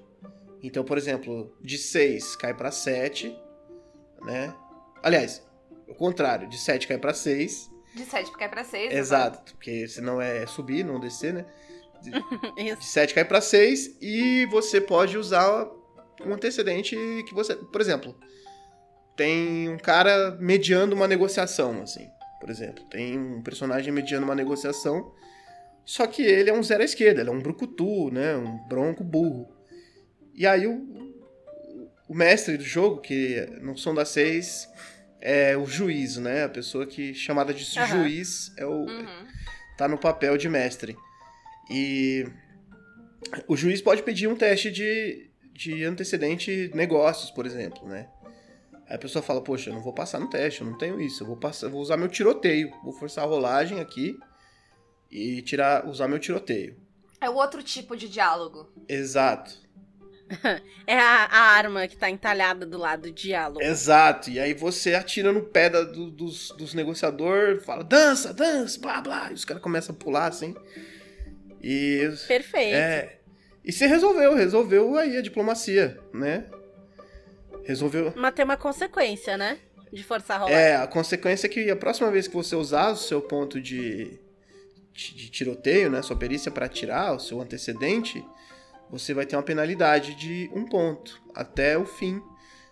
Então, 0.61 0.83
por 0.83 0.97
exemplo, 0.97 1.55
de 1.61 1.77
6 1.77 2.35
cai 2.35 2.53
pra 2.53 2.71
7, 2.71 3.35
né? 4.21 4.53
Aliás, 5.01 5.45
o 5.87 5.95
contrário, 5.95 6.47
de 6.49 6.57
7 6.57 6.87
cai 6.87 6.97
pra 6.97 7.13
6. 7.13 7.71
De 7.95 8.03
7 8.03 8.31
cai 8.33 8.49
pra 8.49 8.63
6. 8.63 8.93
Exato, 8.93 9.53
porque 9.55 9.87
senão 9.87 10.21
é 10.21 10.45
subir, 10.45 10.83
não 10.83 10.99
descer, 10.99 11.33
né? 11.33 11.45
De, 12.01 12.11
Isso. 12.69 12.79
de 12.79 12.85
7 12.85 13.13
cai 13.13 13.25
pra 13.25 13.41
6 13.41 13.97
e 14.01 14.45
você 14.47 14.79
pode 14.81 15.17
usar 15.17 15.67
um 16.25 16.33
antecedente 16.33 16.95
que 17.27 17.33
você, 17.33 17.55
por 17.55 17.79
exemplo, 17.79 18.15
tem 19.15 19.69
um 19.69 19.77
cara 19.77 20.37
mediando 20.39 20.95
uma 20.95 21.07
negociação, 21.07 21.81
assim, 21.81 22.07
por 22.39 22.49
exemplo, 22.49 22.83
tem 22.85 23.17
um 23.17 23.41
personagem 23.41 23.91
mediando 23.91 24.25
uma 24.25 24.35
negociação, 24.35 25.13
só 25.89 26.05
que 26.05 26.21
ele 26.21 26.51
é 26.51 26.53
um 26.53 26.61
zero 26.61 26.83
à 26.83 26.85
esquerda, 26.85 27.21
ele 27.21 27.31
é 27.31 27.33
um 27.33 27.39
brucutu, 27.41 28.11
né, 28.11 28.35
um 28.35 28.59
bronco 28.67 29.03
burro. 29.03 29.49
E 30.35 30.45
aí 30.45 30.67
o, 30.67 30.87
o 32.07 32.13
mestre 32.13 32.57
do 32.57 32.63
jogo, 32.63 33.01
que 33.01 33.43
no 33.59 33.75
som 33.75 33.95
da 33.95 34.05
6 34.05 34.69
é 35.19 35.57
o 35.57 35.65
juiz, 35.65 36.17
né, 36.17 36.43
a 36.43 36.49
pessoa 36.49 36.85
que 36.85 37.15
chamada 37.15 37.51
de 37.55 37.65
Aham. 37.79 37.87
juiz 37.87 38.53
é 38.55 38.67
o 38.67 38.85
Uhum. 38.85 39.25
tá 39.79 39.87
no 39.87 39.97
papel 39.97 40.37
de 40.37 40.47
mestre. 40.47 40.95
E 41.71 42.23
o 43.47 43.57
juiz 43.57 43.81
pode 43.81 44.03
pedir 44.03 44.27
um 44.27 44.35
teste 44.35 44.69
de, 44.69 45.31
de 45.51 45.83
antecedente 45.85 46.69
negócios, 46.75 47.31
por 47.31 47.47
exemplo, 47.47 47.87
né? 47.87 48.07
Aí 48.87 48.95
a 48.95 48.99
pessoa 48.99 49.23
fala, 49.23 49.41
poxa, 49.41 49.71
eu 49.71 49.73
não 49.73 49.81
vou 49.81 49.93
passar 49.93 50.19
no 50.19 50.29
teste, 50.29 50.61
eu 50.61 50.67
não 50.67 50.77
tenho 50.77 51.01
isso, 51.01 51.23
eu 51.23 51.27
vou, 51.27 51.35
passar, 51.37 51.65
eu 51.65 51.71
vou 51.71 51.81
usar 51.81 51.97
meu 51.97 52.09
tiroteio, 52.09 52.69
vou 52.83 52.93
forçar 52.93 53.23
a 53.23 53.27
rolagem 53.27 53.79
aqui 53.79 54.15
e 55.11 55.41
tirar, 55.41 55.85
usar 55.87 56.07
meu 56.07 56.19
tiroteio. 56.19 56.75
É 57.21 57.29
o 57.29 57.35
outro 57.35 57.61
tipo 57.63 57.95
de 57.97 58.07
diálogo. 58.07 58.71
Exato, 58.87 59.53
É 60.85 60.97
a, 60.99 61.25
a 61.25 61.39
arma 61.55 61.87
que 61.87 61.97
tá 61.97 62.07
entalhada 62.09 62.63
do 62.65 62.77
lado 62.77 63.03
do 63.03 63.11
diálogo. 63.11 63.61
exato. 63.63 64.29
E 64.29 64.39
aí 64.39 64.53
você 64.53 64.93
atira 64.93 65.31
no 65.33 65.41
pé 65.41 65.69
da- 65.69 65.81
do- 65.83 66.11
dos, 66.11 66.49
dos 66.51 66.73
negociadores, 66.75 67.65
fala, 67.65 67.83
dança, 67.83 68.31
dança, 68.33 68.79
blá, 68.79 69.01
blá. 69.01 69.31
E 69.31 69.33
os 69.33 69.43
caras 69.43 69.61
começam 69.63 69.93
a 69.95 69.97
pular 69.97 70.27
assim. 70.27 70.55
E 71.61 72.09
Perfeito. 72.27 72.75
É. 72.75 73.17
E 73.65 73.71
você 73.71 73.85
resolveu, 73.87 74.33
resolveu 74.35 74.97
aí 74.97 75.17
a 75.17 75.21
diplomacia, 75.21 75.99
né? 76.13 76.45
Resolveu. 77.63 78.13
Mas 78.15 78.33
tem 78.33 78.45
uma 78.45 78.57
consequência, 78.57 79.37
né? 79.37 79.59
De 79.91 80.03
forçar 80.03 80.37
a 80.37 80.39
rolagem. 80.43 80.59
É, 80.63 80.75
a 80.75 80.87
consequência 80.87 81.47
é 81.47 81.49
que 81.49 81.69
a 81.69 81.75
próxima 81.75 82.09
vez 82.11 82.27
que 82.27 82.33
você 82.35 82.55
usar 82.55 82.91
o 82.91 82.95
seu 82.95 83.21
ponto 83.21 83.59
de, 83.59 84.19
de, 84.99 85.29
tiroteio, 85.29 85.89
né? 85.89 86.01
Sua 86.01 86.15
perícia 86.15 86.51
para 86.51 86.65
atirar, 86.65 87.15
o 87.15 87.19
seu 87.19 87.39
antecedente, 87.41 88.25
você 88.89 89.13
vai 89.13 89.25
ter 89.25 89.35
uma 89.35 89.43
penalidade 89.43 90.15
de 90.15 90.49
um 90.53 90.65
ponto 90.65 91.21
até 91.33 91.77
o 91.77 91.85
fim 91.85 92.21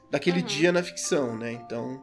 daquele 0.09 0.39
Uhum. 0.39 0.45
dia 0.45 0.71
na 0.71 0.83
ficção, 0.83 1.37
né? 1.37 1.51
Então, 1.51 2.01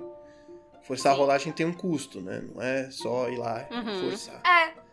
forçar 0.82 1.12
a 1.12 1.14
Sim. 1.14 1.20
rolagem 1.20 1.52
tem 1.52 1.66
um 1.66 1.72
custo, 1.72 2.20
né? 2.20 2.42
Não 2.54 2.62
é 2.62 2.90
só 2.90 3.28
ir 3.28 3.36
lá 3.38 3.66
e 3.70 3.74
Uhum. 3.74 4.00
forçar. 4.10 4.40
É. 4.46 4.84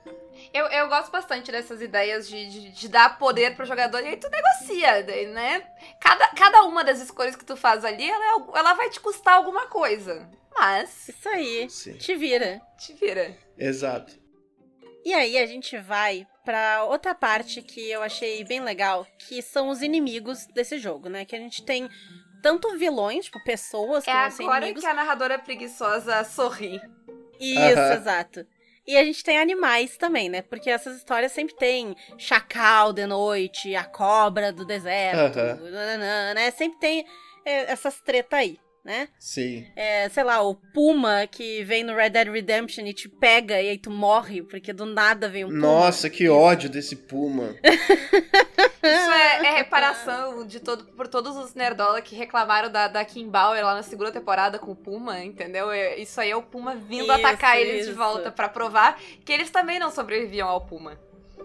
Eu, 0.53 0.66
eu 0.68 0.88
gosto 0.89 1.12
bastante 1.12 1.51
dessas 1.51 1.82
ideias 1.82 2.28
de, 2.28 2.49
de, 2.49 2.72
de 2.72 2.88
dar 2.89 3.18
poder 3.20 3.55
pro 3.55 3.66
jogador 3.66 3.99
e 4.01 4.08
aí 4.08 4.18
tu 4.18 4.28
negocia, 4.30 5.03
né? 5.32 5.62
Cada, 5.99 6.28
cada 6.30 6.64
uma 6.64 6.84
das 6.84 6.99
escolhas 6.99 7.36
que 7.36 7.45
tu 7.45 7.55
faz 7.55 7.86
ali, 7.86 8.10
ela, 8.10 8.47
ela 8.58 8.74
vai 8.74 8.89
te 8.89 8.99
custar 8.99 9.36
alguma 9.36 9.68
coisa. 9.68 10.28
Mas, 10.53 11.08
Isso 11.10 11.30
aí. 11.30 11.70
Sim. 11.70 11.93
Te 11.97 12.16
vira. 12.16 12.60
te 12.78 12.93
vira. 12.93 13.38
Exato. 13.58 14.14
E 15.04 15.14
aí 15.14 15.38
a 15.38 15.45
gente 15.45 15.78
vai 15.78 16.28
pra 16.45 16.84
outra 16.86 17.14
parte 17.16 17.62
que 17.62 17.89
eu 17.89 18.02
achei 18.04 18.43
bem 18.43 18.60
legal, 18.62 19.06
que 19.18 19.41
são 19.41 19.70
os 19.70 19.82
inimigos 19.82 20.45
desse 20.47 20.78
jogo, 20.78 21.10
né? 21.10 21.26
Que 21.26 21.36
a 21.36 21.39
gente 21.39 21.64
tem 21.64 21.89
tanto 22.41 22.76
vilões, 22.78 23.26
tipo 23.26 23.43
pessoas 23.43 24.04
que 24.04 24.10
É 24.10 24.22
vão 24.22 24.32
ser 24.32 24.43
agora 24.43 24.58
inimigos. 24.60 24.84
que 24.84 24.89
a 24.89 24.93
narradora 24.93 25.38
preguiçosa 25.39 26.24
sorri. 26.24 26.82
Isso, 27.39 27.93
exato. 27.93 28.45
E 28.86 28.97
a 28.97 29.04
gente 29.04 29.24
tem 29.24 29.38
animais 29.39 29.95
também, 29.97 30.28
né? 30.30 30.41
Porque 30.41 30.70
essas 30.70 30.97
histórias 30.97 31.32
sempre 31.32 31.56
tem 31.56 31.95
chacal 32.18 32.91
de 32.91 33.06
noite, 33.06 33.76
a 33.76 33.84
cobra 33.84 34.52
do 34.52 34.66
deserto, 34.66 35.38
né? 36.36 36.52
Sempre 36.52 36.80
tem 36.80 37.06
é, 37.45 37.72
essas 37.72 37.99
treta 38.02 38.38
aí, 38.38 38.60
né? 38.84 39.09
Sim. 39.19 39.65
É, 39.75 40.09
sei 40.09 40.23
lá, 40.23 40.41
o 40.41 40.55
puma 40.55 41.27
que 41.27 41.63
vem 41.63 41.84
no 41.84 41.95
Red 41.95 42.09
Dead 42.11 42.27
Redemption 42.27 42.86
e 42.86 42.93
te 42.93 43.07
pega 43.07 43.61
e 43.61 43.69
aí 43.69 43.77
tu 43.77 43.91
morre, 43.91 44.41
porque 44.41 44.73
do 44.73 44.86
nada 44.86 45.29
vem 45.29 45.45
um 45.45 45.49
puma. 45.49 45.59
Nossa, 45.59 46.09
que 46.09 46.27
ódio 46.27 46.69
desse 46.69 46.95
Puma. 46.95 47.55
Isso 47.63 49.11
é, 49.11 49.45
é 49.45 49.55
reparação 49.57 50.45
de 50.45 50.59
todo, 50.59 50.86
por 50.93 51.07
todos 51.07 51.38
os 51.38 51.53
nerdola 51.53 52.01
que 52.01 52.15
reclamaram 52.15 52.71
da, 52.71 52.88
da 52.88 53.05
Kim 53.05 53.29
Bauer 53.29 53.63
lá 53.63 53.75
na 53.75 53.84
segunda 53.84 54.11
temporada 54.11 54.57
com 54.57 54.71
o 54.71 54.75
Puma, 54.75 55.23
entendeu? 55.23 55.71
É- 55.71 55.97
Isso 55.99 56.19
aí 56.19 56.32
é 56.32 56.36
o 56.36 56.41
Puma 56.41 56.75
vindo 56.75 57.03
Isso, 57.03 57.11
atacar 57.11 57.59
eles 57.59 57.86
de 57.86 57.91
isso. 57.91 57.95
volta 57.95 58.32
pra 58.32 58.49
provar 58.49 58.99
que 59.23 59.32
eles 59.32 59.49
também 59.51 59.77
não 59.79 59.91
sobreviviam 59.91 60.47
ao 60.47 60.61
Puma. 60.61 60.99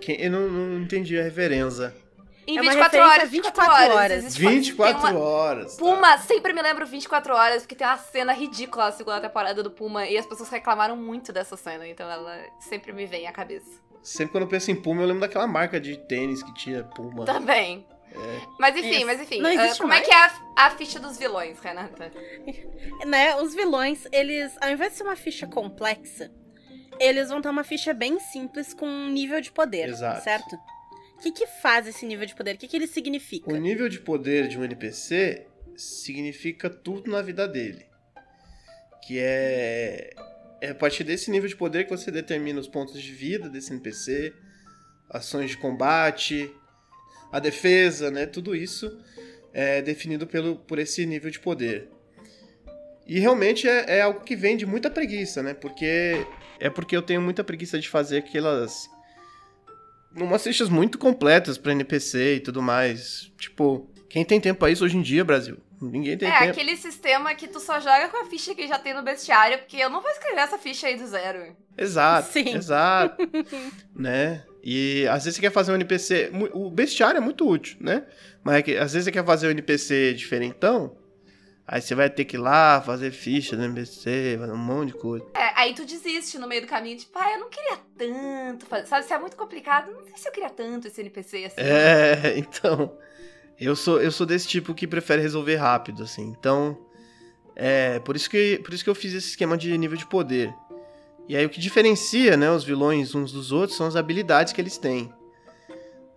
Eu 0.08 0.30
não, 0.30 0.48
não 0.48 0.82
entendi 0.82 1.18
a 1.18 1.22
referência. 1.22 1.94
Em 2.46 2.58
É 2.58 2.60
uma 2.60 2.70
24 2.70 2.82
referência 2.98 3.12
horas, 3.12 3.22
a 3.22 3.26
24 3.30 3.60
24 3.72 3.72
horas. 3.94 3.96
horas. 3.96 4.24
existe- 4.24 4.40
tem 4.40 4.48
24 4.50 5.00
uma- 5.08 5.18
horas. 5.18 5.72
tá? 5.76 5.78
Puma, 5.78 6.18
sempre 6.18 6.52
me 6.52 6.62
lembro 6.62 6.86
24 6.86 7.34
horas, 7.34 7.62
porque 7.62 7.74
tem 7.74 7.86
uma 7.86 7.96
cena 7.98 8.32
ridícula 8.32 8.86
na 8.86 8.92
segunda 8.92 9.20
temporada 9.20 9.62
do 9.62 9.70
Puma 9.70 10.06
e 10.06 10.16
as 10.16 10.24
pessoas 10.26 10.48
reclamaram 10.48 10.96
muito 10.96 11.32
dessa 11.32 11.56
cena, 11.56 11.86
então 11.88 12.08
ela 12.08 12.38
sempre 12.60 12.92
me 12.92 13.04
vem 13.04 13.26
à 13.26 13.32
cabeça. 13.32 13.68
Sempre 14.02 14.32
quando 14.32 14.42
eu 14.44 14.48
penso 14.48 14.70
em 14.70 14.76
Puma, 14.76 15.02
eu 15.02 15.06
lembro 15.08 15.20
daquela 15.22 15.46
marca 15.48 15.80
de 15.80 15.96
tênis 15.96 16.40
que 16.42 16.54
tinha 16.54 16.84
Puma. 16.84 17.24
Também. 17.24 17.84
É. 18.12 18.40
Mas 18.58 18.76
enfim, 18.76 18.90
Isso. 18.98 19.06
mas 19.06 19.20
enfim. 19.20 19.40
Não 19.42 19.50
existe 19.50 19.78
como 19.80 19.92
é 19.92 19.96
mais? 19.96 20.08
que 20.08 20.14
é 20.14 20.16
a, 20.16 20.32
a 20.66 20.70
ficha 20.70 20.98
dos 21.00 21.18
vilões, 21.18 21.58
Renata? 21.58 22.12
né, 23.04 23.34
os 23.36 23.54
vilões, 23.54 24.06
eles, 24.12 24.56
ao 24.60 24.70
invés 24.70 24.92
de 24.92 24.98
ser 24.98 25.04
uma 25.04 25.16
ficha 25.16 25.46
complexa, 25.46 26.30
eles 26.98 27.28
vão 27.28 27.42
ter 27.42 27.48
uma 27.48 27.64
ficha 27.64 27.92
bem 27.92 28.18
simples 28.20 28.72
com 28.72 28.86
um 28.86 29.08
nível 29.08 29.40
de 29.40 29.50
poder, 29.52 29.88
Exato. 29.88 30.22
certo? 30.22 30.56
Que 31.26 31.32
que 31.32 31.46
faz 31.46 31.88
esse 31.88 32.06
nível 32.06 32.24
de 32.24 32.36
poder? 32.36 32.54
O 32.54 32.58
que 32.58 32.68
que 32.68 32.76
ele 32.76 32.86
significa? 32.86 33.52
O 33.52 33.56
nível 33.56 33.88
de 33.88 33.98
poder 33.98 34.46
de 34.46 34.56
um 34.56 34.62
NPC 34.62 35.44
significa 35.76 36.70
tudo 36.70 37.10
na 37.10 37.20
vida 37.20 37.48
dele. 37.48 37.84
Que 39.04 39.18
é. 39.18 40.10
É 40.60 40.70
a 40.70 40.74
partir 40.74 41.02
desse 41.02 41.28
nível 41.30 41.48
de 41.48 41.56
poder 41.56 41.84
que 41.84 41.90
você 41.90 42.12
determina 42.12 42.60
os 42.60 42.68
pontos 42.68 43.02
de 43.02 43.12
vida 43.12 43.48
desse 43.48 43.72
NPC, 43.72 44.32
ações 45.10 45.50
de 45.50 45.58
combate, 45.58 46.48
a 47.32 47.40
defesa, 47.40 48.08
né? 48.08 48.24
Tudo 48.24 48.54
isso 48.54 48.96
é 49.52 49.82
definido 49.82 50.28
pelo, 50.28 50.54
por 50.56 50.78
esse 50.78 51.04
nível 51.04 51.30
de 51.30 51.40
poder. 51.40 51.88
E 53.04 53.18
realmente 53.18 53.68
é, 53.68 53.98
é 53.98 54.00
algo 54.00 54.20
que 54.20 54.36
vem 54.36 54.56
de 54.56 54.64
muita 54.64 54.88
preguiça, 54.88 55.42
né? 55.42 55.54
Porque 55.54 56.24
é 56.60 56.70
porque 56.70 56.96
eu 56.96 57.02
tenho 57.02 57.20
muita 57.20 57.42
preguiça 57.42 57.80
de 57.80 57.88
fazer 57.88 58.18
aquelas 58.18 58.88
umas 60.16 60.42
fichas 60.42 60.68
muito 60.68 60.98
completas 60.98 61.58
pra 61.58 61.72
NPC 61.72 62.36
e 62.36 62.40
tudo 62.40 62.62
mais. 62.62 63.30
Tipo, 63.38 63.88
quem 64.08 64.24
tem 64.24 64.40
tempo 64.40 64.60
pra 64.60 64.70
isso 64.70 64.84
hoje 64.84 64.96
em 64.96 65.02
dia, 65.02 65.24
Brasil? 65.24 65.58
Ninguém 65.80 66.16
tem 66.16 66.28
é, 66.28 66.38
tempo. 66.38 66.50
aquele 66.52 66.76
sistema 66.76 67.34
que 67.34 67.46
tu 67.46 67.60
só 67.60 67.78
joga 67.78 68.08
com 68.08 68.22
a 68.22 68.26
ficha 68.26 68.54
que 68.54 68.66
já 68.66 68.78
tem 68.78 68.94
no 68.94 69.02
bestiário, 69.02 69.58
porque 69.58 69.76
eu 69.76 69.90
não 69.90 70.00
vou 70.00 70.10
escrever 70.10 70.40
essa 70.40 70.56
ficha 70.56 70.86
aí 70.86 70.96
do 70.96 71.06
zero. 71.06 71.54
Exato, 71.76 72.32
Sim. 72.32 72.54
exato. 72.54 73.16
né? 73.94 74.42
E 74.64 75.06
às 75.08 75.24
vezes 75.24 75.36
você 75.36 75.42
quer 75.42 75.52
fazer 75.52 75.72
um 75.72 75.74
NPC. 75.74 76.32
O 76.54 76.70
bestiário 76.70 77.18
é 77.18 77.20
muito 77.20 77.46
útil, 77.48 77.76
né? 77.78 78.04
Mas 78.42 78.56
é 78.56 78.62
que, 78.62 78.76
às 78.76 78.92
vezes 78.92 79.04
você 79.04 79.12
quer 79.12 79.24
fazer 79.24 79.48
um 79.48 79.50
NPC 79.50 80.14
diferentão. 80.14 80.96
Aí 81.68 81.82
você 81.82 81.94
vai 81.94 82.08
ter 82.08 82.24
que 82.24 82.36
ir 82.36 82.38
lá 82.38 82.80
fazer 82.80 83.10
ficha 83.10 83.56
do 83.56 83.64
NPC, 83.64 84.36
fazer 84.38 84.52
um 84.52 84.56
monte 84.56 84.92
de 84.92 84.98
coisa. 84.98 85.26
É, 85.34 85.45
aí 85.56 85.74
tu 85.74 85.86
desiste 85.86 86.38
no 86.38 86.46
meio 86.46 86.60
do 86.60 86.68
caminho, 86.68 86.98
tipo, 86.98 87.18
ah, 87.18 87.32
eu 87.32 87.40
não 87.40 87.48
queria 87.48 87.78
tanto 87.96 88.66
fazer. 88.66 88.86
Sabe, 88.86 89.06
se 89.06 89.12
é 89.14 89.18
muito 89.18 89.36
complicado, 89.36 89.90
não 89.90 90.04
sei 90.04 90.16
se 90.16 90.28
eu 90.28 90.32
queria 90.32 90.50
tanto 90.50 90.86
esse 90.86 91.00
NPC 91.00 91.46
assim. 91.46 91.56
É, 91.58 92.34
então. 92.38 92.96
Eu 93.58 93.74
sou, 93.74 94.02
eu 94.02 94.12
sou 94.12 94.26
desse 94.26 94.46
tipo 94.46 94.74
que 94.74 94.86
prefere 94.86 95.22
resolver 95.22 95.56
rápido, 95.56 96.02
assim. 96.02 96.34
Então. 96.38 96.78
É, 97.58 97.98
por 98.00 98.14
isso, 98.14 98.28
que, 98.28 98.60
por 98.62 98.74
isso 98.74 98.84
que 98.84 98.90
eu 98.90 98.94
fiz 98.94 99.14
esse 99.14 99.28
esquema 99.30 99.56
de 99.56 99.76
nível 99.78 99.96
de 99.96 100.06
poder. 100.06 100.54
E 101.26 101.34
aí 101.34 101.46
o 101.46 101.48
que 101.48 101.58
diferencia, 101.58 102.36
né, 102.36 102.50
os 102.50 102.62
vilões 102.62 103.14
uns 103.14 103.32
dos 103.32 103.50
outros 103.50 103.78
são 103.78 103.86
as 103.86 103.96
habilidades 103.96 104.52
que 104.52 104.60
eles 104.60 104.76
têm. 104.76 105.10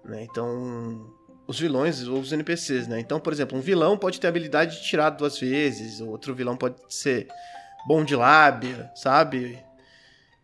Né, 0.04 0.28
então. 0.30 1.16
Os 1.48 1.60
vilões 1.60 2.08
ou 2.08 2.20
os 2.20 2.32
NPCs, 2.32 2.88
né? 2.88 3.00
Então, 3.00 3.20
por 3.20 3.34
exemplo, 3.34 3.58
um 3.58 3.62
vilão 3.62 3.98
pode 3.98 4.20
ter 4.20 4.28
a 4.28 4.30
habilidade 4.30 4.78
de 4.78 4.84
tirar 4.84 5.10
duas 5.10 5.40
vezes, 5.40 6.00
outro 6.00 6.36
vilão 6.36 6.56
pode 6.56 6.76
ser 6.90 7.28
bom 7.86 8.04
de 8.04 8.16
lábia, 8.16 8.92
sabe? 8.96 9.64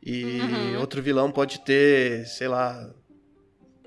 E 0.03 0.41
Uhum. 0.73 0.79
outro 0.79 1.01
vilão 1.01 1.31
pode 1.31 1.59
ter, 1.61 2.25
sei 2.27 2.47
lá, 2.47 2.89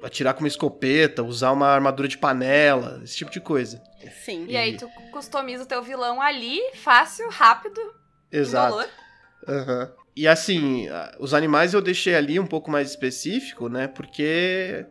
atirar 0.03 0.35
com 0.35 0.41
uma 0.41 0.49
escopeta, 0.49 1.23
usar 1.23 1.53
uma 1.53 1.69
armadura 1.69 2.09
de 2.09 2.19
panela, 2.19 3.01
esse 3.05 3.17
tipo 3.17 3.31
de 3.31 3.41
coisa. 3.41 3.83
Sim. 4.25 4.47
E 4.49 4.57
aí 4.57 4.77
tu 4.77 4.89
customiza 5.13 5.63
o 5.63 5.67
teu 5.67 5.83
vilão 5.83 6.21
ali, 6.21 6.61
fácil, 6.75 7.29
rápido, 7.31 7.81
Exato. 8.31 8.89
Aham. 9.47 9.93
E 10.15 10.27
assim, 10.27 10.89
os 11.21 11.33
animais 11.33 11.73
eu 11.75 11.81
deixei 11.81 12.15
ali 12.15 12.39
um 12.41 12.47
pouco 12.47 12.71
mais 12.71 12.91
específico, 12.91 13.69
né? 13.69 13.87
Porque. 13.87 14.85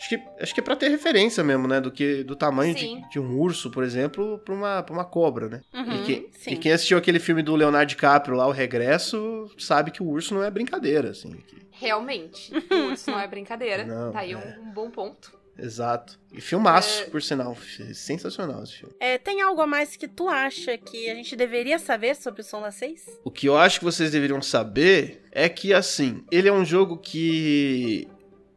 Acho 0.00 0.08
que, 0.08 0.22
acho 0.40 0.54
que 0.54 0.60
é 0.60 0.62
pra 0.62 0.74
ter 0.74 0.88
referência 0.88 1.44
mesmo, 1.44 1.68
né? 1.68 1.78
Do 1.78 1.92
que 1.92 2.24
do 2.24 2.34
tamanho 2.34 2.74
de, 2.74 3.06
de 3.10 3.20
um 3.20 3.38
urso, 3.38 3.70
por 3.70 3.84
exemplo, 3.84 4.38
pra 4.38 4.54
uma, 4.54 4.82
pra 4.82 4.94
uma 4.94 5.04
cobra, 5.04 5.46
né? 5.48 5.60
Uhum, 5.74 6.02
e, 6.02 6.04
que- 6.04 6.28
sim. 6.38 6.50
e 6.52 6.56
quem 6.56 6.72
assistiu 6.72 6.96
aquele 6.96 7.18
filme 7.18 7.42
do 7.42 7.54
Leonardo 7.54 7.88
DiCaprio 7.90 8.34
lá, 8.34 8.46
O 8.46 8.50
Regresso, 8.50 9.46
sabe 9.58 9.90
que 9.90 10.02
o 10.02 10.06
urso 10.08 10.32
não 10.34 10.42
é 10.42 10.50
brincadeira, 10.50 11.10
assim. 11.10 11.32
que- 11.46 11.60
Realmente. 11.72 12.50
O 12.70 12.74
urso 12.92 13.10
não 13.10 13.20
é 13.20 13.28
brincadeira. 13.28 13.84
Não, 13.84 14.10
tá 14.12 14.20
aí 14.20 14.32
é. 14.32 14.36
um, 14.36 14.68
um 14.68 14.72
bom 14.72 14.90
ponto. 14.90 15.38
Exato. 15.58 16.18
E 16.32 16.40
filmaço, 16.40 17.02
É. 17.02 17.06
por 17.06 17.20
sinal. 17.20 17.54
Sensacional 17.92 18.62
esse 18.62 18.76
filme. 18.78 18.94
É, 18.98 19.18
tem 19.18 19.42
algo 19.42 19.60
a 19.60 19.66
mais 19.66 19.96
que 19.96 20.08
tu 20.08 20.28
acha 20.28 20.78
que 20.78 21.10
a 21.10 21.14
gente 21.14 21.36
deveria 21.36 21.78
saber 21.78 22.16
sobre 22.16 22.40
o 22.40 22.44
Som 22.44 22.62
da 22.62 22.70
6? 22.70 23.20
O 23.22 23.30
que 23.30 23.46
eu 23.46 23.58
acho 23.58 23.78
que 23.80 23.84
vocês 23.84 24.10
deveriam 24.10 24.40
saber 24.40 25.22
é 25.30 25.48
que, 25.50 25.74
assim, 25.74 26.24
ele 26.30 26.48
é 26.48 26.52
um 26.52 26.64
jogo 26.64 26.96
que. 26.96 28.08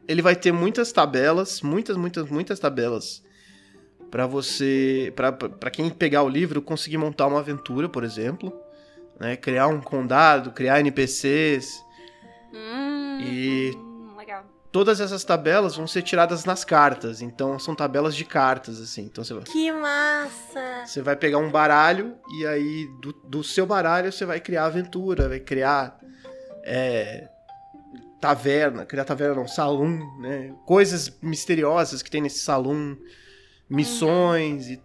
Ele 0.07 0.21
vai 0.21 0.35
ter 0.35 0.51
muitas 0.51 0.91
tabelas, 0.91 1.61
muitas, 1.61 1.95
muitas, 1.97 2.29
muitas 2.29 2.59
tabelas. 2.59 3.23
Pra 4.11 4.27
você. 4.27 5.11
Pra, 5.15 5.31
pra 5.31 5.71
quem 5.71 5.89
pegar 5.89 6.23
o 6.23 6.29
livro, 6.29 6.61
conseguir 6.61 6.97
montar 6.97 7.27
uma 7.27 7.39
aventura, 7.39 7.87
por 7.89 8.03
exemplo. 8.03 8.53
Né? 9.19 9.35
Criar 9.35 9.67
um 9.67 9.79
condado, 9.81 10.51
criar 10.51 10.79
NPCs. 10.79 11.83
Hum, 12.53 13.19
E 13.21 13.71
Hum, 13.75 14.13
legal. 14.17 14.43
todas 14.71 14.99
essas 14.99 15.23
tabelas 15.23 15.75
vão 15.75 15.87
ser 15.87 16.01
tiradas 16.03 16.45
nas 16.45 16.63
cartas. 16.63 17.21
Então 17.21 17.57
são 17.57 17.73
tabelas 17.73 18.15
de 18.15 18.25
cartas, 18.25 18.79
assim. 18.81 19.03
Então 19.03 19.23
você 19.23 19.33
vai. 19.33 19.43
que 19.43 19.71
massa! 19.71 20.85
Você 20.85 21.01
vai 21.01 21.15
pegar 21.15 21.37
um 21.37 21.49
baralho 21.49 22.15
e 22.37 22.45
aí 22.45 22.87
do, 23.01 23.13
do 23.13 23.43
seu 23.43 23.65
baralho 23.65 24.11
você 24.11 24.25
vai 24.25 24.39
criar 24.39 24.65
aventura, 24.65 25.29
vai 25.29 25.39
criar 25.39 25.97
é, 26.65 27.27
taverna, 28.23 28.85
criar 28.85 29.03
taverna 29.03 29.35
não, 29.35 29.47
salão, 29.49 29.85
né? 30.17 30.55
Coisas 30.65 31.11
misteriosas 31.21 32.01
que 32.01 32.09
tem 32.09 32.21
nesse 32.21 32.39
salão, 32.39 32.97
missões 33.69 34.69
e, 34.69 34.81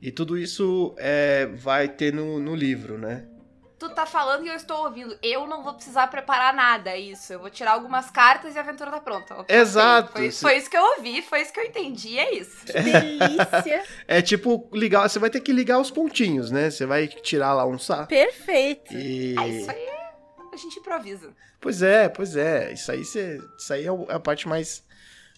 e 0.00 0.12
tudo 0.12 0.38
isso 0.38 0.94
é, 0.96 1.46
vai 1.46 1.88
ter 1.88 2.14
no, 2.14 2.38
no 2.38 2.54
livro, 2.54 2.96
né? 2.96 3.26
Tu 3.80 3.88
tá 3.88 4.06
falando 4.06 4.46
e 4.46 4.48
eu 4.48 4.54
estou 4.54 4.84
ouvindo. 4.84 5.18
Eu 5.20 5.44
não 5.48 5.64
vou 5.64 5.74
precisar 5.74 6.06
preparar 6.06 6.54
nada, 6.54 6.90
é 6.90 7.00
isso. 7.00 7.32
Eu 7.32 7.40
vou 7.40 7.50
tirar 7.50 7.72
algumas 7.72 8.12
cartas 8.12 8.54
e 8.54 8.58
a 8.58 8.60
aventura 8.60 8.92
tá 8.92 9.00
pronta. 9.00 9.44
Exato. 9.48 10.12
Foi, 10.12 10.30
foi 10.30 10.56
isso 10.56 10.70
que 10.70 10.76
eu 10.76 10.84
ouvi, 10.84 11.20
foi 11.20 11.42
isso 11.42 11.52
que 11.52 11.58
eu 11.58 11.64
entendi, 11.64 12.16
é 12.16 12.32
isso. 12.32 12.64
Que 12.64 12.74
delícia! 12.74 13.82
É 14.06 14.22
tipo 14.22 14.70
ligar, 14.72 15.08
você 15.08 15.18
vai 15.18 15.30
ter 15.30 15.40
que 15.40 15.52
ligar 15.52 15.80
os 15.80 15.90
pontinhos, 15.90 16.52
né? 16.52 16.70
Você 16.70 16.86
vai 16.86 17.08
tirar 17.08 17.54
lá 17.54 17.66
um 17.66 17.76
sa 17.76 18.06
Perfeito! 18.06 18.94
e 18.94 19.34
É 19.36 19.48
isso 19.48 19.68
aí. 19.68 20.01
A 20.52 20.56
gente 20.56 20.78
improvisa. 20.78 21.30
Pois 21.60 21.82
é, 21.82 22.08
pois 22.08 22.36
é. 22.36 22.72
Isso 22.72 22.92
aí, 22.92 23.04
cê, 23.04 23.40
isso 23.58 23.72
aí 23.72 23.86
é 23.86 23.88
é 23.88 24.14
a 24.14 24.20
parte 24.20 24.46
mais, 24.46 24.82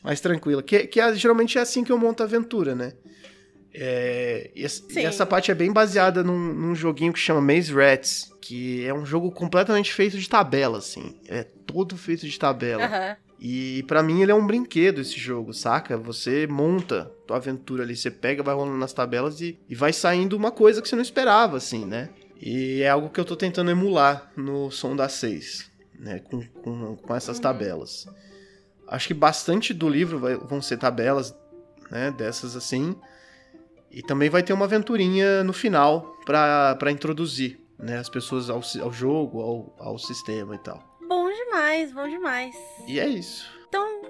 mais 0.03 0.21
tranquila. 0.21 0.63
Que, 0.63 0.87
que 0.87 1.01
é- 1.01 1.15
geralmente 1.15 1.57
é 1.57 1.61
assim 1.61 1.85
que 1.85 1.93
eu 1.93 1.99
monto 1.99 2.23
a 2.23 2.27
aventura, 2.27 2.75
né? 2.75 2.93
É, 3.73 4.51
e, 4.55 4.65
essa- 4.65 4.83
e 4.91 5.05
essa 5.05 5.27
parte 5.27 5.51
é 5.51 5.55
bem 5.55 5.73
baseada 5.73 6.23
num, 6.23 6.39
num 6.55 6.75
joguinho 6.75 7.13
que 7.13 7.19
chama 7.19 7.41
Maze 7.41 7.73
Rats, 7.73 8.31
que 8.41 8.85
é 8.85 8.95
um 8.95 9.05
jogo 9.05 9.31
completamente 9.33 9.93
feito 9.93 10.17
de 10.19 10.29
tabela, 10.29 10.79
assim. 10.79 11.19
É 11.29 11.45
todo 11.67 11.97
feito 11.97 12.27
de 12.29 12.39
tabela. 12.39 12.85
Aham. 12.85 13.17
E 13.39 13.83
pra 13.89 14.03
mim 14.03 14.23
ele 14.23 14.31
é 14.31 14.35
um 14.35 14.47
brinquedo 14.47 15.01
esse 15.01 15.19
jogo, 15.19 15.53
saca? 15.53 15.97
Você 15.99 16.47
monta 16.47 17.11
tua 17.27 17.37
aventura 17.37 17.83
ali, 17.83 17.95
você 17.97 18.11
pega, 18.11 18.43
vai 18.43 18.55
rolando 18.55 18.79
nas 18.79 18.93
tabelas 18.93 19.41
e, 19.41 19.59
e 19.69 19.75
vai 19.75 19.93
saindo 19.93 20.37
uma 20.37 20.51
coisa 20.53 20.81
que 20.81 20.89
você 20.89 20.95
não 20.97 21.03
esperava, 21.03 21.57
assim, 21.57 21.85
né? 21.85 22.09
E 22.41 22.83
é 22.83 22.89
algo 22.89 23.09
que 23.11 23.19
eu 23.21 23.25
tô 23.25 23.37
tentando 23.37 23.71
emular 23.71 24.31
no 24.37 24.71
som 24.71 24.95
da 24.95 25.09
6, 25.09 25.71
né? 25.99 26.19
Com, 26.21 26.43
com, 26.63 26.97
com 26.97 27.15
essas 27.15 27.37
Uhum. 27.37 27.43
tabelas. 27.43 28.07
Acho 28.89 29.09
que 29.09 29.15
bastante 29.15 29.73
do 29.73 29.89
livro 29.89 30.19
vai- 30.19 30.37
vão 30.37 30.61
ser 30.61 30.77
tabelas, 30.79 31.35
né? 31.91 32.11
Dessas 32.11 32.55
assim. 32.57 32.95
E 33.91 34.03
também 34.03 34.29
vai 34.29 34.43
ter 34.43 34.53
uma 34.53 34.65
aventurinha 34.65 35.45
no 35.45 35.53
final 35.53 36.17
pra 36.27 36.91
introduzir, 36.91 37.61
né? 37.79 37.99
As 37.99 38.09
pessoas 38.09 38.51
ao, 38.51 38.61
ao 38.83 38.93
jogo, 38.93 39.41
ao, 39.41 39.77
ao 39.79 39.99
sistema 39.99 40.55
e 40.55 40.59
tal. 40.59 40.83
Bom 41.09 41.31
demais, 41.33 41.93
bom 41.93 42.09
demais. 42.09 42.55
E 42.89 42.99
é 42.99 43.07
isso. 43.09 43.49
Então, 43.69 44.03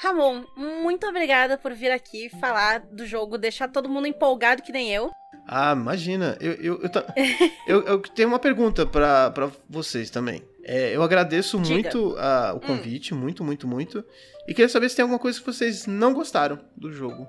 Ramon, 0.00 0.44
muito 0.56 1.06
obrigada 1.06 1.56
por 1.56 1.72
vir 1.74 1.90
aqui 1.92 2.28
falar 2.40 2.80
do 2.80 3.06
jogo, 3.06 3.38
deixar 3.38 3.68
todo 3.68 3.88
mundo 3.88 4.06
empolgado 4.06 4.62
que 4.62 4.72
nem 4.72 4.92
eu. 4.92 5.10
Ah, 5.50 5.72
imagina. 5.72 6.36
Eu, 6.40 6.52
eu, 6.52 6.82
eu, 6.82 6.90
eu- 7.66 7.82
eu 7.86 7.98
tenho 8.00 8.28
uma 8.28 8.38
pergunta 8.38 8.84
pra 8.84 9.30
pra 9.30 9.50
vocês 9.68 10.10
também. 10.10 10.42
É, 10.62 10.94
eu 10.94 11.02
agradeço 11.02 11.58
Diga. 11.58 11.72
muito 11.74 12.14
o 12.54 12.60
convite, 12.60 13.14
muito, 13.14 13.42
muito, 13.42 13.66
muito. 13.66 14.04
E 14.46 14.52
queria 14.52 14.68
saber 14.68 14.88
se 14.90 14.96
tem 14.96 15.02
alguma 15.02 15.18
coisa 15.18 15.40
que 15.40 15.46
vocês 15.46 15.86
não 15.86 16.12
gostaram 16.12 16.60
do 16.76 16.92
jogo. 16.92 17.26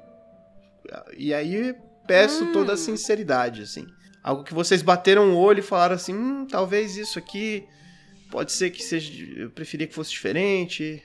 E 1.17 1.33
aí 1.33 1.73
peço 2.05 2.43
Hum. 2.45 2.51
toda 2.51 2.73
a 2.73 2.77
sinceridade, 2.77 3.61
assim. 3.61 3.85
Algo 4.21 4.43
que 4.43 4.53
vocês 4.53 4.81
bateram 4.81 5.31
o 5.33 5.37
olho 5.37 5.59
e 5.59 5.63
falaram 5.63 5.95
assim, 5.95 6.13
hum, 6.13 6.45
talvez 6.45 6.97
isso 6.97 7.17
aqui 7.17 7.65
pode 8.29 8.51
ser 8.51 8.69
que 8.71 8.83
seja. 8.83 9.11
Eu 9.37 9.49
preferia 9.51 9.87
que 9.87 9.93
fosse 9.95 10.11
diferente. 10.11 11.01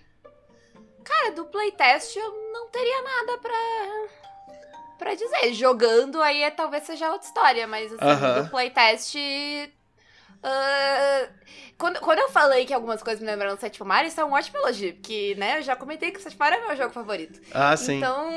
Cara, 1.05 1.31
do 1.33 1.45
playtest 1.45 2.17
eu 2.17 2.33
não 2.53 2.69
teria 2.71 3.03
nada 3.03 3.39
pra, 3.39 4.24
pra 4.99 5.15
dizer. 5.15 5.53
Jogando 5.55 6.21
aí 6.23 6.43
é, 6.43 6.51
talvez 6.51 6.85
seja 6.85 7.11
outra 7.11 7.27
história, 7.27 7.67
mas 7.67 7.93
assim, 7.93 8.05
Aham. 8.05 8.43
do 8.43 8.51
playtest. 8.51 9.15
ah, 10.43 11.29
quando, 11.79 12.01
quando 12.01 12.19
eu 12.21 12.29
falei 12.29 12.65
que 12.65 12.73
algumas 12.75 13.03
coisas 13.03 13.21
me 13.23 13.31
lembraram 13.31 13.55
do 13.57 13.61
Sétimo 13.61 13.87
Mar, 13.87 14.05
isso 14.05 14.21
é 14.21 14.25
um 14.25 14.33
ótimo 14.33 14.59
elogio, 14.59 14.95
porque, 14.95 15.35
né, 15.37 15.59
eu 15.59 15.63
já 15.63 15.75
comentei 15.75 16.11
que 16.11 16.19
o 16.19 16.23
Sétimo 16.23 16.39
Mar 16.41 16.53
é 16.53 16.61
meu 16.67 16.77
jogo 16.77 16.93
favorito. 16.93 17.41
Ah, 17.53 17.77
sim. 17.77 17.97
Então, 17.99 18.31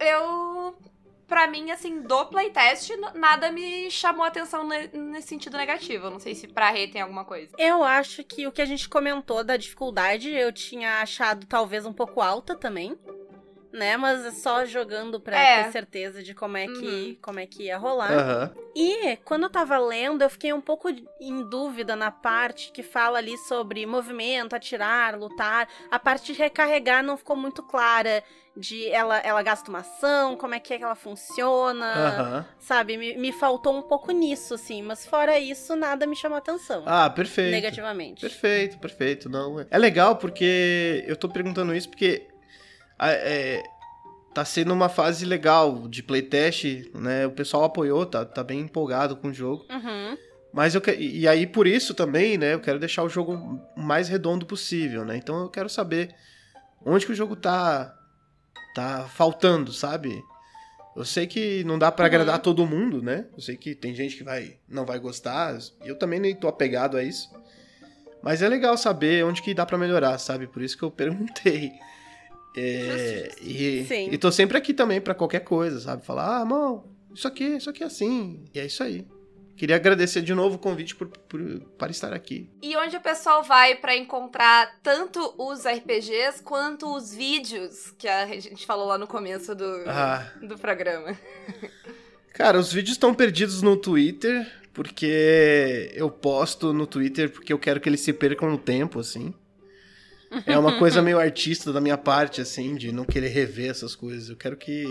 eu. 0.00 0.76
Pra 1.26 1.48
mim, 1.48 1.72
assim, 1.72 2.02
do 2.02 2.26
playtest, 2.26 2.88
nada 3.16 3.50
me 3.50 3.90
chamou 3.90 4.24
a 4.24 4.28
atenção 4.28 4.62
ne- 4.64 4.86
nesse 4.92 5.26
sentido 5.26 5.56
negativo. 5.56 6.06
Eu 6.06 6.10
Não 6.12 6.20
sei 6.20 6.36
se 6.36 6.46
pra 6.46 6.70
Rei 6.70 6.86
tem 6.86 7.00
alguma 7.02 7.24
coisa. 7.24 7.50
Eu 7.58 7.82
acho 7.82 8.22
que 8.22 8.46
o 8.46 8.52
que 8.52 8.62
a 8.62 8.64
gente 8.64 8.88
comentou 8.88 9.42
da 9.42 9.56
dificuldade, 9.56 10.30
eu 10.30 10.52
tinha 10.52 11.00
achado 11.00 11.44
talvez 11.44 11.84
um 11.84 11.92
pouco 11.92 12.20
alta 12.22 12.54
também. 12.54 12.96
Né, 13.76 13.94
mas 13.98 14.24
é 14.24 14.30
só 14.30 14.64
jogando 14.64 15.20
pra 15.20 15.36
É. 15.38 15.64
ter 15.64 15.72
certeza 15.72 16.22
de 16.22 16.32
como 16.32 16.56
é 16.56 16.66
que, 16.66 16.70
Uhum. 16.72 17.16
como 17.20 17.38
é 17.40 17.46
que 17.46 17.64
ia 17.64 17.76
rolar. 17.76 18.10
Aham. 18.10 18.50
E 18.74 19.16
quando 19.18 19.42
eu 19.42 19.50
tava 19.50 19.76
lendo, 19.76 20.22
eu 20.22 20.30
fiquei 20.30 20.50
um 20.50 20.62
pouco 20.62 20.88
em 21.20 21.42
dúvida 21.50 21.94
na 21.94 22.10
parte 22.10 22.72
que 22.72 22.82
fala 22.82 23.18
ali 23.18 23.36
sobre 23.36 23.84
movimento, 23.84 24.56
atirar, 24.56 25.14
lutar. 25.18 25.68
A 25.90 25.98
parte 25.98 26.32
de 26.32 26.38
recarregar 26.38 27.02
não 27.04 27.18
ficou 27.18 27.36
muito 27.36 27.62
clara. 27.62 28.24
De 28.58 28.88
ela, 28.88 29.18
ela 29.18 29.42
gasta 29.42 29.68
uma 29.68 29.80
ação, 29.80 30.34
como 30.34 30.54
é 30.54 30.58
que 30.58 30.72
é 30.72 30.78
que 30.78 30.82
ela 30.84 30.94
funciona, 30.94 31.84
Aham. 31.84 32.46
sabe? 32.58 32.96
Me, 32.96 33.14
me 33.18 33.30
faltou 33.30 33.76
um 33.76 33.82
pouco 33.82 34.10
nisso, 34.12 34.54
assim. 34.54 34.80
Mas 34.82 35.04
fora 35.06 35.38
isso, 35.38 35.76
nada 35.76 36.06
me 36.06 36.16
chamou 36.16 36.38
atenção. 36.38 36.82
Ah, 36.86 37.10
perfeito. 37.10 37.50
negativamente. 37.50 38.22
Perfeito, 38.22 38.78
perfeito. 38.78 39.28
Não, 39.28 39.60
é- 39.60 39.66
é 39.70 39.76
legal 39.76 40.16
porque 40.16 41.04
eu 41.06 41.16
tô 41.16 41.28
perguntando 41.28 41.74
isso 41.74 41.90
porque 41.90 42.26
é, 43.00 43.62
tá 44.34 44.44
sendo 44.44 44.72
uma 44.72 44.88
fase 44.88 45.24
legal 45.24 45.86
de 45.88 46.02
playtest, 46.02 46.64
né? 46.94 47.26
O 47.26 47.30
pessoal 47.32 47.64
apoiou, 47.64 48.04
tá, 48.06 48.24
tá 48.24 48.42
bem 48.44 48.60
empolgado 48.60 49.16
com 49.16 49.28
o 49.28 49.34
jogo. 49.34 49.64
Uhum. 49.70 50.16
Mas 50.52 50.74
eu 50.74 50.80
que- 50.80 50.94
e 50.94 51.28
aí 51.28 51.46
por 51.46 51.66
isso 51.66 51.92
também, 51.94 52.38
né? 52.38 52.54
Eu 52.54 52.60
quero 52.60 52.78
deixar 52.78 53.02
o 53.02 53.08
jogo 53.08 53.34
o 53.76 53.80
mais 53.80 54.08
redondo 54.08 54.46
possível, 54.46 55.04
né? 55.04 55.16
Então 55.16 55.40
eu 55.42 55.48
quero 55.50 55.68
saber 55.68 56.14
onde 56.84 57.04
que 57.04 57.12
o 57.12 57.16
jogo 57.16 57.36
tá 57.36 57.92
tá 58.74 59.06
faltando, 59.14 59.72
sabe? 59.72 60.22
Eu 60.94 61.04
sei 61.04 61.26
que 61.26 61.62
não 61.64 61.78
dá 61.78 61.90
pra 61.92 62.04
Uhum. 62.04 62.06
agradar 62.06 62.38
todo 62.40 62.66
mundo, 62.66 63.02
né? 63.02 63.26
Eu 63.34 63.40
sei 63.42 63.56
que 63.56 63.74
tem 63.74 63.94
gente 63.94 64.16
que 64.16 64.24
vai 64.24 64.56
não 64.68 64.84
vai 64.86 64.98
gostar. 64.98 65.56
Eu 65.84 65.96
também 65.98 66.18
nem 66.20 66.34
tô 66.34 66.48
apegado 66.48 66.96
a 66.96 67.02
isso. 67.02 67.30
Mas 68.22 68.40
é 68.42 68.48
legal 68.48 68.76
saber 68.78 69.24
onde 69.24 69.40
que 69.42 69.52
dá 69.54 69.64
pra 69.66 69.76
melhorar, 69.78 70.16
sabe? 70.18 70.46
Por 70.46 70.62
isso 70.62 70.76
que 70.76 70.82
eu 70.84 70.90
perguntei. 70.92 71.72
É, 72.56 73.32
e, 73.42 73.84
Sim. 73.86 74.08
e 74.10 74.16
tô 74.18 74.32
sempre 74.32 74.56
aqui 74.56 74.72
também 74.72 75.00
pra 75.00 75.14
qualquer 75.14 75.40
coisa, 75.40 75.78
sabe? 75.80 76.04
Falar, 76.06 76.38
ah, 76.38 76.40
irmão, 76.40 76.84
isso 77.14 77.28
aqui, 77.28 77.44
isso 77.44 77.68
aqui 77.70 77.82
é 77.82 77.86
assim. 77.86 78.44
E 78.54 78.58
é 78.58 78.64
isso 78.66 78.82
aí. 78.82 79.06
Queria 79.56 79.76
agradecer 79.76 80.20
de 80.20 80.34
novo 80.34 80.56
o 80.56 80.58
convite 80.58 80.94
por, 80.94 81.08
por- 81.08 81.60
para 81.78 81.90
estar 81.90 82.12
aqui. 82.12 82.50
E 82.62 82.76
onde 82.76 82.94
o 82.96 83.00
pessoal 83.00 83.42
vai 83.42 83.74
pra 83.74 83.96
encontrar 83.96 84.78
tanto 84.82 85.34
os 85.38 85.64
RPGs 85.66 86.42
quanto 86.42 86.94
os 86.94 87.14
vídeos 87.14 87.90
que 87.96 88.06
a 88.06 88.26
gente 88.26 88.66
falou 88.66 88.86
lá 88.86 88.98
no 88.98 89.06
começo 89.06 89.54
do, 89.54 89.82
Ah, 89.86 90.30
do 90.42 90.58
programa. 90.58 91.16
cara, 92.34 92.58
os 92.58 92.70
vídeos 92.72 92.92
estão 92.96 93.14
perdidos 93.14 93.62
no 93.62 93.76
Twitter, 93.78 94.46
porque 94.74 95.90
eu 95.94 96.10
posto 96.10 96.74
no 96.74 96.86
Twitter 96.86 97.30
porque 97.30 97.50
eu 97.52 97.58
quero 97.58 97.80
que 97.80 97.88
eles 97.88 98.00
se 98.00 98.12
percam 98.12 98.50
no 98.50 98.58
tempo, 98.58 98.98
assim. 99.00 99.32
É 100.46 100.58
uma 100.58 100.76
coisa 100.78 101.02
meio 101.02 101.18
artista 101.18 101.72
da 101.72 101.80
minha 101.80 101.98
parte, 101.98 102.40
assim, 102.40 102.74
de 102.74 102.92
não 102.92 103.04
querer 103.04 103.28
rever 103.28 103.70
essas 103.70 103.94
coisas. 103.94 104.28
Eu 104.28 104.36
quero 104.36 104.56
que. 104.56 104.84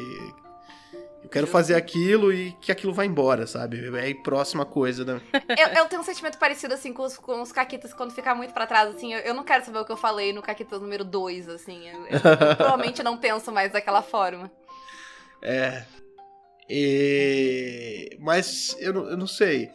Eu 1.23 1.29
quero 1.29 1.47
fazer 1.47 1.73
aquilo 1.73 2.31
e 2.31 2.51
que 2.61 2.71
aquilo 2.71 2.93
vá 2.93 3.03
embora, 3.03 3.47
sabe? 3.47 3.83
É 3.97 4.11
a 4.11 4.23
próxima 4.23 4.63
coisa. 4.63 5.03
Da... 5.03 5.13
eu, 5.57 5.67
eu 5.75 5.85
tenho 5.87 6.01
um 6.01 6.05
sentimento 6.05 6.37
parecido, 6.37 6.73
assim, 6.75 6.93
com 6.93 7.03
os, 7.03 7.17
com 7.17 7.41
os 7.41 7.51
Caquitas, 7.51 7.93
quando 7.93 8.13
ficar 8.13 8.35
muito 8.35 8.53
pra 8.53 8.67
trás, 8.67 8.93
assim, 8.95 9.13
eu, 9.13 9.19
eu 9.21 9.33
não 9.33 9.43
quero 9.43 9.65
saber 9.65 9.79
o 9.79 9.85
que 9.85 9.91
eu 9.91 9.97
falei 9.97 10.31
no 10.31 10.43
Caquitas 10.43 10.79
número 10.79 11.03
2, 11.03 11.49
assim. 11.49 11.89
Eu, 11.89 12.05
eu 12.05 12.19
provavelmente 12.55 13.01
não 13.01 13.17
penso 13.17 13.51
mais 13.51 13.71
daquela 13.71 14.03
forma. 14.03 14.51
É. 15.41 15.83
E... 16.69 18.17
Mas 18.19 18.75
eu 18.79 18.93
não, 18.93 19.09
eu 19.09 19.17
não 19.17 19.27
sei. 19.27 19.71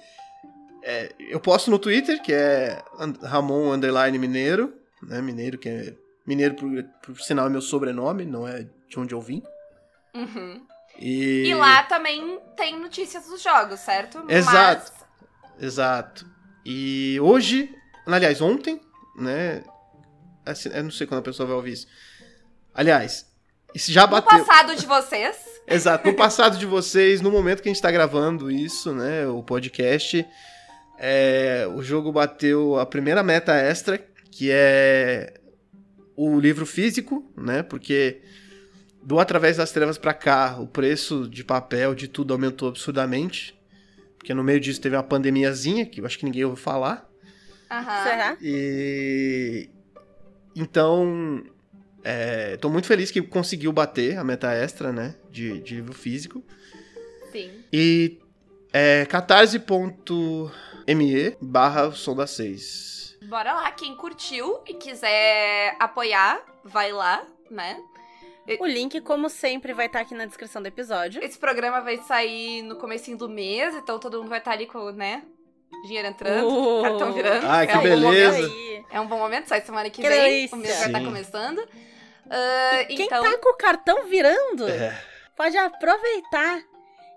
É, 0.82 1.12
eu 1.18 1.40
posto 1.40 1.70
no 1.70 1.78
Twitter, 1.78 2.22
que 2.22 2.32
é 2.32 2.82
Ramon 3.22 3.72
Underline 3.72 4.18
Mineiro, 4.18 4.79
né? 5.02 5.20
Mineiro, 5.20 5.58
que 5.58 5.68
é. 5.68 5.94
Mineiro, 6.26 6.54
por, 6.54 6.70
por 7.02 7.20
sinal, 7.20 7.46
é 7.46 7.50
meu 7.50 7.62
sobrenome, 7.62 8.24
não 8.24 8.46
é 8.46 8.66
de 8.88 8.98
onde 8.98 9.14
eu 9.14 9.20
vim. 9.20 9.42
Uhum. 10.14 10.64
E, 10.98 11.46
E 11.46 11.54
lá 11.54 11.82
também 11.84 12.38
tem 12.56 12.78
notícias 12.78 13.26
dos 13.26 13.42
jogos, 13.42 13.80
certo? 13.80 14.24
Exato. 14.28 14.92
Mas 14.92 15.00
Exato. 15.60 16.26
E 16.64 17.18
hoje, 17.20 17.74
aliás, 18.06 18.40
ontem, 18.40 18.80
né? 19.16 19.62
assim, 20.44 20.70
eu 20.72 20.82
não 20.84 20.90
sei 20.90 21.06
quando 21.06 21.20
a 21.20 21.24
pessoa 21.24 21.46
vai 21.46 21.56
ouvir 21.56 21.72
isso. 21.72 21.86
Aliás, 22.74 23.26
isso 23.74 23.92
já 23.92 24.02
no 24.02 24.08
bateu. 24.08 24.44
passado 24.44 24.74
de 24.74 24.86
vocês, 24.86 25.36
Exato, 25.66 26.08
no 26.08 26.14
passado 26.14 26.58
de 26.58 26.66
vocês, 26.66 27.20
no 27.20 27.30
momento 27.30 27.62
que 27.62 27.68
a 27.68 27.72
gente 27.72 27.82
tá 27.82 27.90
gravando 27.90 28.50
isso, 28.50 28.92
né, 28.92 29.26
o 29.26 29.42
podcast, 29.42 30.26
é, 30.98 31.68
o 31.72 31.82
jogo 31.82 32.10
bateu 32.10 32.78
a 32.78 32.86
primeira 32.86 33.22
meta 33.22 33.54
extra, 33.54 33.98
que 34.30 34.50
é 34.50 35.34
o 36.16 36.38
livro 36.38 36.66
físico, 36.66 37.30
né, 37.36 37.62
porque 37.62 38.20
do 39.02 39.18
Através 39.18 39.56
das 39.56 39.72
Trevas 39.72 39.96
pra 39.96 40.12
cá, 40.12 40.58
o 40.60 40.66
preço 40.66 41.28
de 41.28 41.42
papel, 41.42 41.94
de 41.94 42.06
tudo 42.06 42.34
aumentou 42.34 42.68
absurdamente, 42.68 43.58
porque 44.18 44.34
no 44.34 44.44
meio 44.44 44.60
disso 44.60 44.80
teve 44.80 44.96
uma 44.96 45.02
pandemiazinha, 45.02 45.86
que 45.86 46.00
eu 46.00 46.06
acho 46.06 46.18
que 46.18 46.24
ninguém 46.24 46.44
ouviu 46.44 46.62
falar, 46.62 47.08
aham. 47.70 48.04
Será? 48.04 48.36
e 48.42 49.70
então, 50.54 51.42
é, 52.04 52.56
tô 52.58 52.68
muito 52.68 52.86
feliz 52.86 53.10
que 53.10 53.22
conseguiu 53.22 53.72
bater 53.72 54.18
a 54.18 54.24
meta 54.24 54.52
extra, 54.52 54.92
né, 54.92 55.14
de, 55.30 55.60
de 55.60 55.76
livro 55.76 55.94
físico. 55.94 56.44
Sim. 57.32 57.50
E 57.72 58.18
é 58.72 59.06
catarse.me 59.06 60.52
barra 61.40 61.88
o 61.88 61.92
som 61.92 62.14
da 62.14 62.26
6. 62.26 62.99
Bora 63.24 63.52
lá, 63.52 63.70
quem 63.72 63.94
curtiu 63.96 64.60
e 64.66 64.74
quiser 64.74 65.76
apoiar, 65.78 66.40
vai 66.64 66.90
lá, 66.92 67.24
né? 67.50 67.80
O 68.58 68.66
link, 68.66 69.00
como 69.02 69.28
sempre, 69.28 69.72
vai 69.72 69.86
estar 69.86 70.00
aqui 70.00 70.14
na 70.14 70.24
descrição 70.24 70.60
do 70.60 70.66
episódio. 70.66 71.22
Esse 71.22 71.38
programa 71.38 71.80
vai 71.80 71.98
sair 71.98 72.62
no 72.62 72.76
comecinho 72.76 73.16
do 73.16 73.28
mês, 73.28 73.74
então 73.74 73.98
todo 73.98 74.18
mundo 74.18 74.28
vai 74.28 74.38
estar 74.38 74.52
ali 74.52 74.66
com, 74.66 74.90
né? 74.90 75.22
Dinheiro 75.84 76.08
entrando, 76.08 76.48
Uh. 76.48 76.82
cartão 76.82 77.12
virando. 77.12 77.46
Ai, 77.46 77.66
que 77.66 77.72
é 77.72 77.76
um 77.76 77.82
bom 77.82 77.88
beleza. 78.10 78.50
É 78.90 79.00
um 79.00 79.06
bom 79.06 79.18
momento, 79.18 79.46
sai 79.46 79.60
semana 79.60 79.88
que, 79.88 80.02
Que 80.02 80.08
vem. 80.08 80.18
delícia. 80.20 80.56
O 80.56 80.60
mês 80.60 80.76
vai 80.78 80.86
estar 80.88 80.98
Sim. 80.98 81.04
começando. 81.04 81.68
Ah, 82.28 82.84
Quem 82.88 83.02
então, 83.06 83.22
tá 83.22 83.38
com 83.38 83.50
o 83.50 83.56
cartão 83.56 84.06
virando, 84.06 84.66
É, 84.68 85.00
pode 85.36 85.56
aproveitar 85.56 86.60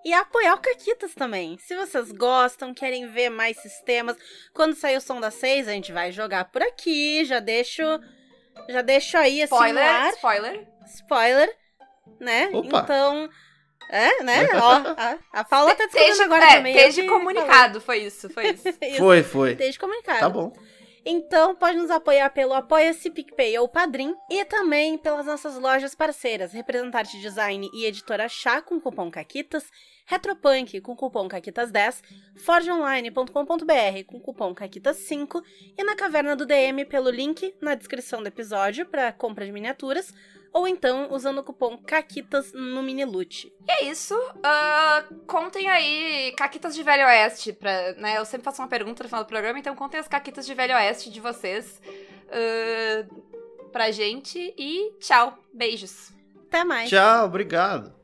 e 0.06 0.14
apoiar 0.14 0.56
o 0.56 0.60
Caquitas 0.62 1.14
também. 1.14 1.58
Se 1.60 1.76
vocês 1.76 2.12
gostam, 2.12 2.74
querem 2.74 3.08
ver 3.08 3.30
mais 3.30 3.58
sistemas, 3.58 4.18
quando 4.54 4.76
sair 4.76 4.98
o 4.98 5.02
som 5.02 5.20
das 5.20 5.36
seis, 5.36 5.68
a 5.68 5.72
gente 5.72 5.92
vai 5.92 6.12
jogar 6.12 6.46
por 6.52 6.62
aqui. 6.62 7.24
Já 7.26 7.40
deixo, 7.40 7.84
já 8.70 8.82
deixo 8.82 9.18
aí 9.18 9.42
assim 9.44 9.54
no 9.54 9.60
spoiler, 9.66 9.84
ar. 9.88 10.10
spoiler. 10.14 10.68
Spoiler, 10.88 11.58
né? 12.20 12.50
Opa. 12.54 12.80
Então, 12.84 13.30
É, 13.90 14.24
né? 14.24 14.48
Ó, 14.56 14.72
a, 14.98 15.18
a 15.42 15.44
Paula 15.44 15.76
tá 15.76 15.86
descobrindo 15.86 16.06
Desde, 16.08 16.24
agora 16.24 16.46
é, 16.46 16.56
também. 16.58 16.74
desde 16.74 17.04
comunicado, 17.04 17.82
foi 17.82 18.00
isso, 18.00 18.30
foi 18.30 18.50
isso. 18.52 18.68
Isso, 18.82 18.98
Foi, 18.98 19.24
foi. 19.24 19.56
Desde 19.56 19.80
comunicado. 19.80 20.20
Tá 20.20 20.30
bom. 20.30 20.54
Então, 21.06 21.54
pode 21.54 21.78
nos 21.78 21.92
apoiar 21.92 22.30
pelo 22.30 22.54
Apoia-se, 22.54 23.10
PicPay 23.10 23.58
ou 23.60 23.68
Padrim 23.68 24.16
e 24.30 24.46
também 24.46 24.98
pelas 24.98 25.26
nossas 25.26 25.58
lojas 25.58 25.94
parceiras, 25.94 26.54
Representante 26.54 27.20
Design 27.20 27.70
e 27.74 27.86
Editora 27.86 28.30
Chá 28.30 28.62
com 28.62 28.80
cupom 28.80 29.12
CAQUITAS, 29.12 29.66
Retropunk 30.06 30.82
com 30.82 30.96
cupom 30.96 31.28
CAQUITAS10, 31.28 32.02
forgeonline.com.br 32.36 34.04
com 34.06 34.20
cupom 34.20 34.54
CAQUITAS5 34.54 35.42
e 35.78 35.84
na 35.84 35.96
Caverna 35.96 36.36
do 36.36 36.46
DM 36.46 36.86
pelo 36.86 37.10
link 37.10 37.56
na 37.62 37.76
descrição 37.76 38.22
do 38.22 38.28
episódio 38.28 38.86
para 38.86 39.12
compra 39.12 39.46
de 39.46 39.52
miniaturas 39.52 40.14
ou 40.54 40.68
então 40.68 41.08
usando 41.12 41.40
o 41.40 41.44
cupom 41.44 41.78
CAQUITAS 41.78 42.54
no 42.54 42.84
Minilute. 42.84 43.52
E 43.68 43.72
é 43.72 43.86
isso. 43.86 44.16
ah, 44.44 45.04
contem 45.26 45.68
aí 45.68 46.32
caquitas 46.38 46.76
de 46.76 46.84
Velho 46.84 47.06
Oeste. 47.06 47.52
Pra, 47.54 47.94
né, 47.94 48.18
eu 48.18 48.26
sempre 48.26 48.46
faço 48.46 48.62
uma 48.62 48.68
pergunta 48.68 49.02
no 49.02 49.10
final 49.10 49.24
do 49.24 49.28
programa, 49.28 49.58
então 49.58 49.76
contem 49.76 50.00
as 50.00 50.08
caquitas 50.08 50.46
de 50.46 50.54
Velho 50.54 50.76
Oeste 50.76 51.10
de 51.10 51.20
vocês 51.20 51.82
ah, 52.30 53.06
pra 53.72 53.90
gente. 53.90 54.54
E 54.56 54.94
tchau. 55.00 55.40
Beijos. 55.52 56.14
Até 56.48 56.64
mais! 56.64 56.88
Tchau, 56.88 57.26
obrigado. 57.26 58.03